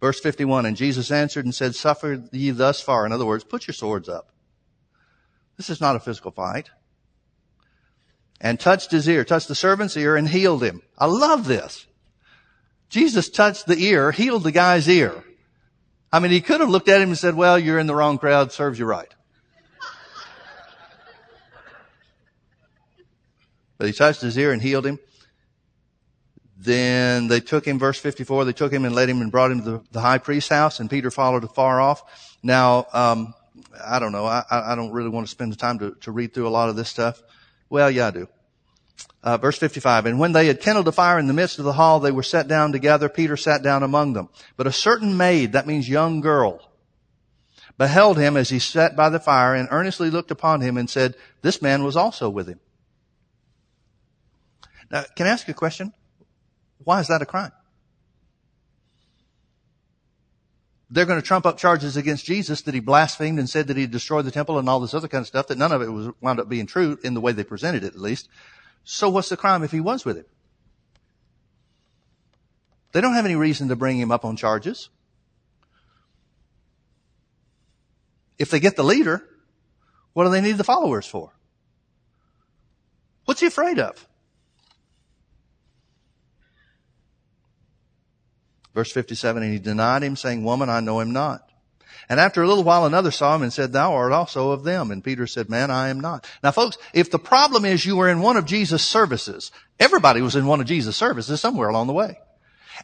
Verse 0.01 0.21
51, 0.21 0.65
and 0.67 0.77
Jesus 0.77 1.11
answered 1.11 1.45
and 1.45 1.55
said, 1.55 1.75
suffer 1.75 2.23
ye 2.31 2.51
thus 2.51 2.81
far. 2.81 3.05
In 3.05 3.13
other 3.13 3.27
words, 3.27 3.43
put 3.43 3.67
your 3.67 3.75
swords 3.75 4.09
up. 4.09 4.29
This 5.57 5.71
is 5.71 5.81
not 5.81 5.97
a 5.97 6.01
physical 6.01 6.31
fight. 6.31 6.71
And 8.41 8.61
touched 8.61 8.93
his 8.93 9.09
ear, 9.09 9.25
touched 9.25 9.49
the 9.49 9.57
servant's 9.57 9.97
ear 9.97 10.15
and 10.15 10.29
healed 10.29 10.63
him. 10.63 10.83
I 10.97 11.07
love 11.07 11.47
this. 11.47 11.87
Jesus 12.89 13.29
touched 13.29 13.67
the 13.67 13.77
ear, 13.77 14.13
healed 14.13 14.45
the 14.45 14.53
guy's 14.53 14.89
ear. 14.89 15.25
I 16.13 16.21
mean, 16.21 16.31
he 16.31 16.41
could 16.41 16.61
have 16.61 16.71
looked 16.71 16.89
at 16.89 17.03
him 17.03 17.09
and 17.09 17.19
said, 17.19 17.35
well, 17.35 17.59
you're 17.59 17.81
in 17.81 17.89
the 17.89 17.95
wrong 17.95 18.19
crowd, 18.19 18.53
serves 18.53 18.79
you 18.79 18.87
right. 18.87 19.13
but 23.77 23.89
he 23.89 23.93
touched 23.93 24.21
his 24.21 24.39
ear 24.39 24.53
and 24.53 24.63
healed 24.63 24.87
him. 24.87 24.99
Then 26.61 27.29
they 27.29 27.39
took 27.39 27.65
him, 27.65 27.79
verse 27.79 28.01
54, 28.01 28.45
they 28.45 28.53
took 28.53 28.73
him 28.73 28.85
and 28.85 28.95
led 28.95 29.09
him 29.09 29.21
and 29.21 29.31
brought 29.31 29.53
him 29.53 29.63
to 29.63 29.71
the, 29.71 29.85
the 29.93 30.01
high 30.01 30.19
priest's 30.19 30.51
house 30.51 30.81
and 30.81 30.91
Peter 30.91 31.11
followed 31.11 31.45
afar 31.45 31.81
off. 31.81 32.37
Now, 32.43 32.87
um, 32.93 33.35
I 33.85 34.01
don't 34.01 34.11
know. 34.11 34.27
I, 34.27 34.45
I 34.51 34.75
don't 34.75 34.91
really 34.91 35.09
want 35.09 35.27
to 35.27 35.31
spend 35.31 35.53
the 35.53 35.57
time 35.57 35.79
to, 35.79 35.93
to 36.03 36.11
read 36.11 36.35
through 36.35 36.49
a 36.49 36.51
lot 36.51 36.69
of 36.69 36.75
this 36.75 36.89
stuff. 36.89 37.23
Well, 37.71 37.91
yeah, 37.91 38.09
I 38.09 38.11
do. 38.11 38.29
Uh, 39.23 39.37
verse 39.37 39.59
55, 39.59 40.07
and 40.07 40.19
when 40.19 40.33
they 40.33 40.47
had 40.47 40.61
kindled 40.61 40.89
a 40.89 40.93
fire 40.93 41.19
in 41.19 41.27
the 41.27 41.33
midst 41.33 41.59
of 41.59 41.65
the 41.65 41.73
hall, 41.73 42.01
they 42.01 42.13
were 42.13 42.23
set 42.23 42.49
down 42.49 42.73
together. 42.73 43.09
Peter 43.09 43.37
sat 43.37 43.63
down 43.63 43.83
among 43.83 44.13
them. 44.13 44.29
But 44.57 44.67
a 44.67 44.73
certain 44.73 45.17
maid, 45.17 45.53
that 45.53 45.67
means 45.67 45.89
young 45.89 46.21
girl, 46.21 46.61
beheld 47.77 48.17
him 48.19 48.37
as 48.37 48.49
he 48.49 48.59
sat 48.59 48.97
by 48.97 49.09
the 49.09 49.21
fire 49.21 49.55
and 49.55 49.69
earnestly 49.71 50.11
looked 50.11 50.31
upon 50.31 50.61
him 50.61 50.77
and 50.77 50.89
said, 50.89 51.15
this 51.43 51.61
man 51.61 51.85
was 51.85 51.97
also 51.97 52.29
with 52.29 52.49
him. 52.49 52.61
Now, 54.91 55.05
can 55.15 55.27
I 55.27 55.31
ask 55.31 55.47
you 55.47 55.53
a 55.53 55.55
question? 55.55 55.93
Why 56.85 57.01
is 57.01 57.09
that 57.09 57.23
a 57.23 57.27
crime? 57.27 57.53
They're 60.91 61.05
going 61.05 61.21
to 61.21 61.27
trump 61.27 61.45
up 61.45 61.59
charges 61.59 61.97
against 61.97 62.25
Jesus 62.25 62.63
that 62.63 62.73
he 62.73 62.81
blasphemed 62.81 63.39
and 63.39 63.49
said 63.49 63.67
that 63.67 63.77
he 63.77 63.87
destroyed 63.87 64.25
the 64.25 64.31
temple 64.31 64.59
and 64.59 64.69
all 64.69 64.81
this 64.81 64.95
other 64.95 65.09
kind 65.09 65.21
of 65.21 65.27
stuff 65.27 65.49
that 65.49 65.59
none 65.59 65.71
of 65.71 65.83
it 65.83 65.89
was 65.89 66.09
wound 66.21 66.41
up 66.41 66.49
being 66.49 66.67
true 66.67 66.99
in 67.05 67.13
the 67.13 67.21
way 67.21 67.33
they 67.33 67.45
presented 67.45 67.85
it 67.85 67.95
at 67.95 68.01
least. 68.01 68.29
So 68.85 69.11
what's 69.11 69.29
the 69.29 69.37
crime 69.37 69.63
if 69.63 69.71
he 69.71 69.81
was 69.81 70.07
with 70.07 70.17
him? 70.17 70.25
They 72.93 73.03
don't 73.03 73.13
have 73.13 73.27
any 73.27 73.37
reason 73.37 73.69
to 73.69 73.77
bring 73.77 73.99
him 73.99 74.11
up 74.11 74.25
on 74.25 74.37
charges. 74.37 74.89
If 78.39 78.51
they 78.51 78.61
get 78.61 78.77
the 78.77 78.85
leader, 78.85 79.23
what 80.15 80.25
do 80.25 80.31
they 80.31 80.41
need 80.41 80.57
the 80.57 80.65
followers 80.65 81.07
for? 81.07 81.33
What's 83.27 83.41
he 83.41 83.47
afraid 83.47 83.79
of? 83.79 84.08
Verse 88.75 88.93
57, 88.93 89.43
and 89.43 89.53
he 89.53 89.59
denied 89.59 90.03
him 90.03 90.17
saying, 90.17 90.45
woman, 90.45 90.69
I 90.69 90.81
know 90.81 91.01
him 91.01 91.13
not. 91.13 91.49
And 92.09 92.19
after 92.19 92.43
a 92.43 92.49
little 92.49 92.65
while, 92.65 92.87
another 92.87 93.11
saw 93.11 93.35
him 93.35 93.43
and 93.43 93.53
said, 93.53 93.73
thou 93.73 93.93
art 93.93 94.13
also 94.13 94.51
of 94.53 94.65
them. 94.65 94.91
And 94.91 95.05
Peter 95.05 95.27
said, 95.27 95.51
man, 95.51 95.71
I 95.71 95.89
am 95.89 96.01
not. 96.01 96.27
Now 96.43 96.53
folks, 96.53 96.79
if 96.95 97.11
the 97.11 97.19
problem 97.19 97.65
is 97.65 97.85
you 97.85 97.97
were 97.97 98.09
in 98.09 98.21
one 98.21 98.37
of 98.37 98.47
Jesus' 98.47 98.83
services, 98.83 99.51
everybody 99.79 100.23
was 100.23 100.37
in 100.37 100.47
one 100.47 100.61
of 100.61 100.67
Jesus' 100.67 100.97
services 100.97 101.41
somewhere 101.41 101.69
along 101.69 101.87
the 101.87 101.93
way. 101.93 102.19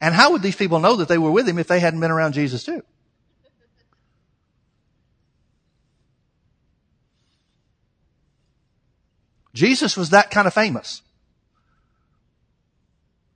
And 0.01 0.15
how 0.15 0.33
would 0.33 0.43
these 0.43 0.57
people 0.57 0.81
know 0.81 0.97
that 0.97 1.09
they 1.09 1.19
were 1.19 1.31
with 1.31 1.49
him 1.49 1.59
if 1.59 1.69
they 1.69 1.81
hadn't 1.81 2.01
been 2.01 2.11
around 2.11 2.33
Jesus 2.33 2.65
too? 2.65 2.83
Jesus 9.55 9.97
was 9.97 10.11
that 10.11 10.31
kind 10.31 10.47
of 10.47 10.53
famous. 10.53 11.01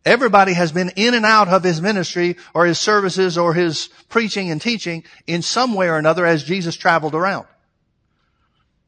Everybody 0.09 0.55
has 0.55 0.73
been 0.73 0.89
in 0.97 1.13
and 1.13 1.27
out 1.27 1.49
of 1.49 1.63
his 1.63 1.83
ministry 1.83 2.39
or 2.55 2.65
his 2.65 2.79
services 2.79 3.37
or 3.37 3.53
his 3.53 3.91
preaching 4.09 4.51
and 4.51 4.59
teaching 4.59 5.05
in 5.27 5.43
some 5.43 5.75
way 5.75 5.87
or 5.91 5.99
another 5.99 6.25
as 6.25 6.45
Jesus 6.45 6.77
traveled 6.77 7.15
around. 7.15 7.47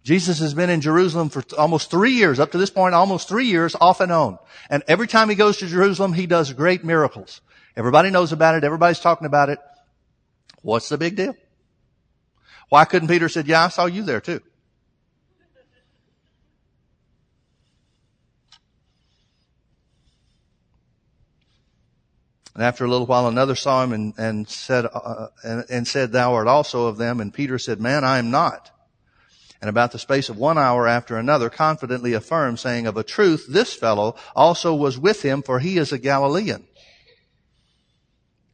Jesus 0.02 0.38
has 0.38 0.54
been 0.54 0.70
in 0.70 0.80
Jerusalem 0.80 1.28
for 1.28 1.44
almost 1.58 1.90
three 1.90 2.12
years, 2.12 2.40
up 2.40 2.52
to 2.52 2.58
this 2.58 2.70
point, 2.70 2.94
almost 2.94 3.28
three 3.28 3.48
years 3.48 3.76
off 3.78 4.00
and 4.00 4.10
on. 4.10 4.38
And 4.70 4.82
every 4.88 5.06
time 5.06 5.28
he 5.28 5.34
goes 5.34 5.58
to 5.58 5.66
Jerusalem, 5.66 6.14
he 6.14 6.24
does 6.24 6.54
great 6.54 6.84
miracles. 6.84 7.42
Everybody 7.76 8.08
knows 8.08 8.32
about 8.32 8.54
it. 8.54 8.64
Everybody's 8.64 9.00
talking 9.00 9.26
about 9.26 9.50
it. 9.50 9.58
What's 10.62 10.88
the 10.88 10.96
big 10.96 11.16
deal? 11.16 11.36
Why 12.70 12.86
couldn't 12.86 13.08
Peter 13.08 13.28
said, 13.28 13.46
yeah, 13.46 13.66
I 13.66 13.68
saw 13.68 13.84
you 13.84 14.04
there 14.04 14.22
too? 14.22 14.40
And 22.54 22.64
after 22.64 22.84
a 22.84 22.88
little 22.88 23.06
while, 23.06 23.28
another 23.28 23.54
saw 23.54 23.84
him 23.84 23.92
and, 23.92 24.14
and 24.18 24.48
said, 24.48 24.86
uh, 24.92 25.28
and, 25.44 25.64
and 25.70 25.86
said, 25.86 26.10
thou 26.10 26.34
art 26.34 26.48
also 26.48 26.86
of 26.86 26.96
them. 26.98 27.20
And 27.20 27.32
Peter 27.32 27.58
said, 27.58 27.80
man, 27.80 28.04
I 28.04 28.18
am 28.18 28.30
not. 28.30 28.70
And 29.60 29.68
about 29.68 29.92
the 29.92 29.98
space 29.98 30.28
of 30.28 30.36
one 30.36 30.58
hour 30.58 30.88
after 30.88 31.16
another 31.16 31.50
confidently 31.50 32.12
affirmed, 32.14 32.58
saying, 32.58 32.86
of 32.86 32.96
a 32.96 33.02
truth, 33.04 33.46
this 33.48 33.74
fellow 33.74 34.16
also 34.34 34.74
was 34.74 34.98
with 34.98 35.22
him, 35.22 35.42
for 35.42 35.58
he 35.58 35.76
is 35.76 35.92
a 35.92 35.98
Galilean. 35.98 36.66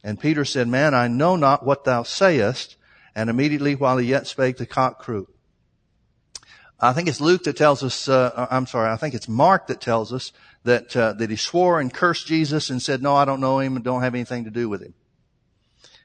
And 0.03 0.19
Peter 0.19 0.45
said, 0.45 0.67
man, 0.67 0.93
I 0.93 1.07
know 1.07 1.35
not 1.35 1.65
what 1.65 1.83
thou 1.85 2.03
sayest. 2.03 2.75
And 3.15 3.29
immediately 3.29 3.73
while 3.73 3.97
he 3.97 4.07
yet 4.07 4.27
spake, 4.27 4.57
the 4.57 4.67
cock 4.67 4.99
crew. 4.99 5.27
I 6.79 6.93
think 6.93 7.07
it's 7.07 7.19
Luke 7.19 7.45
that 7.45 7.57
tells 7.57 7.81
us, 7.81 8.07
uh, 8.07 8.47
I'm 8.51 8.67
sorry, 8.67 8.91
I 8.91 8.97
think 8.97 9.15
it's 9.15 9.27
Mark 9.27 9.67
that 9.67 9.81
tells 9.81 10.13
us 10.13 10.31
that, 10.67 10.95
uh, 10.97 11.13
that 11.13 11.29
he 11.29 11.37
swore 11.37 11.79
and 11.79 11.93
cursed 11.93 12.27
Jesus 12.27 12.69
and 12.69 12.81
said, 12.81 13.01
no, 13.01 13.15
I 13.15 13.23
don't 13.23 13.39
know 13.39 13.59
him 13.59 13.77
and 13.77 13.85
don't 13.85 14.01
have 14.01 14.13
anything 14.13 14.43
to 14.43 14.51
do 14.51 14.67
with 14.67 14.81
him. 14.81 14.93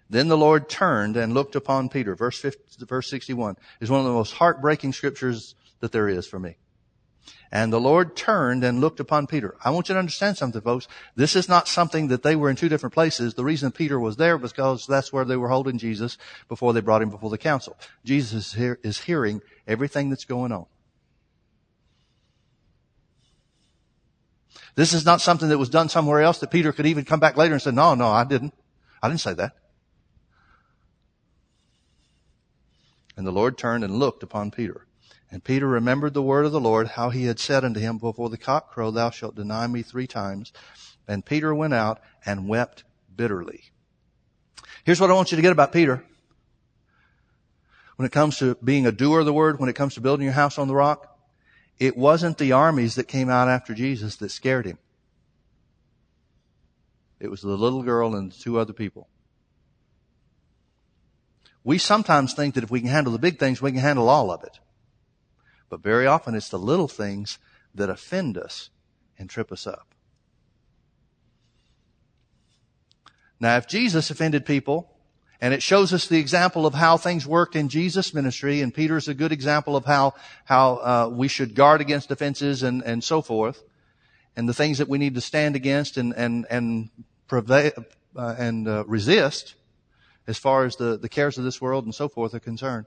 Then 0.09 0.29
the 0.29 0.37
Lord 0.37 0.69
turned 0.69 1.17
and 1.17 1.35
looked 1.35 1.57
upon 1.57 1.89
Peter. 1.89 2.15
Verse 2.15 2.39
50, 2.39 2.85
verse 2.85 3.11
61 3.11 3.57
is 3.81 3.91
one 3.91 4.01
of 4.01 4.07
the 4.07 4.13
most 4.13 4.35
heartbreaking 4.35 4.93
scriptures 4.93 5.57
that 5.81 5.91
there 5.91 6.09
is 6.09 6.29
for 6.29 6.39
me. 6.39 6.57
And 7.51 7.73
the 7.73 7.81
Lord 7.81 8.15
turned 8.15 8.63
and 8.63 8.81
looked 8.81 9.01
upon 9.01 9.27
Peter. 9.27 9.57
I 9.65 9.71
want 9.71 9.89
you 9.89 9.95
to 9.95 9.99
understand 9.99 10.37
something, 10.37 10.61
folks. 10.61 10.87
This 11.17 11.35
is 11.35 11.49
not 11.49 11.67
something 11.67 12.09
that 12.09 12.23
they 12.23 12.37
were 12.37 12.49
in 12.49 12.57
two 12.57 12.69
different 12.69 12.95
places. 12.95 13.35
The 13.35 13.45
reason 13.45 13.73
Peter 13.73 13.99
was 13.99 14.17
there 14.17 14.37
was 14.37 14.53
because 14.53 14.87
that's 14.87 15.13
where 15.13 15.25
they 15.25 15.37
were 15.37 15.49
holding 15.49 15.77
Jesus 15.77 16.19
before 16.49 16.73
they 16.73 16.81
brought 16.81 17.03
him 17.03 17.11
before 17.11 17.31
the 17.31 17.37
council. 17.37 17.77
Jesus 18.05 18.33
is, 18.33 18.53
here, 18.55 18.79
is 18.85 19.01
hearing 19.01 19.43
everything 19.67 20.09
that's 20.09 20.25
going 20.25 20.53
on. 20.53 20.67
This 24.75 24.95
is 24.95 25.05
not 25.05 25.21
something 25.21 25.49
that 25.51 25.59
was 25.59 25.69
done 25.69 25.89
somewhere 25.89 26.23
else 26.23 26.39
that 26.39 26.51
Peter 26.51 26.73
could 26.73 26.87
even 26.87 27.05
come 27.05 27.21
back 27.21 27.37
later 27.37 27.55
and 27.55 27.63
say, 27.63 27.73
no, 27.73 27.95
no, 27.95 28.09
I 28.09 28.25
didn't. 28.25 28.55
I 29.03 29.09
didn't 29.09 29.21
say 29.21 29.35
that. 29.35 29.53
And 33.17 33.27
the 33.27 33.33
Lord 33.33 33.59
turned 33.59 33.85
and 33.85 33.99
looked 33.99 34.23
upon 34.23 34.51
Peter. 34.51 34.87
And 35.31 35.45
Peter 35.45 35.67
remembered 35.67 36.15
the 36.15 36.23
word 36.23 36.47
of 36.47 36.53
the 36.53 36.61
Lord, 36.61 36.89
how 36.89 37.11
he 37.11 37.25
had 37.25 37.39
said 37.39 37.65
unto 37.65 37.81
him, 37.81 37.99
Before 37.99 38.31
the 38.31 38.39
cock 38.39 38.71
crow, 38.71 38.91
thou 38.91 39.11
shalt 39.11 39.35
deny 39.35 39.67
me 39.67 39.83
three 39.83 40.07
times. 40.07 40.53
And 41.07 41.25
Peter 41.25 41.55
went 41.55 41.75
out 41.75 42.01
and 42.25 42.49
wept 42.49 42.85
bitterly. 43.15 43.65
Here's 44.85 45.01
what 45.01 45.11
I 45.11 45.15
want 45.15 45.33
you 45.33 45.37
to 45.37 45.43
get 45.43 45.53
about 45.53 45.73
Peter. 45.73 46.05
When 47.97 48.07
it 48.07 48.13
comes 48.13 48.39
to 48.39 48.57
being 48.57 48.87
a 48.87 48.93
doer 48.93 49.21
of 49.21 49.27
the 49.27 49.33
word, 49.33 49.61
when 49.61 49.69
it 49.69 49.77
comes 49.77 49.95
to 49.95 50.01
building 50.01 50.25
your 50.25 50.33
house 50.33 50.59
on 50.59 50.69
the 50.69 50.75
rock, 50.75 51.12
it 51.79 51.97
wasn't 51.97 52.39
the 52.39 52.53
armies 52.53 52.95
that 52.95 53.09
came 53.09 53.29
out 53.29 53.49
after 53.49 53.75
Jesus 53.75 54.17
that 54.17 54.31
scared 54.31 54.67
him. 54.67 54.79
It 57.19 57.31
was 57.31 57.41
the 57.41 57.57
little 57.57 57.83
girl 57.83 58.15
and 58.15 58.33
two 58.33 58.59
other 58.59 58.73
people. 58.73 59.09
We 61.65 61.79
sometimes 61.79 62.35
think 62.35 62.55
that 62.55 62.65
if 62.65 62.71
we 62.71 62.81
can 62.81 62.89
handle 62.89 63.13
the 63.13 63.19
big 63.19 63.39
things, 63.39 63.63
we 63.63 63.71
can 63.71 63.81
handle 63.81 64.09
all 64.09 64.31
of 64.31 64.43
it. 64.43 64.59
But 65.69 65.83
very 65.83 66.07
often 66.07 66.35
it's 66.35 66.49
the 66.49 66.59
little 66.59 66.89
things 66.89 67.39
that 67.75 67.89
offend 67.89 68.37
us 68.37 68.71
and 69.19 69.31
trip 69.31 69.53
us 69.53 69.67
up. 69.67 69.95
Now, 73.39 73.57
if 73.57 73.67
Jesus 73.67 74.11
offended 74.11 74.45
people, 74.45 74.92
and 75.43 75.53
it 75.53 75.63
shows 75.63 75.93
us 75.93 76.07
the 76.07 76.19
example 76.19 76.65
of 76.65 76.73
how 76.73 76.97
things 76.97 77.27
worked 77.27 77.55
in 77.55 77.69
Jesus' 77.69 78.15
ministry, 78.15 78.63
and 78.63 78.73
Peter's 78.73 79.09
a 79.09 79.15
good 79.15 79.33
example 79.33 79.77
of 79.77 79.85
how, 79.85 80.15
how 80.47 80.77
uh, 80.77 81.11
we 81.13 81.29
should 81.29 81.55
guard 81.55 81.83
against 81.83 82.11
offenses 82.11 82.63
and, 82.63 82.83
and 82.83 83.05
so 83.05 83.21
forth, 83.21 83.63
and 84.35 84.49
the 84.49 84.55
things 84.55 84.79
that 84.79 84.89
we 84.89 84.97
need 84.97 85.15
to 85.17 85.21
stand 85.21 85.55
against 85.55 85.99
and, 85.99 86.15
and, 86.17 86.47
and, 86.49 86.89
prevail, 87.29 87.73
uh, 88.17 88.35
and 88.39 88.69
uh, 88.69 88.85
resist 88.87 89.55
as 90.27 90.39
far 90.39 90.65
as 90.65 90.77
the, 90.77 90.97
the 90.97 91.09
cares 91.09 91.37
of 91.37 91.45
this 91.45 91.61
world 91.61 91.85
and 91.85 91.95
so 91.95 92.09
forth 92.09 92.35
are 92.35 92.41
concerned. 92.41 92.87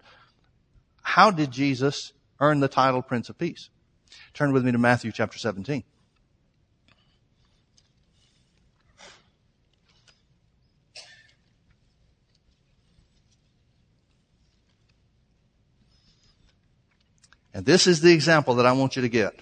How 1.02 1.30
did 1.30 1.52
Jesus 1.52 2.14
earn 2.40 2.60
the 2.60 2.68
title 2.68 3.02
Prince 3.02 3.30
of 3.30 3.38
Peace. 3.38 3.70
Turn 4.34 4.54
with 4.54 4.66
me 4.66 4.72
to 4.72 4.78
Matthew 4.78 5.12
chapter 5.12 5.38
17. 5.38 5.84
And 17.56 17.66
this 17.66 17.88
is 17.88 18.02
the 18.02 18.12
example 18.12 18.56
that 18.56 18.66
I 18.66 18.74
want 18.74 18.98
you 18.98 19.02
to 19.02 19.08
get. 19.08 19.34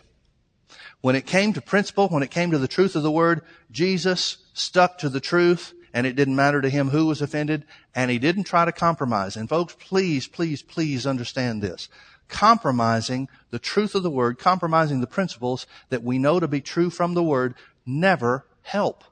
When 1.02 1.16
it 1.16 1.26
came 1.26 1.52
to 1.54 1.62
principle, 1.62 2.10
when 2.10 2.22
it 2.22 2.30
came 2.30 2.52
to 2.52 2.60
the 2.60 2.68
truth 2.68 2.96
of 2.96 3.02
the 3.02 3.12
word, 3.12 3.42
Jesus 3.72 4.38
stuck 4.54 5.00
to 5.00 5.10
the 5.10 5.20
truth 5.20 5.74
and 5.96 6.06
it 6.06 6.16
didn't 6.16 6.36
matter 6.36 6.62
to 6.62 6.70
him 6.70 6.90
who 6.90 7.08
was 7.08 7.24
offended 7.24 7.66
and 7.96 8.12
he 8.12 8.20
didn't 8.20 8.44
try 8.44 8.66
to 8.66 8.72
compromise. 8.72 9.36
And 9.36 9.50
folks, 9.50 9.76
please, 9.80 10.28
please, 10.28 10.62
please 10.62 11.08
understand 11.08 11.64
this 11.64 11.90
compromising 12.30 13.30
the 13.50 13.60
truth 13.60 13.96
of 13.96 14.04
the 14.04 14.12
word, 14.12 14.38
compromising 14.38 15.02
the 15.02 15.08
principles 15.08 15.66
that 15.90 16.04
we 16.04 16.20
know 16.20 16.40
to 16.40 16.48
be 16.48 16.62
true 16.62 16.92
from 16.92 17.16
the 17.16 17.24
word 17.24 17.56
never 17.84 18.46
help. 18.62 19.04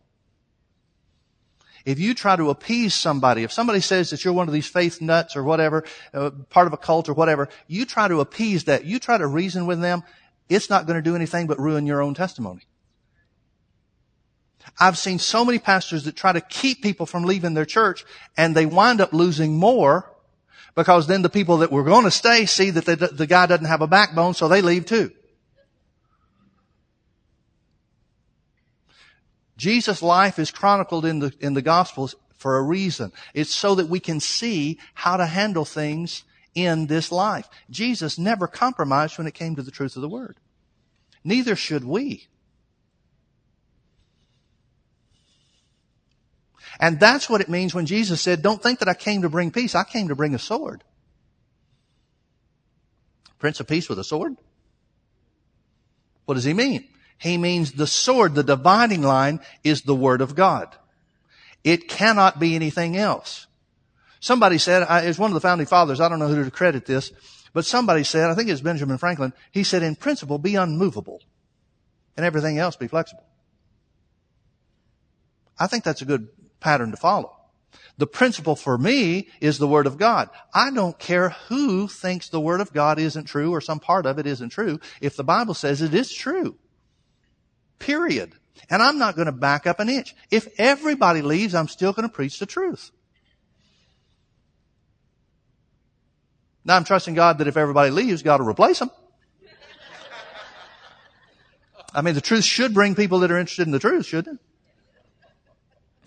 If 1.86 2.00
you 2.00 2.14
try 2.14 2.36
to 2.36 2.50
appease 2.50 2.94
somebody, 2.94 3.44
if 3.44 3.52
somebody 3.52 3.80
says 3.80 4.12
that 4.12 4.24
you're 4.24 4.34
one 4.34 4.48
of 4.48 4.54
these 4.54 4.68
faith 4.68 5.02
nuts 5.02 5.36
or 5.36 5.44
whatever, 5.44 5.84
uh, 6.14 6.32
part 6.50 6.68
of 6.68 6.74
a 6.74 6.78
cult 6.78 7.10
or 7.10 7.14
whatever, 7.14 7.50
you 7.68 7.86
try 7.86 8.08
to 8.08 8.20
appease 8.20 8.66
that, 8.66 8.86
you 8.86 9.00
try 9.00 9.18
to 9.18 9.26
reason 9.26 9.66
with 9.66 9.82
them, 9.82 10.04
it's 10.50 10.70
not 10.70 10.86
going 10.86 10.98
to 10.98 11.02
do 11.02 11.16
anything 11.16 11.48
but 11.48 11.60
ruin 11.60 11.86
your 11.86 12.02
own 12.02 12.14
testimony. 12.14 12.62
I've 14.80 14.98
seen 14.98 15.20
so 15.20 15.44
many 15.44 15.60
pastors 15.60 16.04
that 16.04 16.16
try 16.16 16.34
to 16.34 16.42
keep 16.42 16.82
people 16.82 17.06
from 17.06 17.24
leaving 17.24 17.54
their 17.54 17.66
church 17.66 18.06
and 18.38 18.56
they 18.56 18.66
wind 18.66 19.02
up 19.02 19.14
losing 19.14 19.58
more 19.58 20.12
because 20.76 21.08
then 21.08 21.22
the 21.22 21.30
people 21.30 21.58
that 21.58 21.72
were 21.72 21.84
going 21.84 22.06
to 22.06 22.12
stay 22.12 22.46
see 22.46 22.70
that 22.70 22.86
the, 22.86 22.96
the 22.96 23.28
guy 23.28 23.46
doesn't 23.46 23.66
have 23.66 23.82
a 23.82 23.88
backbone, 23.88 24.34
so 24.34 24.48
they 24.48 24.62
leave 24.62 24.86
too. 24.86 25.12
Jesus' 29.62 30.02
life 30.02 30.40
is 30.40 30.50
chronicled 30.50 31.06
in 31.06 31.20
the, 31.20 31.32
in 31.40 31.54
the 31.54 31.62
Gospels 31.62 32.16
for 32.34 32.58
a 32.58 32.64
reason. 32.64 33.12
It's 33.36 33.54
so 33.54 33.76
that 33.76 33.88
we 33.88 34.00
can 34.00 34.20
see 34.20 34.80
how 34.96 35.18
to 35.18 35.26
handle 35.28 35.66
things 35.66 36.24
in 36.56 36.88
this 36.88 37.12
life. 37.12 37.48
Jesus 37.70 38.18
never 38.18 38.48
compromised 38.48 39.20
when 39.20 39.28
it 39.28 39.36
came 39.36 39.56
to 39.56 39.62
the 39.62 39.70
truth 39.70 39.96
of 39.96 40.02
the 40.02 40.10
Word. 40.10 40.38
Neither 41.24 41.56
should 41.56 41.84
we. 41.84 42.26
And 46.80 47.00
that's 47.00 47.30
what 47.30 47.42
it 47.42 47.48
means 47.48 47.76
when 47.76 47.86
Jesus 47.86 48.20
said, 48.20 48.42
don't 48.42 48.64
think 48.64 48.80
that 48.80 48.90
I 48.90 48.96
came 48.96 49.22
to 49.22 49.30
bring 49.30 49.52
peace. 49.52 49.76
I 49.76 49.84
came 49.84 50.08
to 50.08 50.16
bring 50.16 50.34
a 50.34 50.40
sword. 50.40 50.84
Prince 53.38 53.60
of 53.60 53.68
Peace 53.68 53.88
with 53.88 54.00
a 54.00 54.04
sword? 54.04 54.38
What 56.26 56.34
does 56.34 56.46
he 56.46 56.56
mean? 56.56 56.88
He 57.22 57.38
means 57.38 57.74
the 57.74 57.86
sword, 57.86 58.34
the 58.34 58.44
dividing 58.44 59.04
line 59.04 59.42
is 59.64 59.84
the 59.84 59.94
Word 59.94 60.22
of 60.22 60.34
God. 60.34 60.76
It 61.64 61.88
cannot 61.88 62.40
be 62.40 62.56
anything 62.56 62.98
else. 62.98 63.46
Somebody 64.20 64.58
said, 64.58 64.88
it's 65.06 65.20
one 65.20 65.30
of 65.30 65.36
the 65.36 65.40
founding 65.40 65.68
fathers, 65.68 66.02
I 66.02 66.10
don't 66.10 66.18
know 66.18 66.28
who 66.28 66.44
to 66.44 66.50
credit 66.50 66.88
this, 66.88 67.12
but 67.54 67.66
somebody 67.66 68.04
said, 68.04 68.32
I 68.32 68.34
think 68.34 68.50
it's 68.50 68.62
Benjamin 68.62 68.98
Franklin, 68.98 69.34
he 69.52 69.64
said, 69.64 69.84
in 69.84 69.96
principle, 69.96 70.40
be 70.40 70.56
unmovable 70.56 71.22
and 72.18 72.26
everything 72.26 72.58
else 72.58 72.76
be 72.76 72.88
flexible. 72.88 73.24
I 75.60 75.68
think 75.68 75.84
that's 75.84 76.02
a 76.02 76.06
good 76.06 76.28
pattern 76.60 76.90
to 76.90 76.98
follow. 76.98 77.38
The 78.00 78.08
principle 78.08 78.56
for 78.56 78.80
me 78.80 79.30
is 79.40 79.60
the 79.60 79.68
Word 79.68 79.86
of 79.86 80.00
God. 80.00 80.32
I 80.56 80.72
don't 80.72 80.98
care 80.98 81.30
who 81.50 81.88
thinks 81.88 82.30
the 82.30 82.42
Word 82.42 82.62
of 82.62 82.74
God 82.74 82.98
isn't 82.98 83.26
true 83.26 83.52
or 83.52 83.62
some 83.62 83.80
part 83.80 84.08
of 84.08 84.18
it 84.18 84.26
isn't 84.26 84.50
true 84.50 84.80
if 85.02 85.16
the 85.16 85.24
Bible 85.24 85.54
says 85.54 85.84
it 85.84 85.94
is 85.94 86.12
true. 86.12 86.58
Period. 87.82 88.34
And 88.70 88.82
I'm 88.82 88.98
not 88.98 89.16
going 89.16 89.26
to 89.26 89.32
back 89.32 89.68
up 89.68 89.80
an 89.80 89.90
inch. 89.90 90.16
If 90.30 90.48
everybody 90.58 91.22
leaves, 91.22 91.54
I'm 91.54 91.68
still 91.68 91.94
going 91.94 92.08
to 92.08 92.14
preach 92.14 92.40
the 92.40 92.46
truth. 92.46 92.92
Now 96.64 96.76
I'm 96.76 96.84
trusting 96.84 97.16
God 97.16 97.40
that 97.40 97.48
if 97.48 97.58
everybody 97.58 97.90
leaves, 97.90 98.22
God 98.22 98.40
will 98.40 98.48
replace 98.48 98.80
them. 98.80 98.92
I 101.94 102.02
mean, 102.02 102.14
the 102.14 102.22
truth 102.22 102.46
should 102.46 102.74
bring 102.74 102.96
people 102.96 103.20
that 103.20 103.32
are 103.32 103.38
interested 103.38 103.68
in 103.68 103.72
the 103.72 103.80
truth, 103.80 104.06
shouldn't 104.06 104.40
it? 104.40 104.46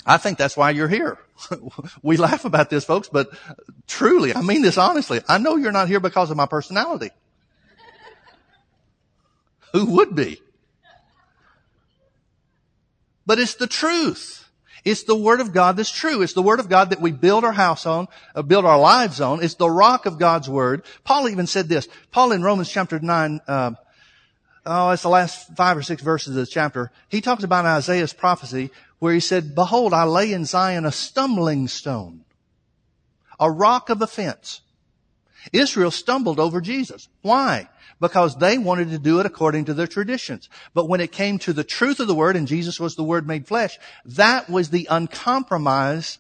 I 0.07 0.17
think 0.17 0.39
that's 0.39 0.57
why 0.57 0.71
you're 0.71 0.89
here. 0.89 1.19
we 2.03 2.17
laugh 2.17 2.45
about 2.45 2.71
this, 2.71 2.85
folks, 2.85 3.09
but 3.09 3.29
truly, 3.87 4.35
I 4.35 4.43
mean 4.43 4.63
this 4.63 4.79
honestly. 4.79 5.21
I 5.29 5.39
know 5.39 5.57
you're 5.57 5.73
not 5.73 5.89
here 5.89 6.01
because 6.01 6.31
of 6.31 6.37
my 6.37 6.47
personality. 6.47 7.11
Who 9.73 9.87
would 9.87 10.15
be? 10.15 10.41
But 13.27 13.39
it's 13.39 13.55
the 13.55 13.67
truth. 13.67 14.49
It's 14.85 15.05
the 15.05 15.17
Word 15.17 15.41
of 15.41 15.53
God 15.53 15.77
that's 15.77 15.91
true. 15.91 16.21
It's 16.21 16.35
the 16.35 16.43
Word 16.43 16.61
of 16.61 16.69
God 16.69 16.91
that 16.91 17.01
we 17.01 17.11
build 17.11 17.43
our 17.45 17.53
house 17.53 17.87
on, 17.87 18.07
uh, 18.35 18.43
build 18.43 18.67
our 18.67 18.79
lives 18.79 19.21
on. 19.21 19.43
It's 19.43 19.55
the 19.55 19.71
rock 19.71 20.05
of 20.05 20.19
God's 20.19 20.49
Word. 20.49 20.85
Paul 21.05 21.29
even 21.29 21.47
said 21.47 21.69
this. 21.69 21.89
Paul 22.11 22.33
in 22.33 22.43
Romans 22.43 22.71
chapter 22.71 23.01
9, 23.01 23.41
uh, 23.49 23.71
oh, 24.67 24.91
it's 24.91 25.03
the 25.03 25.09
last 25.09 25.57
five 25.57 25.79
or 25.79 25.83
six 25.83 26.03
verses 26.03 26.37
of 26.37 26.45
the 26.45 26.47
chapter. 26.47 26.91
He 27.09 27.23
talks 27.23 27.45
about 27.45 27.65
Isaiah's 27.65 28.13
prophecy 28.13 28.71
where 28.99 29.15
he 29.15 29.21
said, 29.21 29.55
behold, 29.55 29.95
I 29.95 30.05
lay 30.05 30.33
in 30.33 30.45
Zion 30.45 30.85
a 30.85 30.93
stumbling 30.93 31.69
stone, 31.69 32.25
a 33.41 33.51
rock 33.51 33.89
of 33.89 34.03
offense. 34.03 34.61
Israel 35.53 35.91
stumbled 35.91 36.41
over 36.41 36.61
Jesus. 36.61 37.09
Why? 37.23 37.69
Because 38.01 38.37
they 38.37 38.59
wanted 38.59 38.91
to 38.91 38.99
do 38.99 39.21
it 39.21 39.27
according 39.27 39.67
to 39.67 39.75
their 39.75 39.87
traditions. 39.87 40.49
But 40.75 40.89
when 40.89 41.01
it 41.01 41.13
came 41.13 41.39
to 41.41 41.53
the 41.53 41.65
truth 41.65 42.01
of 42.01 42.07
the 42.07 42.15
word, 42.15 42.37
and 42.37 42.49
Jesus 42.49 42.81
was 42.81 42.97
the 42.97 43.05
word 43.05 43.27
made 43.27 43.47
flesh, 43.47 43.79
that 44.05 44.51
was 44.51 44.71
the 44.71 44.87
uncompromised, 44.91 46.19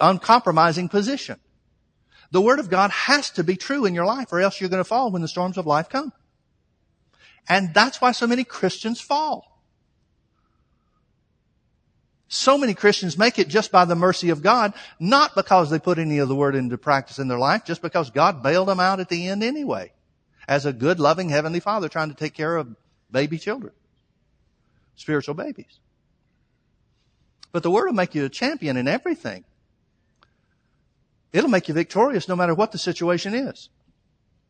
uncompromising 0.00 0.88
position. 0.88 1.38
The 2.30 2.40
word 2.40 2.58
of 2.58 2.70
God 2.70 2.90
has 2.90 3.30
to 3.30 3.44
be 3.44 3.56
true 3.56 3.84
in 3.84 3.94
your 3.94 4.06
life 4.06 4.32
or 4.32 4.40
else 4.40 4.60
you're 4.60 4.70
going 4.70 4.80
to 4.80 4.84
fall 4.84 5.10
when 5.10 5.22
the 5.22 5.28
storms 5.28 5.58
of 5.58 5.66
life 5.66 5.88
come. 5.88 6.12
And 7.48 7.74
that's 7.74 8.00
why 8.00 8.12
so 8.12 8.26
many 8.26 8.44
Christians 8.44 9.00
fall. 9.00 9.50
So 12.32 12.56
many 12.56 12.74
Christians 12.74 13.18
make 13.18 13.40
it 13.40 13.48
just 13.48 13.72
by 13.72 13.84
the 13.84 13.96
mercy 13.96 14.30
of 14.30 14.40
God, 14.40 14.72
not 15.00 15.34
because 15.34 15.68
they 15.68 15.80
put 15.80 15.98
any 15.98 16.18
of 16.18 16.28
the 16.28 16.36
word 16.36 16.54
into 16.54 16.78
practice 16.78 17.18
in 17.18 17.26
their 17.26 17.40
life, 17.40 17.64
just 17.64 17.82
because 17.82 18.10
God 18.10 18.40
bailed 18.40 18.68
them 18.68 18.78
out 18.78 19.00
at 19.00 19.08
the 19.08 19.26
end 19.26 19.42
anyway. 19.42 19.92
As 20.50 20.66
a 20.66 20.72
good, 20.72 20.98
loving 20.98 21.28
Heavenly 21.28 21.60
Father 21.60 21.88
trying 21.88 22.08
to 22.08 22.16
take 22.16 22.34
care 22.34 22.56
of 22.56 22.74
baby 23.08 23.38
children, 23.38 23.72
spiritual 24.96 25.34
babies. 25.34 25.78
But 27.52 27.62
the 27.62 27.70
word 27.70 27.86
will 27.86 27.92
make 27.92 28.16
you 28.16 28.24
a 28.24 28.28
champion 28.28 28.76
in 28.76 28.88
everything. 28.88 29.44
It'll 31.32 31.48
make 31.48 31.68
you 31.68 31.74
victorious 31.74 32.26
no 32.26 32.34
matter 32.34 32.52
what 32.52 32.72
the 32.72 32.78
situation 32.78 33.32
is. 33.32 33.68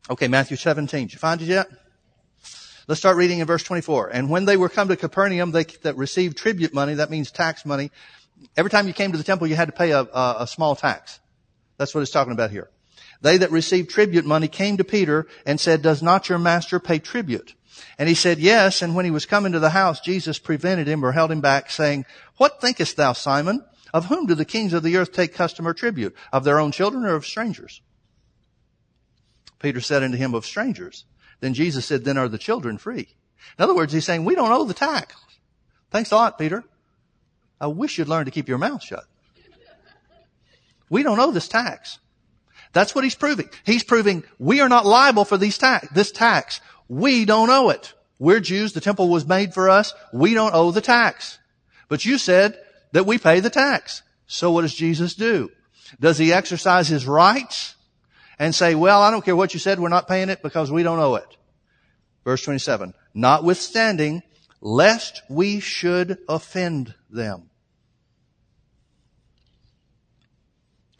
Okay, 0.09 0.27
Matthew 0.27 0.57
17. 0.57 1.05
Did 1.05 1.13
you 1.13 1.19
find 1.19 1.39
it 1.39 1.45
yet? 1.45 1.69
Let's 2.87 2.99
start 2.99 3.15
reading 3.15 3.37
in 3.37 3.45
verse 3.45 3.61
24. 3.61 4.09
And 4.09 4.27
when 4.27 4.45
they 4.45 4.57
were 4.57 4.69
come 4.69 4.87
to 4.87 4.95
Capernaum, 4.95 5.51
they 5.51 5.65
that 5.83 5.97
received 5.97 6.35
tribute 6.35 6.73
money, 6.73 6.95
that 6.95 7.11
means 7.11 7.29
tax 7.29 7.63
money. 7.63 7.91
Every 8.57 8.71
time 8.71 8.87
you 8.87 8.93
came 8.93 9.11
to 9.11 9.19
the 9.19 9.23
temple, 9.23 9.45
you 9.45 9.55
had 9.55 9.67
to 9.67 9.71
pay 9.71 9.91
a, 9.91 10.01
a, 10.01 10.35
a 10.39 10.47
small 10.47 10.75
tax. 10.75 11.19
That's 11.77 11.93
what 11.93 12.01
it's 12.01 12.09
talking 12.09 12.33
about 12.33 12.49
here. 12.49 12.71
They 13.21 13.37
that 13.37 13.51
received 13.51 13.89
tribute 13.89 14.25
money 14.25 14.47
came 14.47 14.77
to 14.77 14.83
Peter 14.83 15.27
and 15.45 15.59
said, 15.59 15.81
does 15.81 16.01
not 16.01 16.27
your 16.27 16.39
master 16.39 16.79
pay 16.79 16.99
tribute? 16.99 17.53
And 17.97 18.09
he 18.09 18.15
said, 18.15 18.39
yes. 18.39 18.81
And 18.81 18.95
when 18.95 19.05
he 19.05 19.11
was 19.11 19.25
coming 19.25 19.51
to 19.51 19.59
the 19.59 19.69
house, 19.69 19.99
Jesus 19.99 20.39
prevented 20.39 20.87
him 20.87 21.05
or 21.05 21.11
held 21.11 21.31
him 21.31 21.41
back 21.41 21.69
saying, 21.69 22.05
what 22.37 22.59
thinkest 22.59 22.97
thou, 22.97 23.13
Simon? 23.13 23.63
Of 23.93 24.05
whom 24.05 24.25
do 24.25 24.35
the 24.35 24.45
kings 24.45 24.73
of 24.73 24.83
the 24.83 24.97
earth 24.97 25.11
take 25.11 25.33
custom 25.33 25.67
or 25.67 25.73
tribute? 25.73 26.15
Of 26.31 26.43
their 26.43 26.59
own 26.59 26.71
children 26.71 27.05
or 27.05 27.15
of 27.15 27.25
strangers? 27.25 27.81
Peter 29.59 29.81
said 29.81 30.01
unto 30.01 30.17
him, 30.17 30.33
of 30.33 30.45
strangers. 30.45 31.05
Then 31.41 31.53
Jesus 31.53 31.85
said, 31.85 32.03
then 32.03 32.17
are 32.17 32.27
the 32.27 32.37
children 32.37 32.77
free? 32.77 33.09
In 33.57 33.63
other 33.63 33.75
words, 33.75 33.93
he's 33.93 34.05
saying, 34.05 34.25
we 34.25 34.35
don't 34.35 34.51
owe 34.51 34.63
the 34.63 34.73
tax. 34.73 35.15
Thanks 35.91 36.11
a 36.11 36.15
lot, 36.15 36.39
Peter. 36.39 36.63
I 37.59 37.67
wish 37.67 37.97
you'd 37.97 38.07
learn 38.07 38.25
to 38.25 38.31
keep 38.31 38.47
your 38.47 38.57
mouth 38.57 38.81
shut. 38.83 39.03
We 40.89 41.03
don't 41.03 41.19
owe 41.19 41.31
this 41.31 41.47
tax. 41.47 41.99
That's 42.73 42.95
what 42.95 43.03
he's 43.03 43.15
proving. 43.15 43.49
He's 43.65 43.83
proving 43.83 44.23
we 44.39 44.61
are 44.61 44.69
not 44.69 44.85
liable 44.85 45.25
for 45.25 45.37
these 45.37 45.57
tax, 45.57 45.87
this 45.89 46.11
tax. 46.11 46.61
We 46.87 47.25
don't 47.25 47.49
owe 47.49 47.69
it. 47.69 47.93
We're 48.19 48.39
Jews. 48.39 48.73
The 48.73 48.81
temple 48.81 49.09
was 49.09 49.27
made 49.27 49.53
for 49.53 49.69
us. 49.69 49.93
We 50.13 50.33
don't 50.33 50.53
owe 50.53 50.71
the 50.71 50.81
tax. 50.81 51.39
But 51.89 52.05
you 52.05 52.17
said 52.17 52.57
that 52.93 53.05
we 53.05 53.17
pay 53.17 53.39
the 53.39 53.49
tax. 53.49 54.03
So 54.27 54.51
what 54.51 54.61
does 54.61 54.73
Jesus 54.73 55.13
do? 55.15 55.51
Does 55.99 56.17
he 56.17 56.31
exercise 56.31 56.87
his 56.87 57.05
rights 57.05 57.75
and 58.39 58.55
say, 58.55 58.75
well, 58.75 59.01
I 59.01 59.11
don't 59.11 59.25
care 59.25 59.35
what 59.35 59.53
you 59.53 59.59
said, 59.59 59.79
we're 59.79 59.89
not 59.89 60.07
paying 60.07 60.29
it 60.29 60.41
because 60.41 60.71
we 60.71 60.83
don't 60.83 60.99
owe 60.99 61.15
it? 61.15 61.37
Verse 62.23 62.43
27. 62.43 62.93
Notwithstanding, 63.13 64.23
lest 64.61 65.21
we 65.29 65.59
should 65.59 66.17
offend 66.29 66.95
them. 67.09 67.50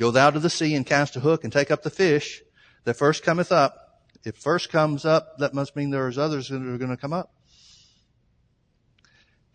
Go 0.01 0.09
thou 0.09 0.31
to 0.31 0.39
the 0.39 0.49
sea 0.49 0.73
and 0.73 0.83
cast 0.83 1.15
a 1.15 1.19
hook 1.19 1.43
and 1.43 1.53
take 1.53 1.69
up 1.69 1.83
the 1.83 1.91
fish 1.91 2.41
that 2.85 2.95
first 2.95 3.21
cometh 3.21 3.51
up. 3.51 4.01
If 4.23 4.35
first 4.35 4.71
comes 4.71 5.05
up, 5.05 5.37
that 5.37 5.53
must 5.53 5.75
mean 5.75 5.91
there's 5.91 6.17
others 6.17 6.49
that 6.49 6.55
are 6.55 6.79
going 6.79 6.89
to 6.89 6.97
come 6.97 7.13
up. 7.13 7.31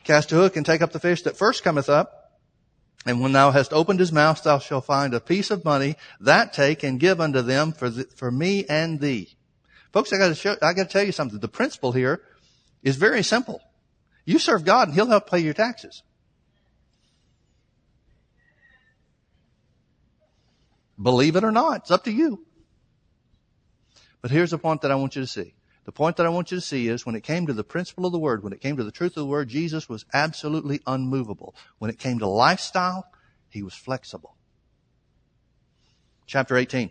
Cast 0.05 0.31
a 0.31 0.37
hook 0.37 0.55
and 0.55 0.65
take 0.65 0.83
up 0.83 0.93
the 0.93 1.01
fish 1.01 1.23
that 1.23 1.37
first 1.37 1.65
cometh 1.65 1.89
up. 1.89 2.39
And 3.05 3.21
when 3.21 3.33
thou 3.33 3.51
hast 3.51 3.73
opened 3.73 3.99
his 3.99 4.13
mouth, 4.13 4.41
thou 4.45 4.61
shalt 4.61 4.85
find 4.85 5.15
a 5.15 5.21
piece 5.21 5.51
of 5.51 5.65
money. 5.65 5.97
That 6.21 6.53
take 6.53 6.85
and 6.85 7.01
give 7.01 7.21
unto 7.21 7.43
them 7.43 7.73
for, 7.73 7.91
the, 7.91 8.05
for 8.05 8.31
me 8.31 8.65
and 8.69 9.01
thee. 9.01 9.35
Folks, 9.93 10.13
I 10.13 10.19
gotta 10.19 10.37
show, 10.37 10.55
I 10.63 10.75
gotta 10.75 10.89
tell 10.89 11.03
you 11.03 11.11
something. 11.11 11.41
The 11.41 11.49
principle 11.49 11.91
here 11.91 12.23
is 12.85 12.95
very 12.95 13.25
simple. 13.25 13.61
You 14.25 14.39
serve 14.39 14.65
God 14.65 14.87
and 14.87 14.95
He'll 14.95 15.09
help 15.09 15.29
pay 15.29 15.41
your 15.41 15.55
taxes. 15.55 16.05
Believe 21.01 21.37
it 21.37 21.45
or 21.45 21.53
not. 21.53 21.83
It's 21.83 21.91
up 21.91 22.05
to 22.05 22.13
you. 22.13 22.45
But 24.23 24.31
here's 24.31 24.51
the 24.51 24.59
point 24.59 24.83
that 24.83 24.91
I 24.91 24.95
want 24.95 25.17
you 25.17 25.23
to 25.23 25.27
see. 25.27 25.55
The 25.85 25.93
point 25.93 26.17
that 26.17 26.27
I 26.27 26.31
want 26.31 26.51
you 26.51 26.57
to 26.57 26.61
see 26.61 26.89
is 26.89 27.07
when 27.07 27.15
it 27.15 27.23
came 27.23 27.47
to 27.47 27.53
the 27.53 27.63
principle 27.63 28.07
of 28.07 28.13
the 28.13 28.19
word, 28.19 28.43
when 28.43 28.53
it 28.53 28.61
came 28.61 28.77
to 28.77 28.83
the 28.83 28.91
truth 28.91 29.13
of 29.13 29.23
the 29.23 29.27
word, 29.27 29.49
Jesus 29.49 29.89
was 29.89 30.05
absolutely 30.13 30.81
unmovable. 30.87 31.55
When 31.79 31.91
it 31.91 31.99
came 31.99 32.19
to 32.19 32.27
lifestyle, 32.27 33.07
he 33.49 33.63
was 33.63 33.75
flexible. 33.75 34.35
Chapter 36.27 36.57
18. 36.57 36.91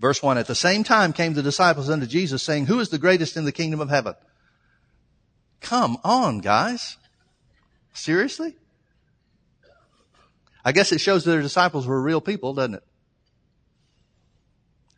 Verse 0.00 0.22
1. 0.22 0.38
At 0.38 0.46
the 0.46 0.54
same 0.54 0.82
time 0.82 1.12
came 1.12 1.34
the 1.34 1.42
disciples 1.42 1.88
unto 1.88 2.06
Jesus 2.06 2.42
saying, 2.42 2.66
Who 2.66 2.80
is 2.80 2.88
the 2.88 2.98
greatest 2.98 3.36
in 3.36 3.44
the 3.44 3.52
kingdom 3.52 3.80
of 3.80 3.90
heaven? 3.90 4.14
Come 5.60 5.98
on, 6.02 6.38
guys. 6.38 6.96
Seriously? 7.92 8.56
I 10.68 10.72
guess 10.72 10.92
it 10.92 11.00
shows 11.00 11.24
that 11.24 11.30
their 11.30 11.40
disciples 11.40 11.86
were 11.86 11.98
real 11.98 12.20
people, 12.20 12.52
doesn't 12.52 12.74
it? 12.74 12.82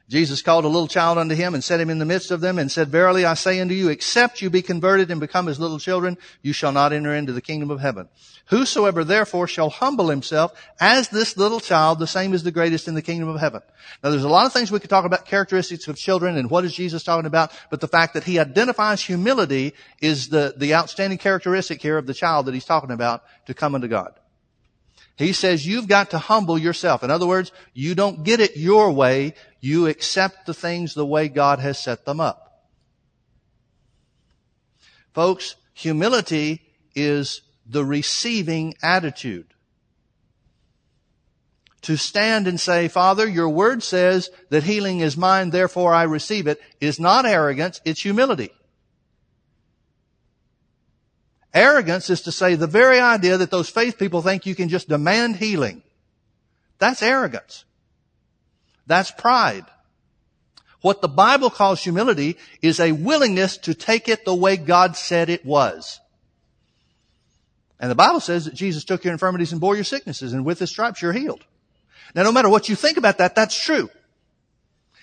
Jesus 0.09 0.43
called 0.43 0.65
a 0.65 0.69
little 0.69 0.89
child 0.89 1.17
unto 1.17 1.37
him 1.37 1.55
and 1.55 1.63
set 1.63 1.79
him 1.79 1.91
in 1.91 2.01
the 2.01 2.05
midst 2.05 2.33
of 2.33 2.41
them 2.41 2.59
and 2.59 2.69
said, 2.69 2.89
Verily 2.89 3.25
I 3.25 3.35
say 3.35 3.61
unto 3.61 3.73
you, 3.73 3.89
except 3.89 4.43
you 4.43 4.51
be 4.51 4.63
converted 4.63 5.13
and 5.13 5.21
become 5.21 5.47
as 5.47 5.61
little 5.61 5.79
children, 5.79 6.19
you 6.43 6.53
shall 6.53 6.73
not 6.73 6.93
enter 6.93 7.15
into 7.15 7.33
the 7.33 7.41
kingdom 7.41 7.71
of 7.71 7.79
heaven. 7.79 8.09
Whosoever 8.47 9.05
therefore 9.05 9.47
shall 9.47 9.71
humble 9.71 10.09
himself 10.09 10.53
as 10.81 11.09
this 11.11 11.37
little 11.37 11.61
child, 11.61 12.01
the 12.01 12.09
same 12.09 12.35
is 12.35 12.43
the 12.43 12.51
greatest 12.51 12.89
in 12.89 12.95
the 12.95 13.01
kingdom 13.01 13.29
of 13.29 13.39
heaven. 13.39 13.63
Now 14.03 14.11
there's 14.11 14.25
a 14.25 14.29
lot 14.29 14.47
of 14.47 14.53
things 14.53 14.73
we 14.73 14.81
could 14.81 14.91
talk 14.91 15.05
about 15.05 15.25
characteristics 15.25 15.87
of 15.87 15.97
children 15.97 16.37
and 16.37 16.51
what 16.51 16.65
is 16.65 16.75
Jesus 16.75 17.05
talking 17.05 17.27
about, 17.27 17.53
but 17.71 17.81
the 17.81 17.87
fact 17.87 18.15
that 18.15 18.25
he 18.25 18.41
identifies 18.41 19.05
humility 19.05 19.73
is 20.03 20.31
the, 20.31 20.53
the 20.57 20.75
outstanding 20.75 21.19
characteristic 21.19 21.81
here 21.81 21.97
of 21.97 22.09
the 22.09 22.15
child 22.15 22.47
that 22.47 22.55
he's 22.55 22.65
talking 22.65 22.91
about 22.91 23.23
to 23.47 23.55
come 23.55 23.77
unto 23.77 23.87
God. 23.87 24.15
He 25.21 25.35
says 25.35 25.67
you've 25.67 25.87
got 25.87 26.11
to 26.11 26.19
humble 26.19 26.57
yourself. 26.57 27.05
In 27.05 27.11
other 27.11 27.27
words, 27.27 27.53
you 27.75 27.95
don't 27.95 28.25
get 28.25 28.41
it 28.41 28.57
your 28.57 28.91
way. 28.91 29.35
You 29.61 29.87
accept 29.87 30.47
the 30.47 30.55
things 30.55 30.95
the 30.95 31.05
way 31.05 31.29
God 31.29 31.59
has 31.59 31.79
set 31.79 32.07
them 32.07 32.21
up. 32.21 32.65
Folks, 35.13 35.57
humility 35.75 36.63
is 36.95 37.43
the 37.67 37.85
receiving 37.85 38.73
attitude. 38.83 39.53
To 41.83 41.99
stand 41.99 42.47
and 42.47 42.59
say, 42.59 42.89
Father, 42.89 43.29
your 43.29 43.51
word 43.51 43.83
says 43.83 44.31
that 44.49 44.63
healing 44.63 45.01
is 45.01 45.19
mine, 45.19 45.51
therefore 45.51 45.93
I 45.93 46.05
receive 46.05 46.47
it, 46.47 46.63
is 46.81 46.99
not 46.99 47.27
arrogance, 47.27 47.83
it's 47.85 48.01
humility. 48.01 48.53
Arrogance 51.53 52.11
is 52.11 52.23
to 52.23 52.33
say 52.33 52.55
the 52.55 52.67
very 52.67 53.01
idea 53.01 53.37
that 53.37 53.51
those 53.51 53.69
faith 53.69 53.99
people 53.99 54.23
think 54.23 54.47
you 54.47 54.55
can 54.55 54.69
just 54.69 54.89
demand 54.89 55.37
healing. 55.37 55.83
That's 56.79 57.03
arrogance. 57.03 57.65
That's 58.87 59.11
pride. 59.11 59.67
What 60.81 61.03
the 61.03 61.09
Bible 61.09 61.51
calls 61.51 61.83
humility 61.83 62.37
is 62.63 62.81
a 62.81 62.93
willingness 62.93 63.59
to 63.59 63.75
take 63.75 64.09
it 64.09 64.25
the 64.25 64.35
way 64.35 64.57
God 64.57 64.97
said 64.97 65.29
it 65.29 65.45
was. 65.45 66.01
And 67.79 67.91
the 67.91 67.97
Bible 67.97 68.21
says 68.21 68.45
that 68.45 68.55
Jesus 68.55 68.85
took 68.85 69.05
your 69.05 69.13
infirmities 69.13 69.53
and 69.53 69.61
bore 69.61 69.75
your 69.75 69.85
sicknesses, 69.85 70.33
and 70.33 70.45
with 70.45 70.59
his 70.59 70.71
stripes 70.71 71.03
you're 71.03 71.13
healed. 71.13 71.45
Now, 72.15 72.23
no 72.23 72.33
matter 72.33 72.49
what 72.49 72.69
you 72.69 72.77
think 72.77 72.97
about 72.97 73.19
that, 73.19 73.35
that's 73.35 73.63
true. 73.63 73.91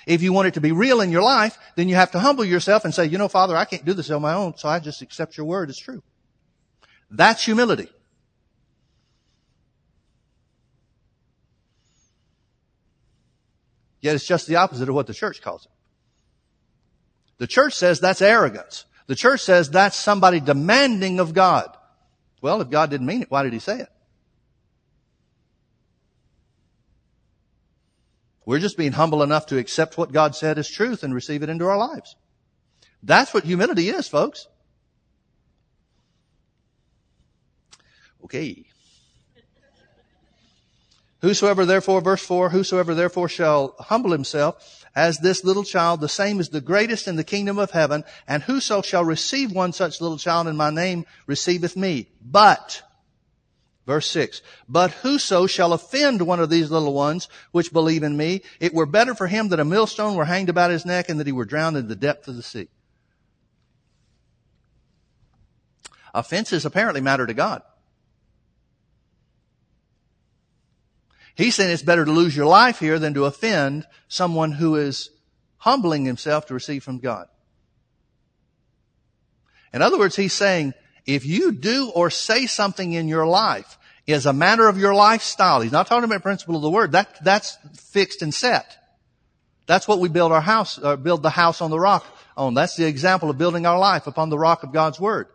If 0.05 0.21
you 0.21 0.31
want 0.31 0.47
it 0.47 0.53
to 0.55 0.61
be 0.61 0.71
real 0.71 1.01
in 1.01 1.11
your 1.11 1.23
life, 1.23 1.57
then 1.75 1.89
you 1.89 1.95
have 1.95 2.11
to 2.11 2.19
humble 2.19 2.45
yourself 2.45 2.85
and 2.85 2.93
say, 2.93 3.05
you 3.05 3.17
know, 3.17 3.27
Father, 3.27 3.55
I 3.55 3.65
can't 3.65 3.83
do 3.83 3.93
this 3.93 4.09
on 4.09 4.21
my 4.21 4.33
own, 4.33 4.57
so 4.57 4.69
I 4.69 4.79
just 4.79 5.01
accept 5.01 5.37
your 5.37 5.45
word 5.45 5.69
as 5.69 5.77
true. 5.77 6.01
That's 7.09 7.43
humility. 7.43 7.89
Yet 14.01 14.15
it's 14.15 14.27
just 14.27 14.47
the 14.47 14.57
opposite 14.57 14.89
of 14.89 14.95
what 14.95 15.07
the 15.07 15.13
church 15.13 15.41
calls 15.41 15.65
it. 15.65 15.71
The 17.39 17.47
church 17.47 17.73
says 17.73 17.99
that's 17.99 18.21
arrogance. 18.21 18.85
The 19.07 19.15
church 19.15 19.41
says 19.41 19.69
that's 19.69 19.95
somebody 19.95 20.39
demanding 20.39 21.19
of 21.19 21.33
God. 21.33 21.75
Well, 22.41 22.61
if 22.61 22.69
God 22.69 22.89
didn't 22.89 23.07
mean 23.07 23.21
it, 23.21 23.31
why 23.31 23.43
did 23.43 23.53
he 23.53 23.59
say 23.59 23.79
it? 23.79 23.89
We're 28.45 28.59
just 28.59 28.77
being 28.77 28.93
humble 28.93 29.23
enough 29.23 29.47
to 29.47 29.57
accept 29.57 29.97
what 29.97 30.13
God 30.13 30.35
said 30.35 30.57
as 30.57 30.69
truth 30.69 31.03
and 31.03 31.13
receive 31.13 31.43
it 31.43 31.49
into 31.49 31.65
our 31.65 31.77
lives. 31.77 32.15
That's 33.03 33.33
what 33.33 33.43
humility 33.43 33.89
is, 33.89 34.07
folks. 34.07 34.47
Okay. 38.27 38.65
Whosoever 41.21 41.65
therefore, 41.65 42.01
verse 42.01 42.21
4, 42.25 42.49
whosoever 42.49 42.93
therefore 42.93 43.29
shall 43.29 43.73
humble 43.79 44.11
himself 44.11 44.85
as 44.93 45.19
this 45.19 45.45
little 45.45 45.63
child, 45.63 46.01
the 46.01 46.09
same 46.09 46.41
is 46.41 46.49
the 46.49 46.59
greatest 46.59 47.07
in 47.07 47.15
the 47.15 47.23
kingdom 47.23 47.57
of 47.57 47.71
heaven, 47.71 48.03
and 48.27 48.43
whoso 48.43 48.81
shall 48.81 49.05
receive 49.05 49.53
one 49.53 49.71
such 49.71 50.01
little 50.01 50.17
child 50.17 50.47
in 50.47 50.57
my 50.57 50.69
name 50.69 51.05
receiveth 51.25 51.77
me. 51.77 52.09
But, 52.21 52.81
verse 53.85 54.11
6, 54.11 54.41
but 54.67 54.91
whoso 54.91 55.47
shall 55.47 55.71
offend 55.71 56.21
one 56.21 56.41
of 56.41 56.49
these 56.49 56.69
little 56.69 56.93
ones 56.93 57.29
which 57.53 57.71
believe 57.71 58.03
in 58.03 58.17
me, 58.17 58.41
it 58.59 58.73
were 58.73 58.85
better 58.85 59.15
for 59.15 59.27
him 59.27 59.47
that 59.49 59.61
a 59.61 59.65
millstone 59.65 60.15
were 60.15 60.25
hanged 60.25 60.49
about 60.49 60.71
his 60.71 60.85
neck 60.85 61.07
and 61.07 61.17
that 61.21 61.27
he 61.27 61.33
were 61.33 61.45
drowned 61.45 61.77
in 61.77 61.87
the 61.87 61.95
depth 61.95 62.27
of 62.27 62.35
the 62.35 62.43
sea. 62.43 62.67
Offenses 66.13 66.65
apparently 66.65 66.99
matter 66.99 67.25
to 67.25 67.33
God. 67.33 67.61
He's 71.37 71.55
saying 71.55 71.71
it's 71.71 71.83
better 71.83 72.03
to 72.03 72.11
lose 72.11 72.35
your 72.35 72.47
life 72.47 72.79
here 72.79 72.97
than 72.97 73.13
to 73.13 73.25
offend 73.25 73.85
someone 74.07 74.51
who 74.51 74.75
is 74.75 75.11
humbling 75.57 76.03
himself 76.03 76.47
to 76.47 76.53
receive 76.53 76.83
from 76.83 76.97
God. 76.97 77.27
In 79.71 79.81
other 79.81 79.99
words, 79.99 80.15
he's 80.15 80.33
saying, 80.33 80.73
if 81.05 81.25
you 81.25 81.51
do 81.51 81.91
or 81.93 82.09
say 82.09 82.47
something 82.47 82.91
in 82.91 83.07
your 83.07 83.27
life 83.27 83.77
is 84.07 84.25
a 84.25 84.33
matter 84.33 84.67
of 84.67 84.77
your 84.77 84.95
lifestyle. 84.95 85.61
He's 85.61 85.71
not 85.71 85.85
talking 85.85 86.05
about 86.05 86.23
principle 86.23 86.55
of 86.55 86.61
the 86.61 86.69
word. 86.69 86.93
That, 86.93 87.23
that's 87.23 87.57
fixed 87.75 88.21
and 88.21 88.33
set. 88.33 88.77
That's 89.67 89.87
what 89.87 89.99
we 89.99 90.07
build 90.07 90.31
our 90.31 90.41
house, 90.41 90.79
or 90.79 90.93
uh, 90.93 90.95
build 90.95 91.21
the 91.21 91.29
house 91.29 91.61
on 91.61 91.69
the 91.69 91.79
rock 91.79 92.05
on. 92.37 92.53
That's 92.53 92.77
the 92.77 92.85
example 92.85 93.29
of 93.29 93.37
building 93.37 93.65
our 93.65 93.77
life 93.77 94.07
upon 94.07 94.29
the 94.29 94.39
rock 94.39 94.63
of 94.63 94.71
God's 94.71 94.99
word. 94.99 95.27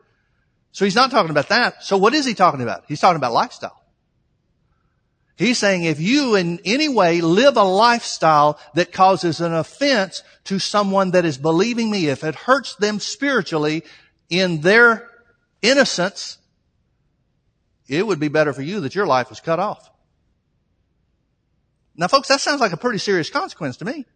So 0.73 0.87
he's 0.87 0.95
not 0.95 1.11
talking 1.11 1.31
about 1.31 1.51
that. 1.51 1.85
So 1.85 1.99
what 1.99 2.15
is 2.15 2.25
he 2.25 2.33
talking 2.33 2.63
about? 2.63 2.85
He's 2.89 2.99
talking 2.99 3.19
about 3.19 3.35
lifestyle. 3.35 3.82
He's 5.43 5.59
saying 5.59 5.83
if 5.83 5.99
you 5.99 6.37
in 6.37 6.61
any 6.65 6.89
way 6.89 7.21
live 7.21 7.57
a 7.57 7.65
lifestyle 7.65 8.61
that 8.75 8.93
causes 8.93 9.41
an 9.41 9.53
offense 9.53 10.23
to 10.45 10.61
someone 10.61 11.11
that 11.11 11.25
is 11.25 11.37
believing 11.37 11.91
me, 11.91 12.07
if 12.07 12.23
it 12.23 12.37
hurts 12.37 12.77
them 12.77 13.01
spiritually 13.01 13.83
in 14.31 14.61
their 14.61 15.09
innocence, 15.61 16.39
it 17.89 18.07
would 18.07 18.21
be 18.21 18.29
better 18.29 18.53
for 18.53 18.63
you 18.63 18.79
that 18.81 18.95
your 18.95 19.07
life 19.07 19.31
was 19.31 19.41
cut 19.41 19.59
off. 19.59 19.91
Now 21.97 22.07
folks, 22.07 22.29
that 22.29 22.41
sounds 22.41 22.61
like 22.61 22.73
a 22.73 22.77
pretty 22.77 22.99
serious 22.99 23.29
consequence 23.29 23.77
to 23.79 23.85
me. 23.85 24.07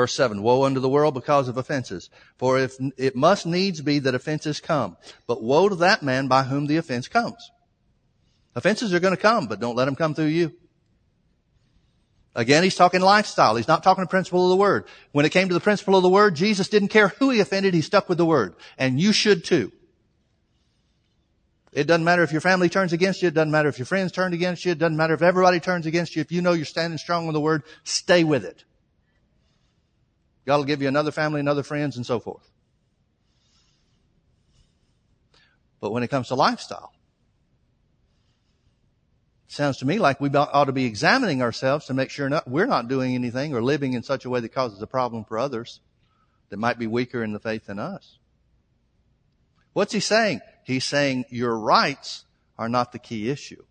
Verse 0.00 0.14
7, 0.14 0.42
woe 0.42 0.64
unto 0.64 0.80
the 0.80 0.88
world 0.88 1.12
because 1.12 1.46
of 1.46 1.58
offenses. 1.58 2.08
For 2.38 2.58
if 2.58 2.74
it 2.96 3.14
must 3.14 3.44
needs 3.44 3.82
be 3.82 3.98
that 3.98 4.14
offenses 4.14 4.58
come. 4.58 4.96
But 5.26 5.42
woe 5.42 5.68
to 5.68 5.74
that 5.74 6.02
man 6.02 6.26
by 6.26 6.44
whom 6.44 6.66
the 6.66 6.78
offense 6.78 7.06
comes. 7.06 7.50
Offenses 8.54 8.94
are 8.94 8.98
going 8.98 9.14
to 9.14 9.20
come, 9.20 9.46
but 9.46 9.60
don't 9.60 9.76
let 9.76 9.84
them 9.84 9.96
come 9.96 10.14
through 10.14 10.32
you. 10.32 10.54
Again, 12.34 12.62
he's 12.62 12.76
talking 12.76 13.02
lifestyle. 13.02 13.56
He's 13.56 13.68
not 13.68 13.82
talking 13.82 14.02
the 14.02 14.08
principle 14.08 14.44
of 14.44 14.48
the 14.48 14.56
word. 14.56 14.86
When 15.12 15.26
it 15.26 15.32
came 15.32 15.48
to 15.48 15.54
the 15.54 15.60
principle 15.60 15.96
of 15.96 16.02
the 16.02 16.08
word, 16.08 16.34
Jesus 16.34 16.70
didn't 16.70 16.88
care 16.88 17.08
who 17.08 17.28
he 17.28 17.40
offended. 17.40 17.74
He 17.74 17.82
stuck 17.82 18.08
with 18.08 18.16
the 18.16 18.24
word. 18.24 18.54
And 18.78 18.98
you 18.98 19.12
should 19.12 19.44
too. 19.44 19.70
It 21.74 21.86
doesn't 21.86 22.04
matter 22.04 22.22
if 22.22 22.32
your 22.32 22.40
family 22.40 22.70
turns 22.70 22.94
against 22.94 23.20
you. 23.20 23.28
It 23.28 23.34
doesn't 23.34 23.50
matter 23.50 23.68
if 23.68 23.78
your 23.78 23.84
friends 23.84 24.12
turn 24.12 24.32
against 24.32 24.64
you. 24.64 24.72
It 24.72 24.78
doesn't 24.78 24.96
matter 24.96 25.12
if 25.12 25.20
everybody 25.20 25.60
turns 25.60 25.84
against 25.84 26.16
you. 26.16 26.22
If 26.22 26.32
you 26.32 26.40
know 26.40 26.54
you're 26.54 26.64
standing 26.64 26.96
strong 26.96 27.28
on 27.28 27.34
the 27.34 27.40
word, 27.40 27.64
stay 27.84 28.24
with 28.24 28.46
it. 28.46 28.64
God 30.50 30.56
will 30.56 30.64
give 30.64 30.82
you 30.82 30.88
another 30.88 31.12
family 31.12 31.38
and 31.38 31.48
other 31.48 31.62
friends 31.62 31.96
and 31.96 32.04
so 32.04 32.18
forth. 32.18 32.50
But 35.80 35.92
when 35.92 36.02
it 36.02 36.08
comes 36.08 36.26
to 36.26 36.34
lifestyle, 36.34 36.92
sounds 39.46 39.76
to 39.76 39.86
me 39.86 40.00
like 40.00 40.20
we 40.20 40.28
ought 40.28 40.64
to 40.64 40.72
be 40.72 40.86
examining 40.86 41.40
ourselves 41.40 41.86
to 41.86 41.94
make 41.94 42.10
sure 42.10 42.28
not, 42.28 42.50
we're 42.50 42.66
not 42.66 42.88
doing 42.88 43.14
anything 43.14 43.54
or 43.54 43.62
living 43.62 43.92
in 43.92 44.02
such 44.02 44.24
a 44.24 44.28
way 44.28 44.40
that 44.40 44.52
causes 44.52 44.82
a 44.82 44.88
problem 44.88 45.22
for 45.22 45.38
others 45.38 45.78
that 46.48 46.56
might 46.56 46.80
be 46.80 46.88
weaker 46.88 47.22
in 47.22 47.32
the 47.32 47.38
faith 47.38 47.66
than 47.66 47.78
us. 47.78 48.18
What's 49.72 49.92
he 49.92 50.00
saying? 50.00 50.40
He's 50.64 50.84
saying 50.84 51.26
your 51.28 51.56
rights 51.56 52.24
are 52.58 52.68
not 52.68 52.90
the 52.90 52.98
key 52.98 53.30
issue. 53.30 53.62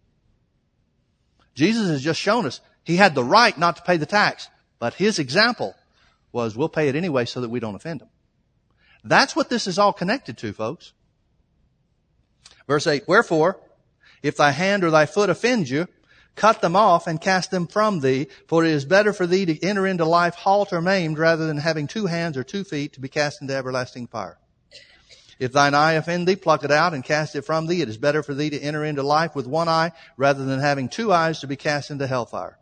Jesus 1.55 1.89
has 1.89 2.01
just 2.01 2.21
shown 2.21 2.45
us 2.45 2.61
he 2.85 2.95
had 2.95 3.15
the 3.15 3.23
right 3.25 3.57
not 3.57 3.75
to 3.75 3.81
pay 3.81 3.97
the 3.97 4.05
tax, 4.05 4.47
but 4.79 4.93
his 4.93 5.19
example 5.19 5.75
was 6.31 6.55
we'll 6.55 6.69
pay 6.69 6.87
it 6.87 6.95
anyway 6.95 7.25
so 7.25 7.41
that 7.41 7.49
we 7.49 7.59
don't 7.59 7.75
offend 7.75 8.01
them. 8.01 8.09
That's 9.03 9.35
what 9.35 9.49
this 9.49 9.67
is 9.67 9.79
all 9.79 9.93
connected 9.93 10.37
to, 10.39 10.53
folks. 10.53 10.93
Verse 12.67 12.85
8, 12.85 13.07
wherefore, 13.07 13.59
if 14.21 14.37
thy 14.37 14.51
hand 14.51 14.83
or 14.83 14.91
thy 14.91 15.05
foot 15.05 15.29
offend 15.29 15.69
you, 15.69 15.87
cut 16.35 16.61
them 16.61 16.75
off 16.75 17.07
and 17.07 17.19
cast 17.19 17.51
them 17.51 17.67
from 17.67 17.99
thee, 17.99 18.27
for 18.47 18.63
it 18.63 18.71
is 18.71 18.85
better 18.85 19.13
for 19.13 19.25
thee 19.25 19.45
to 19.45 19.63
enter 19.63 19.87
into 19.87 20.05
life 20.05 20.35
halt 20.35 20.71
or 20.71 20.81
maimed 20.81 21.17
rather 21.17 21.47
than 21.47 21.57
having 21.57 21.87
two 21.87 22.05
hands 22.05 22.37
or 22.37 22.43
two 22.43 22.63
feet 22.63 22.93
to 22.93 22.99
be 22.99 23.09
cast 23.09 23.41
into 23.41 23.55
everlasting 23.55 24.07
fire. 24.07 24.37
If 25.39 25.53
thine 25.53 25.73
eye 25.73 25.93
offend 25.93 26.27
thee, 26.27 26.35
pluck 26.35 26.65
it 26.65 26.71
out 26.71 26.93
and 26.93 27.03
cast 27.03 27.35
it 27.35 27.43
from 27.43 27.67
thee. 27.67 27.81
It 27.81 27.87
is 27.87 27.97
better 27.97 28.21
for 28.21 28.33
thee 28.33 28.49
to 28.49 28.59
enter 28.59 28.83
into 28.83 29.03
life 29.03 29.35
with 29.35 29.47
one 29.47 29.69
eye 29.69 29.93
rather 30.17 30.43
than 30.43 30.59
having 30.59 30.89
two 30.89 31.13
eyes 31.13 31.39
to 31.39 31.47
be 31.47 31.55
cast 31.55 31.91
into 31.91 32.07
hellfire. 32.07 32.59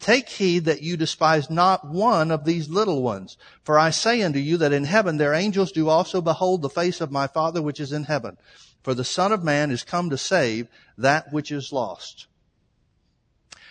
Take 0.00 0.28
heed 0.28 0.64
that 0.66 0.82
you 0.82 0.96
despise 0.96 1.50
not 1.50 1.86
one 1.86 2.30
of 2.30 2.44
these 2.44 2.68
little 2.68 3.02
ones. 3.02 3.36
For 3.62 3.78
I 3.78 3.90
say 3.90 4.22
unto 4.22 4.38
you 4.38 4.56
that 4.58 4.72
in 4.72 4.84
heaven 4.84 5.16
their 5.16 5.34
angels 5.34 5.72
do 5.72 5.88
also 5.88 6.20
behold 6.20 6.62
the 6.62 6.68
face 6.68 7.00
of 7.00 7.10
my 7.10 7.26
Father 7.26 7.62
which 7.62 7.80
is 7.80 7.92
in 7.92 8.04
heaven. 8.04 8.36
For 8.82 8.94
the 8.94 9.04
Son 9.04 9.32
of 9.32 9.42
Man 9.42 9.70
is 9.70 9.82
come 9.82 10.10
to 10.10 10.18
save 10.18 10.68
that 10.98 11.32
which 11.32 11.50
is 11.50 11.72
lost. 11.72 12.26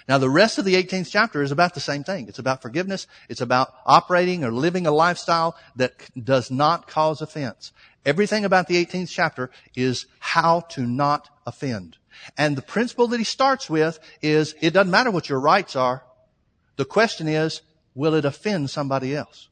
Now 0.07 0.17
the 0.17 0.29
rest 0.29 0.57
of 0.57 0.65
the 0.65 0.75
18th 0.75 1.09
chapter 1.09 1.41
is 1.41 1.51
about 1.51 1.75
the 1.75 1.79
same 1.79 2.03
thing. 2.03 2.27
It's 2.27 2.39
about 2.39 2.61
forgiveness. 2.61 3.07
It's 3.29 3.41
about 3.41 3.73
operating 3.85 4.43
or 4.43 4.51
living 4.51 4.85
a 4.85 4.91
lifestyle 4.91 5.55
that 5.75 5.93
does 6.21 6.51
not 6.51 6.87
cause 6.87 7.21
offense. 7.21 7.71
Everything 8.05 8.43
about 8.43 8.67
the 8.67 8.83
18th 8.83 9.09
chapter 9.09 9.49
is 9.75 10.07
how 10.19 10.61
to 10.71 10.85
not 10.85 11.29
offend. 11.45 11.97
And 12.37 12.55
the 12.55 12.61
principle 12.61 13.07
that 13.07 13.17
he 13.17 13.23
starts 13.23 13.69
with 13.69 13.99
is 14.21 14.55
it 14.61 14.71
doesn't 14.71 14.91
matter 14.91 15.11
what 15.11 15.29
your 15.29 15.39
rights 15.39 15.75
are. 15.75 16.03
The 16.75 16.85
question 16.85 17.27
is, 17.27 17.61
will 17.95 18.13
it 18.15 18.25
offend 18.25 18.69
somebody 18.69 19.15
else? 19.15 19.49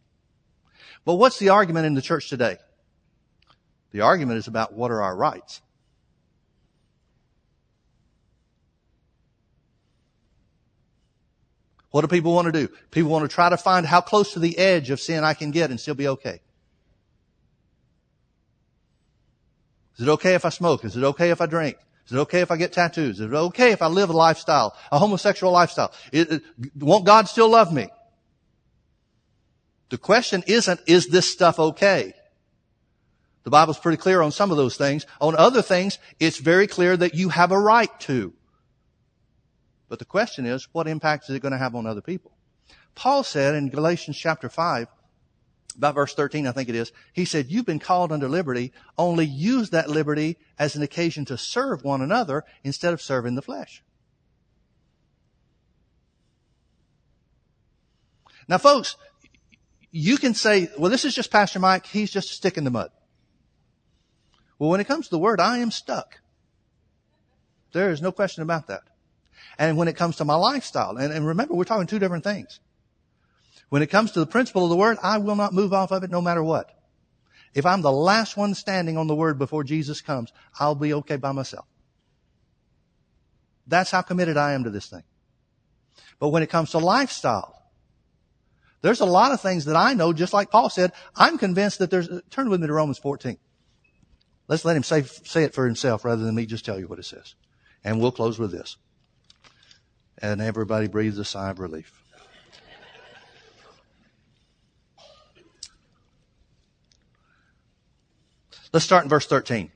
But 1.05 1.15
what's 1.15 1.39
the 1.39 1.49
argument 1.49 1.85
in 1.85 1.93
the 1.93 2.01
church 2.01 2.29
today? 2.29 2.57
The 3.91 4.01
argument 4.01 4.37
is 4.37 4.47
about 4.47 4.73
what 4.73 4.91
are 4.91 5.01
our 5.01 5.15
rights. 5.15 5.61
What 11.91 12.01
do 12.01 12.07
people 12.07 12.33
want 12.33 12.45
to 12.45 12.51
do? 12.53 12.73
People 12.89 13.11
want 13.11 13.29
to 13.29 13.33
try 13.33 13.49
to 13.49 13.57
find 13.57 13.85
how 13.85 13.99
close 13.99 14.33
to 14.33 14.39
the 14.39 14.57
edge 14.57 14.89
of 14.89 15.01
sin 15.01 15.25
I 15.25 15.33
can 15.33 15.51
get 15.51 15.71
and 15.71 15.79
still 15.79 15.93
be 15.93 16.07
okay. 16.07 16.39
Is 19.97 20.07
it 20.07 20.11
okay 20.11 20.35
if 20.35 20.45
I 20.45 20.49
smoke? 20.49 20.85
Is 20.85 20.95
it 20.95 21.03
okay 21.03 21.31
if 21.31 21.41
I 21.41 21.45
drink? 21.47 21.77
Is 22.11 22.15
it 22.17 22.19
okay 22.23 22.41
if 22.41 22.51
I 22.51 22.57
get 22.57 22.73
tattoos? 22.73 23.21
Is 23.21 23.31
it 23.31 23.33
okay 23.33 23.71
if 23.71 23.81
I 23.81 23.87
live 23.87 24.09
a 24.09 24.13
lifestyle, 24.13 24.75
a 24.91 24.99
homosexual 24.99 25.53
lifestyle? 25.53 25.93
It, 26.11 26.29
it, 26.29 26.43
won't 26.75 27.05
God 27.05 27.29
still 27.29 27.47
love 27.47 27.71
me? 27.71 27.87
The 29.87 29.97
question 29.97 30.43
isn't, 30.45 30.81
is 30.87 31.07
this 31.07 31.31
stuff 31.31 31.57
okay? 31.57 32.13
The 33.45 33.49
Bible's 33.49 33.79
pretty 33.79 33.95
clear 33.95 34.21
on 34.21 34.33
some 34.33 34.51
of 34.51 34.57
those 34.57 34.75
things. 34.75 35.05
On 35.21 35.37
other 35.37 35.61
things, 35.61 35.99
it's 36.19 36.37
very 36.37 36.67
clear 36.67 36.97
that 36.97 37.15
you 37.15 37.29
have 37.29 37.53
a 37.53 37.59
right 37.59 37.97
to. 38.01 38.33
But 39.87 39.99
the 39.99 40.05
question 40.05 40.45
is, 40.45 40.67
what 40.73 40.89
impact 40.89 41.29
is 41.29 41.35
it 41.37 41.41
going 41.41 41.53
to 41.53 41.57
have 41.57 41.75
on 41.75 41.85
other 41.85 42.01
people? 42.01 42.33
Paul 42.93 43.23
said 43.23 43.55
in 43.55 43.69
Galatians 43.69 44.17
chapter 44.17 44.49
5, 44.49 44.89
about 45.75 45.95
verse 45.95 46.13
13, 46.13 46.47
I 46.47 46.51
think 46.51 46.69
it 46.69 46.75
is, 46.75 46.91
he 47.13 47.25
said, 47.25 47.47
you've 47.49 47.65
been 47.65 47.79
called 47.79 48.11
under 48.11 48.27
liberty, 48.27 48.73
only 48.97 49.25
use 49.25 49.69
that 49.71 49.89
liberty 49.89 50.37
as 50.57 50.75
an 50.75 50.81
occasion 50.81 51.25
to 51.25 51.37
serve 51.37 51.83
one 51.83 52.01
another 52.01 52.43
instead 52.63 52.93
of 52.93 53.01
serving 53.01 53.35
the 53.35 53.41
flesh. 53.41 53.83
Now 58.47 58.57
folks, 58.57 58.97
you 59.91 60.17
can 60.17 60.33
say, 60.33 60.69
well, 60.77 60.91
this 60.91 61.05
is 61.05 61.15
just 61.15 61.31
Pastor 61.31 61.59
Mike, 61.59 61.85
he's 61.85 62.11
just 62.11 62.31
a 62.31 62.33
stick 62.33 62.57
in 62.57 62.63
the 62.63 62.69
mud. 62.69 62.91
Well, 64.57 64.69
when 64.69 64.79
it 64.79 64.87
comes 64.87 65.05
to 65.05 65.11
the 65.11 65.19
word, 65.19 65.39
I 65.39 65.59
am 65.59 65.71
stuck. 65.71 66.19
There 67.73 67.91
is 67.91 68.01
no 68.01 68.11
question 68.11 68.43
about 68.43 68.67
that. 68.67 68.81
And 69.57 69.77
when 69.77 69.87
it 69.87 69.95
comes 69.95 70.17
to 70.17 70.25
my 70.25 70.35
lifestyle, 70.35 70.97
and, 70.97 71.13
and 71.13 71.25
remember, 71.25 71.53
we're 71.53 71.63
talking 71.63 71.87
two 71.87 71.99
different 71.99 72.23
things. 72.23 72.59
When 73.71 73.81
it 73.81 73.87
comes 73.87 74.11
to 74.11 74.19
the 74.19 74.25
principle 74.25 74.65
of 74.65 74.69
the 74.69 74.75
word, 74.75 74.97
I 75.01 75.17
will 75.19 75.37
not 75.37 75.53
move 75.53 75.71
off 75.71 75.91
of 75.91 76.03
it 76.03 76.11
no 76.11 76.19
matter 76.19 76.43
what. 76.43 76.69
If 77.53 77.65
I'm 77.65 77.81
the 77.81 77.91
last 77.91 78.35
one 78.35 78.53
standing 78.53 78.97
on 78.97 79.07
the 79.07 79.15
word 79.15 79.39
before 79.39 79.63
Jesus 79.63 80.01
comes, 80.01 80.33
I'll 80.59 80.75
be 80.75 80.93
okay 80.95 81.15
by 81.15 81.31
myself. 81.31 81.65
That's 83.65 83.89
how 83.89 84.01
committed 84.01 84.35
I 84.35 84.51
am 84.51 84.65
to 84.65 84.69
this 84.69 84.87
thing. 84.87 85.03
But 86.19 86.29
when 86.29 86.43
it 86.43 86.49
comes 86.49 86.71
to 86.71 86.79
lifestyle, 86.79 87.63
there's 88.81 88.99
a 88.99 89.05
lot 89.05 89.31
of 89.31 89.39
things 89.39 89.63
that 89.63 89.77
I 89.77 89.93
know, 89.93 90.11
just 90.11 90.33
like 90.33 90.51
Paul 90.51 90.69
said, 90.69 90.91
I'm 91.15 91.37
convinced 91.37 91.79
that 91.79 91.89
there's, 91.89 92.09
turn 92.29 92.49
with 92.49 92.59
me 92.59 92.67
to 92.67 92.73
Romans 92.73 92.97
14. 92.97 93.37
Let's 94.49 94.65
let 94.65 94.75
him 94.75 94.83
say, 94.83 95.03
say 95.03 95.45
it 95.45 95.53
for 95.53 95.65
himself 95.65 96.03
rather 96.03 96.25
than 96.25 96.35
me 96.35 96.45
just 96.45 96.65
tell 96.65 96.77
you 96.77 96.89
what 96.89 96.99
it 96.99 97.05
says. 97.05 97.35
And 97.85 98.01
we'll 98.01 98.11
close 98.11 98.37
with 98.37 98.51
this. 98.51 98.75
And 100.17 100.41
everybody 100.41 100.89
breathes 100.89 101.17
a 101.19 101.23
sigh 101.23 101.51
of 101.51 101.59
relief. 101.59 102.00
Let's 108.73 108.85
start 108.85 109.03
in 109.03 109.09
verse 109.09 109.27
13. 109.27 109.71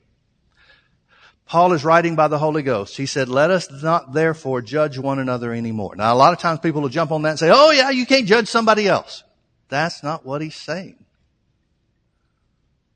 Paul 1.46 1.74
is 1.74 1.84
writing 1.84 2.16
by 2.16 2.28
the 2.28 2.38
Holy 2.38 2.62
Ghost. 2.62 2.96
He 2.96 3.06
said, 3.06 3.28
let 3.28 3.50
us 3.50 3.70
not 3.70 4.12
therefore 4.12 4.62
judge 4.62 4.98
one 4.98 5.20
another 5.20 5.52
anymore. 5.52 5.94
Now 5.94 6.12
a 6.12 6.16
lot 6.16 6.32
of 6.32 6.40
times 6.40 6.58
people 6.58 6.82
will 6.82 6.88
jump 6.88 7.12
on 7.12 7.22
that 7.22 7.30
and 7.30 7.38
say, 7.38 7.50
oh 7.52 7.70
yeah, 7.70 7.90
you 7.90 8.04
can't 8.04 8.26
judge 8.26 8.48
somebody 8.48 8.88
else. 8.88 9.22
That's 9.68 10.02
not 10.02 10.26
what 10.26 10.42
he's 10.42 10.56
saying. 10.56 10.96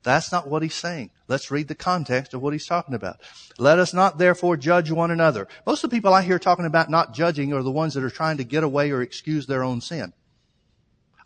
That's 0.03 0.33
not 0.33 0.49
what 0.49 0.63
he's 0.63 0.75
saying. 0.75 1.11
Let's 1.29 1.51
read 1.51 1.69
the 1.69 1.75
context 1.75 2.33
of 2.35 2.43
what 2.43 2.55
he's 2.55 2.67
talking 2.67 2.95
about. 2.95 3.21
Let 3.59 3.79
us 3.79 3.93
not 3.93 4.19
therefore 4.19 4.57
judge 4.57 4.91
one 4.91 5.11
another. 5.11 5.47
Most 5.67 5.85
of 5.85 5.91
the 5.91 5.97
people 5.97 6.15
I 6.15 6.23
hear 6.23 6.39
talking 6.39 6.65
about 6.65 6.91
not 6.91 7.13
judging 7.13 7.53
are 7.53 7.63
the 7.63 7.71
ones 7.71 7.95
that 7.95 8.03
are 8.03 8.11
trying 8.11 8.39
to 8.39 8.45
get 8.45 8.65
away 8.65 8.91
or 8.91 9.03
excuse 9.03 9.47
their 9.47 9.63
own 9.63 9.81
sin. 9.81 10.13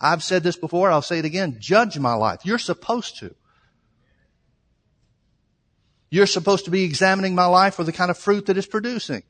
I've 0.01 0.25
said 0.25 0.43
this 0.43 0.57
before, 0.57 0.91
I'll 0.91 1.03
say 1.03 1.21
it 1.21 1.25
again. 1.25 1.57
Judge 1.61 1.99
my 1.99 2.15
life. 2.15 2.41
You're 2.45 2.59
supposed 2.59 3.19
to. 3.19 3.35
You're 6.15 6.27
supposed 6.29 6.67
to 6.67 6.71
be 6.71 6.85
examining 6.85 7.35
my 7.35 7.47
life 7.47 7.75
for 7.75 7.83
the 7.83 7.91
kind 7.91 8.09
of 8.09 8.17
fruit 8.17 8.47
that 8.47 8.57
it's 8.57 8.69
producing. 8.69 9.25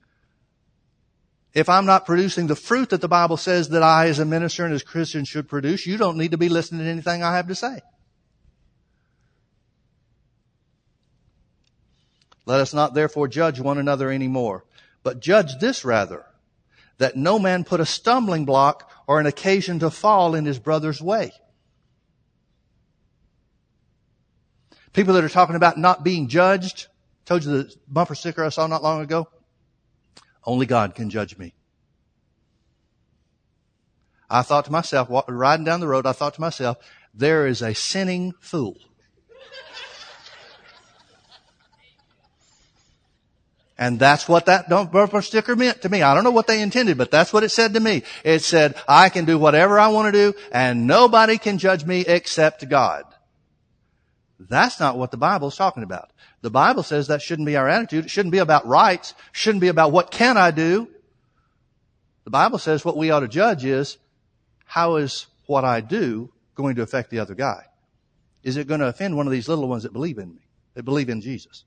If 1.54 1.66
I'm 1.70 1.86
not 1.86 2.04
producing 2.04 2.46
the 2.46 2.56
fruit 2.56 2.90
that 2.90 3.00
the 3.00 3.08
Bible 3.08 3.38
says 3.38 3.70
that 3.70 3.82
I 3.82 4.08
as 4.08 4.18
a 4.18 4.26
minister 4.26 4.66
and 4.66 4.74
as 4.74 4.82
a 4.82 4.84
Christian 4.84 5.24
should 5.24 5.48
produce, 5.48 5.86
you 5.86 5.96
don't 5.96 6.18
need 6.18 6.32
to 6.32 6.36
be 6.36 6.50
listening 6.50 6.84
to 6.84 6.90
anything 6.90 7.22
I 7.22 7.36
have 7.36 7.48
to 7.48 7.54
say. 7.54 7.80
Let 12.44 12.60
us 12.60 12.74
not 12.74 12.92
therefore 12.92 13.28
judge 13.28 13.60
one 13.60 13.78
another 13.78 14.10
anymore, 14.10 14.66
but 15.02 15.20
judge 15.20 15.56
this 15.60 15.86
rather, 15.86 16.26
that 16.98 17.16
no 17.16 17.38
man 17.38 17.64
put 17.64 17.80
a 17.80 17.86
stumbling 17.86 18.44
block 18.44 18.90
or 19.06 19.20
an 19.20 19.24
occasion 19.24 19.78
to 19.78 19.90
fall 19.90 20.34
in 20.34 20.44
his 20.44 20.58
brother's 20.58 21.00
way. 21.00 21.32
People 24.94 25.14
that 25.14 25.24
are 25.24 25.28
talking 25.28 25.56
about 25.56 25.76
not 25.76 26.04
being 26.04 26.28
judged, 26.28 26.86
told 27.26 27.44
you 27.44 27.50
the 27.50 27.74
bumper 27.88 28.14
sticker 28.14 28.44
I 28.44 28.48
saw 28.48 28.66
not 28.66 28.82
long 28.82 29.02
ago. 29.02 29.28
Only 30.44 30.66
God 30.66 30.94
can 30.94 31.10
judge 31.10 31.36
me. 31.36 31.52
I 34.30 34.42
thought 34.42 34.64
to 34.66 34.72
myself, 34.72 35.08
riding 35.28 35.64
down 35.64 35.80
the 35.80 35.88
road, 35.88 36.06
I 36.06 36.12
thought 36.12 36.34
to 36.34 36.40
myself, 36.40 36.78
there 37.12 37.46
is 37.46 37.60
a 37.60 37.74
sinning 37.74 38.34
fool. 38.40 38.76
And 43.76 43.98
that's 43.98 44.28
what 44.28 44.46
that 44.46 44.68
bumper 44.68 45.20
sticker 45.20 45.56
meant 45.56 45.82
to 45.82 45.88
me. 45.88 46.02
I 46.02 46.14
don't 46.14 46.22
know 46.22 46.30
what 46.30 46.46
they 46.46 46.62
intended, 46.62 46.96
but 46.96 47.10
that's 47.10 47.32
what 47.32 47.42
it 47.42 47.48
said 47.48 47.74
to 47.74 47.80
me. 47.80 48.04
It 48.24 48.42
said, 48.42 48.76
I 48.86 49.08
can 49.08 49.24
do 49.24 49.36
whatever 49.38 49.80
I 49.80 49.88
want 49.88 50.12
to 50.14 50.32
do 50.32 50.38
and 50.52 50.86
nobody 50.86 51.38
can 51.38 51.58
judge 51.58 51.84
me 51.84 52.02
except 52.02 52.68
God. 52.68 53.04
That's 54.38 54.80
not 54.80 54.98
what 54.98 55.10
the 55.10 55.16
Bible 55.16 55.48
is 55.48 55.56
talking 55.56 55.82
about. 55.82 56.10
The 56.42 56.50
Bible 56.50 56.82
says 56.82 57.06
that 57.06 57.22
shouldn't 57.22 57.46
be 57.46 57.56
our 57.56 57.68
attitude. 57.68 58.06
It 58.06 58.10
shouldn't 58.10 58.32
be 58.32 58.38
about 58.38 58.66
rights. 58.66 59.14
Shouldn't 59.32 59.60
be 59.60 59.68
about 59.68 59.92
what 59.92 60.10
can 60.10 60.36
I 60.36 60.50
do. 60.50 60.88
The 62.24 62.30
Bible 62.30 62.58
says 62.58 62.84
what 62.84 62.96
we 62.96 63.10
ought 63.10 63.20
to 63.20 63.28
judge 63.28 63.64
is 63.64 63.98
how 64.64 64.96
is 64.96 65.26
what 65.46 65.64
I 65.64 65.80
do 65.80 66.30
going 66.54 66.76
to 66.76 66.82
affect 66.82 67.10
the 67.10 67.18
other 67.18 67.34
guy? 67.34 67.64
Is 68.42 68.56
it 68.56 68.66
going 68.66 68.80
to 68.80 68.88
offend 68.88 69.16
one 69.16 69.26
of 69.26 69.32
these 69.32 69.48
little 69.48 69.68
ones 69.68 69.84
that 69.84 69.92
believe 69.92 70.18
in 70.18 70.34
me, 70.34 70.42
that 70.74 70.84
believe 70.84 71.08
in 71.08 71.20
Jesus? 71.20 71.64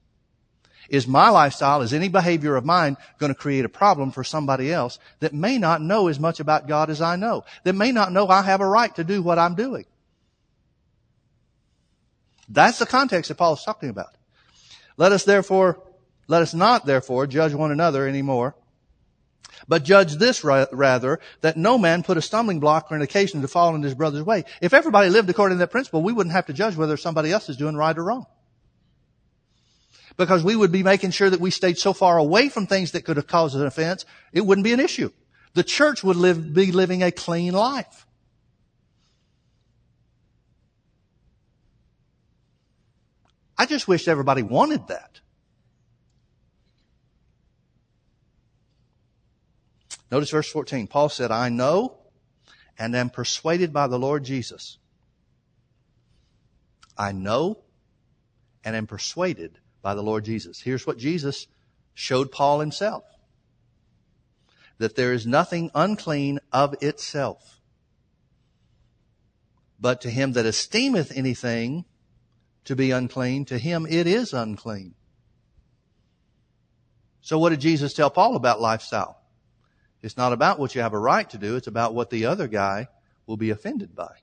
Is 0.90 1.08
my 1.08 1.30
lifestyle, 1.30 1.82
is 1.82 1.94
any 1.94 2.08
behavior 2.08 2.56
of 2.56 2.66
mine 2.66 2.98
going 3.20 3.34
to 3.34 3.40
create 3.40 3.66
a 3.66 3.70
problem 3.70 4.12
for 4.12 4.24
somebody 4.24 4.72
else 4.72 5.00
that 5.20 5.34
may 5.34 5.58
not 5.58 5.82
know 5.82 6.08
as 6.08 6.20
much 6.20 6.40
about 6.40 6.68
God 6.68 6.90
as 6.90 7.02
I 7.02 7.18
know, 7.18 7.44
that 7.64 7.74
may 7.74 7.92
not 7.92 8.12
know 8.12 8.28
I 8.28 8.42
have 8.44 8.62
a 8.62 8.68
right 8.68 8.94
to 8.96 9.04
do 9.04 9.22
what 9.22 9.40
I'm 9.40 9.56
doing? 9.56 9.86
That's 12.48 12.80
the 12.80 12.86
context 12.86 13.30
that 13.30 13.36
Paul 13.36 13.54
is 13.54 13.64
talking 13.64 13.90
about. 13.90 14.16
Let 14.96 15.12
us 15.12 15.26
therefore, 15.26 15.82
let 16.28 16.42
us 16.42 16.54
not 16.54 16.86
therefore 16.86 17.28
judge 17.28 17.54
one 17.54 17.72
another 17.72 18.08
anymore, 18.08 18.56
but 19.68 19.84
judge 19.84 20.14
this 20.16 20.44
rather, 20.44 21.20
that 21.42 21.58
no 21.58 21.78
man 21.78 22.04
put 22.04 22.18
a 22.18 22.22
stumbling 22.22 22.60
block 22.60 22.92
or 22.92 22.96
an 22.96 23.02
occasion 23.02 23.42
to 23.42 23.48
fall 23.48 23.76
in 23.76 23.84
his 23.84 23.96
brother's 23.96 24.24
way. 24.24 24.46
If 24.62 24.74
everybody 24.74 25.10
lived 25.10 25.30
according 25.30 25.58
to 25.58 25.60
that 25.60 25.72
principle, 25.72 26.04
we 26.04 26.14
wouldn't 26.14 26.34
have 26.34 26.46
to 26.48 26.54
judge 26.54 26.76
whether 26.76 26.98
somebody 26.98 27.32
else 27.32 27.50
is 27.50 27.58
doing 27.58 27.76
right 27.76 27.98
or 27.98 28.04
wrong. 28.04 28.26
Because 30.16 30.44
we 30.44 30.56
would 30.56 30.72
be 30.72 30.82
making 30.84 31.12
sure 31.12 31.30
that 31.30 31.40
we 31.40 31.52
stayed 31.52 31.78
so 31.78 31.94
far 31.94 32.18
away 32.18 32.50
from 32.50 32.66
things 32.66 32.92
that 32.92 33.06
could 33.06 33.18
have 33.18 33.28
caused 33.28 33.56
an 33.56 33.66
offense, 33.66 34.06
it 34.34 34.42
wouldn't 34.42 34.66
be 34.66 34.74
an 34.74 34.80
issue. 34.80 35.12
The 35.54 35.64
church 35.64 36.04
would 36.04 36.16
live, 36.16 36.54
be 36.54 36.72
living 36.72 37.04
a 37.04 37.12
clean 37.12 37.54
life. 37.54 38.07
I 43.58 43.66
just 43.66 43.88
wish 43.88 44.08
everybody 44.08 44.44
wanted 44.44 44.88
that. 44.88 45.20
Notice 50.12 50.30
verse 50.30 50.50
14. 50.50 50.88
Paul 50.88 51.10
said, 51.10 51.32
I 51.32 51.50
know 51.50 51.98
and 52.78 52.96
am 52.96 53.10
persuaded 53.10 53.74
by 53.74 53.88
the 53.88 54.00
Lord 54.00 54.24
Jesus. 54.24 54.78
I 56.98 57.12
know 57.12 57.60
and 58.64 58.76
am 58.76 58.88
persuaded 58.88 59.60
by 59.82 59.96
the 59.96 60.04
Lord 60.04 60.26
Jesus. 60.26 60.62
Here's 60.62 60.86
what 60.86 60.98
Jesus 60.98 61.48
showed 61.94 62.32
Paul 62.32 62.60
himself. 62.60 63.04
That 64.78 64.96
there 64.96 65.14
is 65.14 65.26
nothing 65.26 65.72
unclean 65.74 66.40
of 66.52 66.76
itself. 66.82 67.60
But 69.80 70.02
to 70.02 70.10
him 70.10 70.34
that 70.34 70.46
esteemeth 70.46 71.12
anything 71.16 71.86
to 72.68 72.76
be 72.76 72.92
unclean, 72.92 73.46
to 73.46 73.58
him 73.58 73.88
it 73.90 74.08
is 74.08 74.34
unclean. 74.34 74.94
So 77.22 77.40
what 77.40 77.50
did 77.50 77.62
Jesus 77.62 77.94
tell 77.94 78.10
Paul 78.10 78.36
about 78.36 78.62
lifestyle? 78.62 79.22
It's 80.02 80.18
not 80.18 80.34
about 80.34 80.60
what 80.60 80.76
you 80.76 80.82
have 80.82 80.94
a 80.94 81.00
right 81.00 81.30
to 81.30 81.38
do, 81.38 81.56
it's 81.56 81.68
about 81.68 81.94
what 81.94 82.10
the 82.10 82.26
other 82.26 82.48
guy 82.48 82.88
will 83.26 83.38
be 83.38 83.50
offended 83.50 83.96
by. 83.96 84.14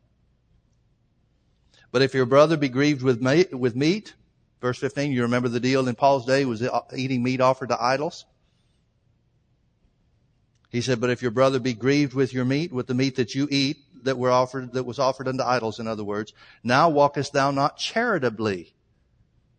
But 1.90 2.03
if 2.03 2.14
your 2.14 2.26
brother 2.26 2.57
be 2.57 2.68
grieved 2.68 3.03
with 3.03 3.22
meat, 3.22 3.53
with 3.53 3.76
meat, 3.76 4.14
verse 4.61 4.78
15, 4.78 5.12
you 5.12 5.22
remember 5.22 5.49
the 5.49 5.61
deal 5.61 5.88
in 5.88 5.95
Paul's 5.95 6.26
day 6.26 6.45
was 6.45 6.62
uh, 6.62 6.80
eating 6.95 7.22
meat 7.22 7.40
offered 7.40 7.70
to 7.70 7.82
idols? 7.82 8.24
He 10.70 10.80
said, 10.80 11.01
but 11.01 11.11
if 11.11 11.22
your 11.22 11.30
brother 11.30 11.61
be 11.61 11.72
grieved 11.72 12.14
with 12.14 12.34
your 12.34 12.45
meat, 12.45 12.72
with 12.72 12.88
the 12.88 12.95
meat 12.95 13.16
that 13.16 13.34
you 13.34 13.47
eat, 13.51 13.78
that 14.05 14.19
were 14.19 14.31
offered, 14.31 14.73
that 14.73 14.85
was 14.85 14.99
offered 14.99 15.29
unto 15.29 15.43
idols, 15.43 15.81
in 15.81 15.87
other 15.87 16.05
words. 16.05 16.33
Now 16.63 16.89
walkest 16.89 17.33
thou 17.33 17.51
not 17.51 17.77
charitably. 17.77 18.75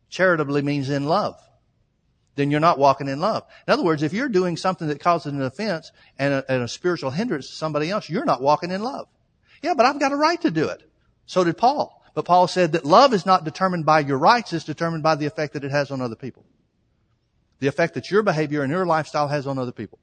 Charitably 0.09 0.61
means 0.61 0.89
in 0.89 1.05
love. 1.05 1.39
Then 2.35 2.51
you're 2.51 2.59
not 2.59 2.77
walking 2.77 3.07
in 3.07 3.19
love. 3.19 3.43
In 3.67 3.73
other 3.73 3.83
words, 3.83 4.03
if 4.03 4.13
you're 4.13 4.29
doing 4.29 4.57
something 4.57 4.87
that 4.89 4.99
causes 4.99 5.33
an 5.33 5.41
offense 5.41 5.91
and 6.19 6.33
a, 6.33 6.51
and 6.51 6.63
a 6.63 6.67
spiritual 6.67 7.11
hindrance 7.11 7.47
to 7.49 7.55
somebody 7.55 7.89
else, 7.89 8.09
you're 8.09 8.25
not 8.25 8.41
walking 8.41 8.71
in 8.71 8.81
love. 8.81 9.07
Yeah, 9.61 9.73
but 9.73 9.85
I've 9.85 9.99
got 9.99 10.11
a 10.11 10.17
right 10.17 10.39
to 10.41 10.51
do 10.51 10.67
it. 10.67 10.83
So 11.25 11.43
did 11.43 11.57
Paul. 11.57 12.03
But 12.13 12.25
Paul 12.25 12.47
said 12.47 12.73
that 12.73 12.85
love 12.85 13.13
is 13.13 13.25
not 13.25 13.43
determined 13.43 13.85
by 13.85 14.01
your 14.01 14.17
rights, 14.17 14.53
it's 14.53 14.65
determined 14.65 15.03
by 15.03 15.15
the 15.15 15.25
effect 15.25 15.53
that 15.53 15.63
it 15.63 15.71
has 15.71 15.91
on 15.91 16.01
other 16.01 16.15
people. 16.15 16.45
The 17.59 17.67
effect 17.67 17.93
that 17.95 18.11
your 18.11 18.23
behavior 18.23 18.63
and 18.63 18.71
your 18.71 18.85
lifestyle 18.85 19.27
has 19.27 19.47
on 19.47 19.57
other 19.57 19.71
people. 19.71 19.99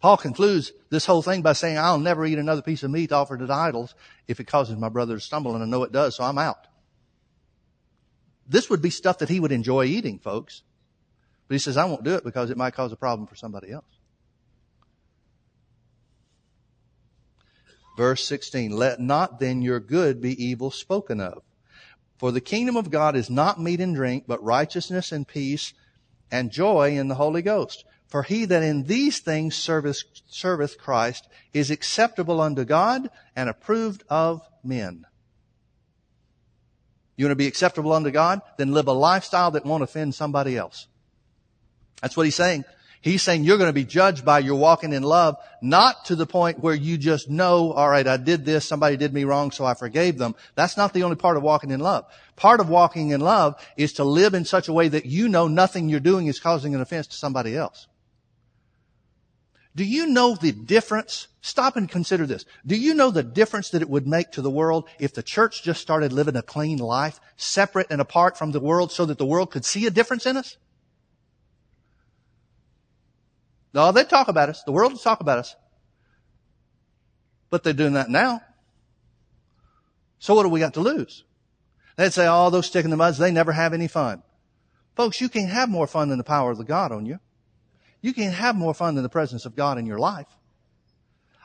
Paul 0.00 0.16
concludes 0.16 0.72
this 0.88 1.04
whole 1.04 1.22
thing 1.22 1.42
by 1.42 1.52
saying, 1.52 1.76
I'll 1.76 1.98
never 1.98 2.24
eat 2.24 2.38
another 2.38 2.62
piece 2.62 2.82
of 2.82 2.90
meat 2.90 3.12
offered 3.12 3.40
to 3.40 3.52
idols 3.52 3.94
if 4.26 4.40
it 4.40 4.46
causes 4.46 4.76
my 4.76 4.88
brother 4.88 5.14
to 5.14 5.20
stumble, 5.20 5.54
and 5.54 5.62
I 5.62 5.66
know 5.66 5.82
it 5.82 5.92
does, 5.92 6.16
so 6.16 6.24
I'm 6.24 6.38
out. 6.38 6.66
This 8.46 8.70
would 8.70 8.80
be 8.80 8.90
stuff 8.90 9.18
that 9.18 9.28
he 9.28 9.40
would 9.40 9.52
enjoy 9.52 9.84
eating, 9.84 10.18
folks. 10.18 10.62
But 11.46 11.54
he 11.54 11.58
says, 11.58 11.76
I 11.76 11.84
won't 11.84 12.04
do 12.04 12.14
it 12.14 12.24
because 12.24 12.50
it 12.50 12.56
might 12.56 12.74
cause 12.74 12.92
a 12.92 12.96
problem 12.96 13.26
for 13.26 13.36
somebody 13.36 13.70
else. 13.70 13.84
Verse 17.96 18.24
16, 18.24 18.70
let 18.70 19.00
not 19.00 19.38
then 19.38 19.60
your 19.60 19.80
good 19.80 20.22
be 20.22 20.42
evil 20.42 20.70
spoken 20.70 21.20
of. 21.20 21.42
For 22.18 22.32
the 22.32 22.40
kingdom 22.40 22.76
of 22.76 22.90
God 22.90 23.16
is 23.16 23.28
not 23.28 23.60
meat 23.60 23.80
and 23.80 23.94
drink, 23.94 24.24
but 24.26 24.42
righteousness 24.42 25.12
and 25.12 25.28
peace 25.28 25.74
and 26.30 26.50
joy 26.50 26.96
in 26.96 27.08
the 27.08 27.14
Holy 27.16 27.42
Ghost. 27.42 27.84
For 28.10 28.24
he 28.24 28.44
that 28.44 28.62
in 28.62 28.84
these 28.84 29.20
things 29.20 29.54
serveth, 29.54 30.02
serveth 30.28 30.78
Christ 30.78 31.28
is 31.54 31.70
acceptable 31.70 32.40
unto 32.40 32.64
God 32.64 33.08
and 33.36 33.48
approved 33.48 34.02
of 34.08 34.42
men. 34.64 35.06
You 37.16 37.26
want 37.26 37.32
to 37.32 37.36
be 37.36 37.46
acceptable 37.46 37.92
unto 37.92 38.10
God? 38.10 38.40
Then 38.56 38.72
live 38.72 38.88
a 38.88 38.92
lifestyle 38.92 39.52
that 39.52 39.64
won't 39.64 39.84
offend 39.84 40.14
somebody 40.14 40.56
else. 40.56 40.88
That's 42.02 42.16
what 42.16 42.26
he's 42.26 42.34
saying. 42.34 42.64
He's 43.02 43.22
saying 43.22 43.44
you're 43.44 43.58
going 43.58 43.68
to 43.68 43.74
be 43.74 43.84
judged 43.84 44.24
by 44.24 44.40
your 44.40 44.56
walking 44.56 44.92
in 44.92 45.02
love, 45.02 45.36
not 45.62 46.04
to 46.06 46.16
the 46.16 46.26
point 46.26 46.60
where 46.60 46.74
you 46.74 46.98
just 46.98 47.30
know, 47.30 47.72
all 47.72 47.88
right, 47.88 48.06
I 48.06 48.16
did 48.16 48.44
this, 48.44 48.66
somebody 48.66 48.96
did 48.96 49.14
me 49.14 49.24
wrong, 49.24 49.52
so 49.52 49.64
I 49.64 49.74
forgave 49.74 50.18
them. 50.18 50.34
That's 50.54 50.76
not 50.76 50.92
the 50.92 51.04
only 51.04 51.16
part 51.16 51.36
of 51.36 51.42
walking 51.42 51.70
in 51.70 51.80
love. 51.80 52.04
Part 52.36 52.60
of 52.60 52.68
walking 52.68 53.10
in 53.10 53.20
love 53.20 53.54
is 53.76 53.94
to 53.94 54.04
live 54.04 54.34
in 54.34 54.44
such 54.44 54.68
a 54.68 54.72
way 54.72 54.88
that 54.88 55.06
you 55.06 55.28
know 55.28 55.46
nothing 55.46 55.88
you're 55.88 56.00
doing 56.00 56.26
is 56.26 56.40
causing 56.40 56.74
an 56.74 56.80
offense 56.80 57.06
to 57.06 57.16
somebody 57.16 57.56
else. 57.56 57.86
Do 59.76 59.84
you 59.84 60.06
know 60.06 60.34
the 60.34 60.52
difference? 60.52 61.28
Stop 61.42 61.76
and 61.76 61.88
consider 61.88 62.26
this. 62.26 62.44
Do 62.66 62.76
you 62.76 62.92
know 62.94 63.10
the 63.10 63.22
difference 63.22 63.70
that 63.70 63.82
it 63.82 63.88
would 63.88 64.06
make 64.06 64.32
to 64.32 64.42
the 64.42 64.50
world 64.50 64.88
if 64.98 65.14
the 65.14 65.22
church 65.22 65.62
just 65.62 65.80
started 65.80 66.12
living 66.12 66.36
a 66.36 66.42
clean 66.42 66.78
life, 66.78 67.20
separate 67.36 67.86
and 67.90 68.00
apart 68.00 68.36
from 68.36 68.50
the 68.50 68.60
world 68.60 68.90
so 68.90 69.04
that 69.06 69.18
the 69.18 69.26
world 69.26 69.50
could 69.50 69.64
see 69.64 69.86
a 69.86 69.90
difference 69.90 70.26
in 70.26 70.36
us? 70.36 70.56
No, 73.72 73.92
they 73.92 74.04
talk 74.04 74.28
about 74.28 74.48
us. 74.48 74.62
The 74.64 74.72
world 74.72 74.92
will 74.92 74.98
talk 74.98 75.20
about 75.20 75.38
us. 75.38 75.54
But 77.48 77.62
they're 77.62 77.72
doing 77.72 77.94
that 77.94 78.10
now. 78.10 78.42
So 80.18 80.34
what 80.34 80.42
do 80.42 80.48
we 80.48 80.60
got 80.60 80.74
to 80.74 80.80
lose? 80.80 81.24
They'd 81.96 82.12
say, 82.12 82.26
oh, 82.28 82.50
those 82.50 82.66
stick 82.66 82.84
in 82.84 82.90
the 82.90 82.96
muds, 82.96 83.18
they 83.18 83.30
never 83.30 83.52
have 83.52 83.72
any 83.72 83.86
fun. 83.86 84.22
Folks, 84.96 85.20
you 85.20 85.28
can't 85.28 85.50
have 85.50 85.68
more 85.68 85.86
fun 85.86 86.08
than 86.08 86.18
the 86.18 86.24
power 86.24 86.50
of 86.50 86.58
the 86.58 86.64
God 86.64 86.92
on 86.92 87.06
you. 87.06 87.20
You 88.00 88.14
can't 88.14 88.34
have 88.34 88.56
more 88.56 88.74
fun 88.74 88.94
than 88.94 89.02
the 89.02 89.08
presence 89.08 89.44
of 89.44 89.56
God 89.56 89.78
in 89.78 89.86
your 89.86 89.98
life. 89.98 90.28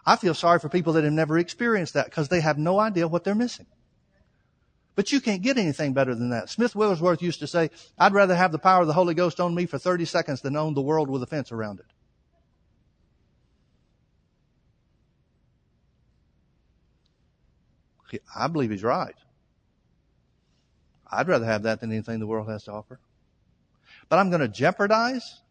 I 0.05 0.15
feel 0.15 0.33
sorry 0.33 0.59
for 0.59 0.69
people 0.69 0.93
that 0.93 1.03
have 1.03 1.13
never 1.13 1.37
experienced 1.37 1.95
that 1.95 2.05
because 2.05 2.29
they 2.29 2.41
have 2.41 2.57
no 2.57 2.79
idea 2.79 3.07
what 3.07 3.23
they're 3.23 3.35
missing. 3.35 3.65
But 4.95 5.11
you 5.11 5.19
can't 5.19 5.41
get 5.41 5.57
anything 5.57 5.93
better 5.93 6.15
than 6.15 6.29
that. 6.29 6.49
Smith 6.49 6.75
Wigglesworth 6.75 7.21
used 7.21 7.39
to 7.39 7.47
say, 7.47 7.69
I'd 7.97 8.13
rather 8.13 8.35
have 8.35 8.53
the 8.53 8.59
power 8.59 8.81
of 8.81 8.87
the 8.87 8.93
Holy 8.93 9.13
Ghost 9.13 9.39
on 9.41 9.53
me 9.53 9.65
for 9.65 9.77
30 9.77 10.05
seconds 10.05 10.41
than 10.41 10.55
own 10.55 10.73
the 10.73 10.81
world 10.81 11.09
with 11.09 11.21
a 11.21 11.25
fence 11.25 11.51
around 11.51 11.79
it. 11.79 11.85
I 18.33 18.47
believe 18.47 18.71
he's 18.71 18.83
right. 18.83 19.15
I'd 21.11 21.27
rather 21.27 21.45
have 21.45 21.63
that 21.63 21.81
than 21.81 21.91
anything 21.91 22.19
the 22.19 22.27
world 22.27 22.49
has 22.49 22.63
to 22.65 22.71
offer. 22.71 22.99
But 24.07 24.19
I'm 24.19 24.29
going 24.29 24.41
to 24.41 24.47
jeopardize 24.47 25.41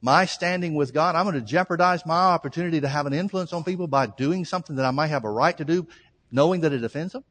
my 0.00 0.24
standing 0.24 0.74
with 0.74 0.94
God. 0.94 1.14
I'm 1.14 1.24
going 1.24 1.34
to 1.34 1.40
jeopardize 1.40 2.06
my 2.06 2.14
opportunity 2.14 2.80
to 2.80 2.88
have 2.88 3.06
an 3.06 3.12
influence 3.12 3.52
on 3.52 3.64
people 3.64 3.86
by 3.86 4.06
doing 4.06 4.44
something 4.44 4.76
that 4.76 4.86
I 4.86 4.90
might 4.90 5.08
have 5.08 5.24
a 5.24 5.30
right 5.30 5.56
to 5.58 5.64
do, 5.64 5.86
knowing 6.30 6.62
that 6.62 6.72
it 6.72 6.84
offends 6.84 7.12
them. 7.12 7.24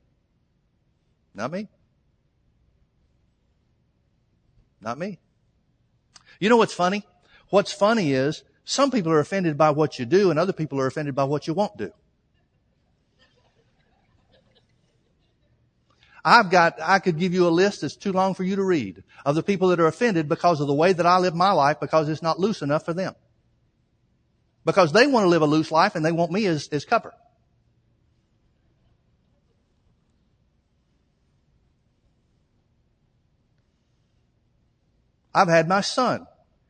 Not 1.34 1.52
me. 1.52 1.68
Not 4.82 4.98
me. 4.98 5.20
You 6.40 6.50
know 6.50 6.58
what's 6.58 6.74
funny? 6.74 7.06
What's 7.50 7.72
funny 7.72 8.14
is 8.14 8.44
some 8.64 8.92
people 8.92 9.12
are 9.12 9.20
offended 9.20 9.58
by 9.58 9.72
what 9.72 10.00
you 10.00 10.06
do 10.06 10.30
and 10.30 10.40
other 10.40 10.54
people 10.54 10.80
are 10.80 10.88
offended 10.88 11.16
by 11.16 11.24
what 11.24 11.48
you 11.48 11.54
won't 11.54 11.78
do. 11.78 11.92
I've 16.30 16.52
got, 16.52 16.80
I 16.80 17.00
could 17.00 17.18
give 17.18 17.34
you 17.34 17.48
a 17.48 17.50
list 17.50 17.82
that's 17.82 17.96
too 17.96 18.12
long 18.12 18.36
for 18.36 18.44
you 18.44 18.58
to 18.58 18.64
read 18.64 19.04
of 19.26 19.34
the 19.34 19.42
people 19.42 19.70
that 19.70 19.80
are 19.80 19.88
offended 19.88 20.30
because 20.30 20.62
of 20.62 20.68
the 20.68 20.76
way 20.76 20.94
that 20.94 21.06
I 21.08 21.18
live 21.18 21.34
my 21.34 21.54
life 21.54 21.80
because 21.80 22.08
it's 22.08 22.22
not 22.22 22.40
loose 22.40 22.62
enough 22.62 22.86
for 22.86 22.94
them. 22.94 23.16
Because 24.64 24.92
they 24.92 25.08
want 25.08 25.24
to 25.24 25.28
live 25.28 25.42
a 25.42 25.48
loose 25.48 25.72
life 25.72 25.96
and 25.96 26.06
they 26.06 26.12
want 26.12 26.32
me 26.32 26.46
as, 26.46 26.68
as 26.68 26.86
cover. 26.86 27.16
I've 35.34 35.48
had 35.48 35.68
my 35.68 35.82
son 35.82 36.28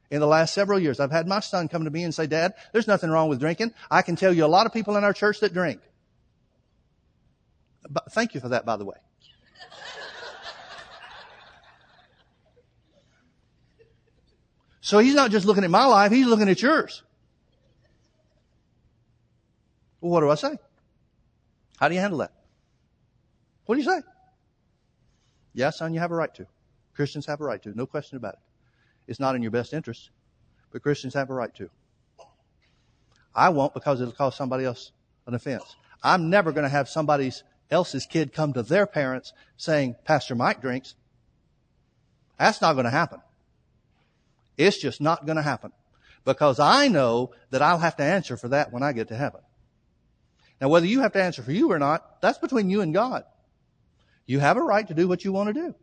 in 0.10 0.22
the 0.22 0.28
last 0.28 0.54
several 0.54 0.80
years. 0.80 1.02
I've 1.02 1.12
had 1.12 1.28
my 1.28 1.42
son 1.42 1.68
come 1.68 1.84
to 1.84 1.90
me 1.90 2.06
and 2.06 2.16
say, 2.16 2.28
Dad, 2.28 2.54
there's 2.72 2.88
nothing 2.88 3.10
wrong 3.10 3.28
with 3.28 3.42
drinking. 3.42 3.74
I 3.92 4.04
can 4.04 4.16
tell 4.16 4.32
you 4.32 4.46
a 4.46 4.48
lot 4.48 4.68
of 4.68 4.72
people 4.72 4.96
in 4.96 5.04
our 5.04 5.12
church 5.12 5.42
that 5.42 5.54
drink. 5.54 5.82
But 7.90 8.14
thank 8.14 8.34
you 8.34 8.40
for 8.40 8.48
that, 8.48 8.66
by 8.66 8.78
the 8.78 8.86
way. 8.86 8.96
So 14.82 15.00
he's 15.00 15.16
not 15.16 15.32
just 15.32 15.46
looking 15.46 15.64
at 15.64 15.70
my 15.70 15.86
life, 15.86 16.12
he's 16.12 16.28
looking 16.28 16.50
at 16.50 16.62
yours. 16.62 17.04
Well, 20.02 20.12
what 20.12 20.22
do 20.22 20.30
I 20.30 20.36
say? 20.36 20.58
How 21.78 21.90
do 21.90 21.96
you 21.96 22.02
handle 22.02 22.20
that? 22.20 22.32
What 23.66 23.76
do 23.76 23.82
you 23.82 23.88
say? 23.88 24.02
Yes, 25.54 25.78
son, 25.78 25.94
you 25.94 26.00
have 26.00 26.12
a 26.12 26.16
right 26.16 26.34
to. 26.36 26.48
Christians 26.96 27.26
have 27.26 27.42
a 27.42 27.44
right 27.44 27.62
to. 27.64 27.78
No 27.78 27.86
question 27.86 28.18
about 28.18 28.34
it. 28.34 28.40
It's 29.08 29.20
not 29.20 29.36
in 29.36 29.42
your 29.42 29.52
best 29.52 29.74
interest, 29.74 30.10
but 30.72 30.82
Christians 30.82 31.14
have 31.14 31.30
a 31.30 31.34
right 31.34 31.54
to. 31.56 31.70
I 33.34 33.50
won't 33.50 33.74
because 33.74 34.02
it'll 34.02 34.14
cause 34.14 34.36
somebody 34.36 34.66
else 34.66 34.92
an 35.26 35.34
offense. 35.34 35.76
I'm 36.04 36.30
never 36.30 36.52
going 36.52 36.64
to 36.64 36.70
have 36.70 36.90
somebody 36.90 37.32
else's 37.70 38.06
kid 38.06 38.34
come 38.34 38.54
to 38.54 38.64
their 38.64 38.86
parents 38.86 39.34
saying, 39.58 39.96
Pastor 40.04 40.36
Mike 40.36 40.62
drinks. 40.62 40.96
That's 42.38 42.62
not 42.62 42.74
going 42.74 42.86
to 42.86 42.92
happen. 42.92 43.22
It's 44.60 44.78
just 44.78 45.00
not 45.00 45.26
going 45.26 45.38
to 45.38 45.42
happen 45.42 45.72
because 46.26 46.60
I 46.60 46.90
know 46.90 47.32
that 47.50 47.62
I'll 47.62 47.80
have 47.80 47.96
to 47.96 48.04
answer 48.04 48.36
for 48.36 48.50
that 48.50 48.74
when 48.74 48.84
I 48.84 48.92
get 48.92 49.08
to 49.08 49.16
heaven. 49.16 49.40
Now, 50.60 50.68
whether 50.68 50.86
you 50.86 51.00
have 51.00 51.14
to 51.14 51.24
answer 51.24 51.42
for 51.42 51.54
you 51.54 51.72
or 51.72 51.80
not, 51.80 52.22
that's 52.22 52.38
between 52.38 52.70
you 52.70 52.82
and 52.82 52.94
God. 52.94 53.24
You 54.26 54.40
have 54.40 54.58
a 54.58 54.62
right 54.62 54.86
to 54.86 54.94
do 54.94 55.08
what 55.08 55.24
you 55.24 55.32
want 55.32 55.48
to 55.48 55.54
do. 55.54 55.76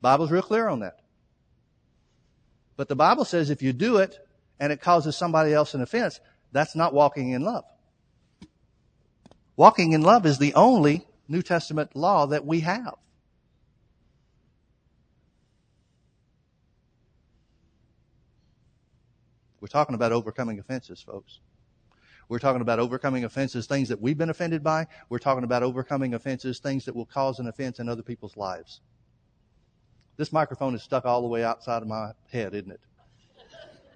Bible's 0.00 0.30
real 0.30 0.42
clear 0.42 0.68
on 0.68 0.80
that. 0.80 1.00
But 2.78 2.88
the 2.88 2.96
Bible 2.96 3.26
says 3.26 3.50
if 3.50 3.62
you 3.62 3.74
do 3.74 3.98
it 3.98 4.18
and 4.58 4.72
it 4.72 4.80
causes 4.80 5.14
somebody 5.14 5.52
else 5.52 5.74
an 5.74 5.82
offense, 5.82 6.18
that's 6.52 6.74
not 6.74 6.94
walking 6.94 7.32
in 7.32 7.42
love. 7.42 7.64
Walking 9.54 9.92
in 9.92 10.00
love 10.00 10.24
is 10.24 10.38
the 10.38 10.54
only 10.54 11.06
New 11.28 11.42
Testament 11.42 11.94
law 11.94 12.26
that 12.26 12.46
we 12.46 12.60
have. 12.60 12.94
We're 19.60 19.68
talking 19.68 19.94
about 19.94 20.12
overcoming 20.12 20.58
offenses, 20.58 21.02
folks. 21.02 21.40
We're 22.28 22.38
talking 22.40 22.60
about 22.60 22.80
overcoming 22.80 23.24
offenses, 23.24 23.66
things 23.66 23.88
that 23.88 24.00
we've 24.00 24.18
been 24.18 24.30
offended 24.30 24.62
by. 24.64 24.86
We're 25.08 25.20
talking 25.20 25.44
about 25.44 25.62
overcoming 25.62 26.14
offenses, 26.14 26.58
things 26.58 26.84
that 26.86 26.96
will 26.96 27.06
cause 27.06 27.38
an 27.38 27.46
offense 27.46 27.78
in 27.78 27.88
other 27.88 28.02
people's 28.02 28.36
lives. 28.36 28.80
This 30.16 30.32
microphone 30.32 30.74
is 30.74 30.82
stuck 30.82 31.04
all 31.04 31.22
the 31.22 31.28
way 31.28 31.44
outside 31.44 31.82
of 31.82 31.88
my 31.88 32.12
head, 32.32 32.54
isn't 32.54 32.70
it? 32.70 32.80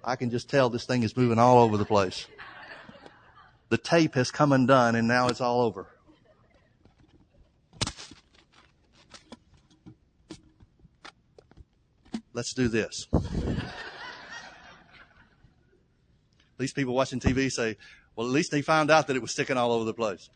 I 0.03 0.15
can 0.15 0.29
just 0.29 0.49
tell 0.49 0.69
this 0.69 0.85
thing 0.85 1.03
is 1.03 1.15
moving 1.15 1.39
all 1.39 1.59
over 1.59 1.77
the 1.77 1.85
place. 1.85 2.27
The 3.69 3.77
tape 3.77 4.15
has 4.15 4.31
come 4.31 4.51
undone 4.51 4.95
and 4.95 5.07
now 5.07 5.27
it's 5.27 5.41
all 5.41 5.61
over. 5.61 5.87
Let's 12.33 12.53
do 12.53 12.69
this. 12.69 13.07
These 16.61 16.73
people 16.73 16.93
watching 16.93 17.19
TV 17.19 17.51
say, 17.51 17.75
well, 18.15 18.27
at 18.27 18.33
least 18.33 18.51
they 18.51 18.61
found 18.61 18.91
out 18.91 19.07
that 19.07 19.15
it 19.15 19.21
was 19.21 19.31
sticking 19.31 19.57
all 19.57 19.71
over 19.71 19.83
the 19.83 19.95
place. 19.95 20.29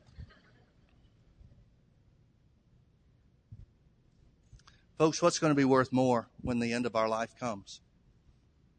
Folks, 4.97 5.21
what's 5.21 5.38
going 5.38 5.51
to 5.51 5.55
be 5.55 5.65
worth 5.65 5.93
more 5.93 6.28
when 6.41 6.57
the 6.57 6.73
end 6.73 6.88
of 6.88 6.95
our 6.95 7.07
life 7.07 7.38
comes? 7.39 7.80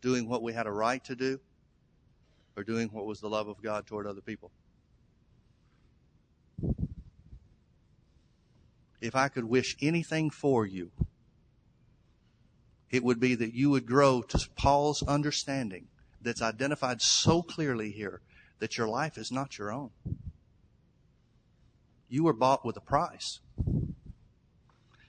Doing 0.01 0.29
what 0.29 0.43
we 0.43 0.55
had 0.55 0.67
a 0.67 0.73
right 0.73 1.05
to 1.05 1.15
do 1.15 1.39
or 2.57 2.65
doing 2.65 2.89
what 2.89 3.07
was 3.07 3.21
the 3.21 3.29
love 3.29 3.47
of 3.47 3.63
God 3.63 3.87
toward 3.87 4.09
other 4.09 4.23
people? 4.23 4.51
If 9.01 9.15
I 9.15 9.29
could 9.29 9.45
wish 9.45 9.77
anything 9.81 10.31
for 10.31 10.67
you, 10.67 10.91
it 12.91 13.05
would 13.05 13.21
be 13.21 13.37
that 13.37 13.55
you 13.55 13.71
would 13.71 13.87
grow 13.87 14.23
to 14.23 14.49
Paul's 14.57 15.05
understanding 15.05 15.87
that's 16.27 16.43
identified 16.43 17.01
so 17.01 17.41
clearly 17.41 17.93
here 17.93 18.21
that 18.59 18.77
your 18.77 18.89
life 18.89 19.17
is 19.17 19.31
not 19.31 19.59
your 19.59 19.71
own. 19.71 19.91
You 22.09 22.25
were 22.25 22.33
bought 22.33 22.65
with 22.65 22.77
a 22.77 22.81
price. 22.81 23.39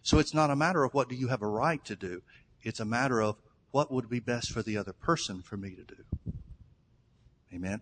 So 0.03 0.19
it's 0.19 0.33
not 0.33 0.51
a 0.51 0.55
matter 0.55 0.83
of 0.83 0.93
what 0.93 1.09
do 1.09 1.15
you 1.15 1.27
have 1.29 1.41
a 1.41 1.47
right 1.47 1.83
to 1.85 1.95
do. 1.95 2.21
It's 2.61 2.79
a 2.79 2.85
matter 2.85 3.21
of 3.21 3.37
what 3.71 3.91
would 3.91 4.09
be 4.09 4.19
best 4.19 4.51
for 4.51 4.61
the 4.61 4.77
other 4.77 4.93
person 4.93 5.41
for 5.41 5.57
me 5.57 5.71
to 5.71 5.83
do. 5.83 6.33
Amen. 7.53 7.81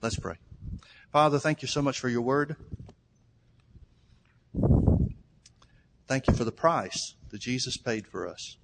Let's 0.00 0.16
pray. 0.16 0.36
Father, 1.12 1.38
thank 1.38 1.60
you 1.60 1.68
so 1.68 1.82
much 1.82 2.00
for 2.00 2.08
your 2.08 2.22
word. 2.22 2.56
Thank 6.08 6.26
you 6.26 6.34
for 6.34 6.44
the 6.44 6.52
price 6.52 7.14
that 7.30 7.40
Jesus 7.40 7.76
paid 7.76 8.06
for 8.06 8.26
us. 8.26 8.56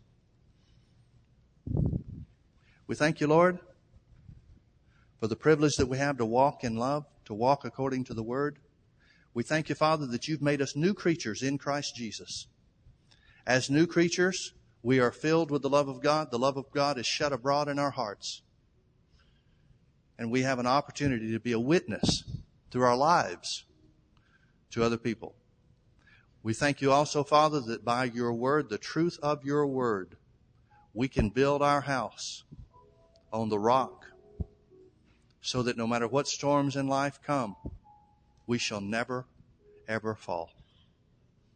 We 2.86 2.94
thank 2.94 3.20
you, 3.20 3.26
Lord, 3.26 3.58
for 5.26 5.30
the 5.30 5.34
privilege 5.34 5.74
that 5.74 5.88
we 5.88 5.98
have 5.98 6.18
to 6.18 6.24
walk 6.24 6.62
in 6.62 6.76
love, 6.76 7.04
to 7.24 7.34
walk 7.34 7.64
according 7.64 8.04
to 8.04 8.14
the 8.14 8.22
Word. 8.22 8.60
We 9.34 9.42
thank 9.42 9.68
you, 9.68 9.74
Father, 9.74 10.06
that 10.06 10.28
you've 10.28 10.40
made 10.40 10.62
us 10.62 10.76
new 10.76 10.94
creatures 10.94 11.42
in 11.42 11.58
Christ 11.58 11.96
Jesus. 11.96 12.46
As 13.44 13.68
new 13.68 13.88
creatures, 13.88 14.52
we 14.84 15.00
are 15.00 15.10
filled 15.10 15.50
with 15.50 15.62
the 15.62 15.68
love 15.68 15.88
of 15.88 16.00
God. 16.00 16.30
The 16.30 16.38
love 16.38 16.56
of 16.56 16.70
God 16.70 16.96
is 16.96 17.06
shed 17.06 17.32
abroad 17.32 17.66
in 17.66 17.76
our 17.76 17.90
hearts. 17.90 18.42
And 20.16 20.30
we 20.30 20.42
have 20.42 20.60
an 20.60 20.66
opportunity 20.68 21.32
to 21.32 21.40
be 21.40 21.50
a 21.50 21.58
witness 21.58 22.22
through 22.70 22.84
our 22.84 22.96
lives 22.96 23.64
to 24.70 24.84
other 24.84 24.96
people. 24.96 25.34
We 26.44 26.54
thank 26.54 26.80
you 26.80 26.92
also, 26.92 27.24
Father, 27.24 27.58
that 27.62 27.84
by 27.84 28.04
your 28.04 28.32
word, 28.32 28.68
the 28.68 28.78
truth 28.78 29.18
of 29.24 29.44
your 29.44 29.66
word, 29.66 30.18
we 30.94 31.08
can 31.08 31.30
build 31.30 31.62
our 31.62 31.80
house 31.80 32.44
on 33.32 33.48
the 33.48 33.58
rock 33.58 34.05
so 35.46 35.62
that 35.62 35.76
no 35.76 35.86
matter 35.86 36.08
what 36.08 36.26
storms 36.26 36.74
in 36.74 36.88
life 36.88 37.20
come, 37.24 37.54
we 38.48 38.58
shall 38.58 38.80
never, 38.80 39.26
ever 39.86 40.12
fall. 40.12 40.50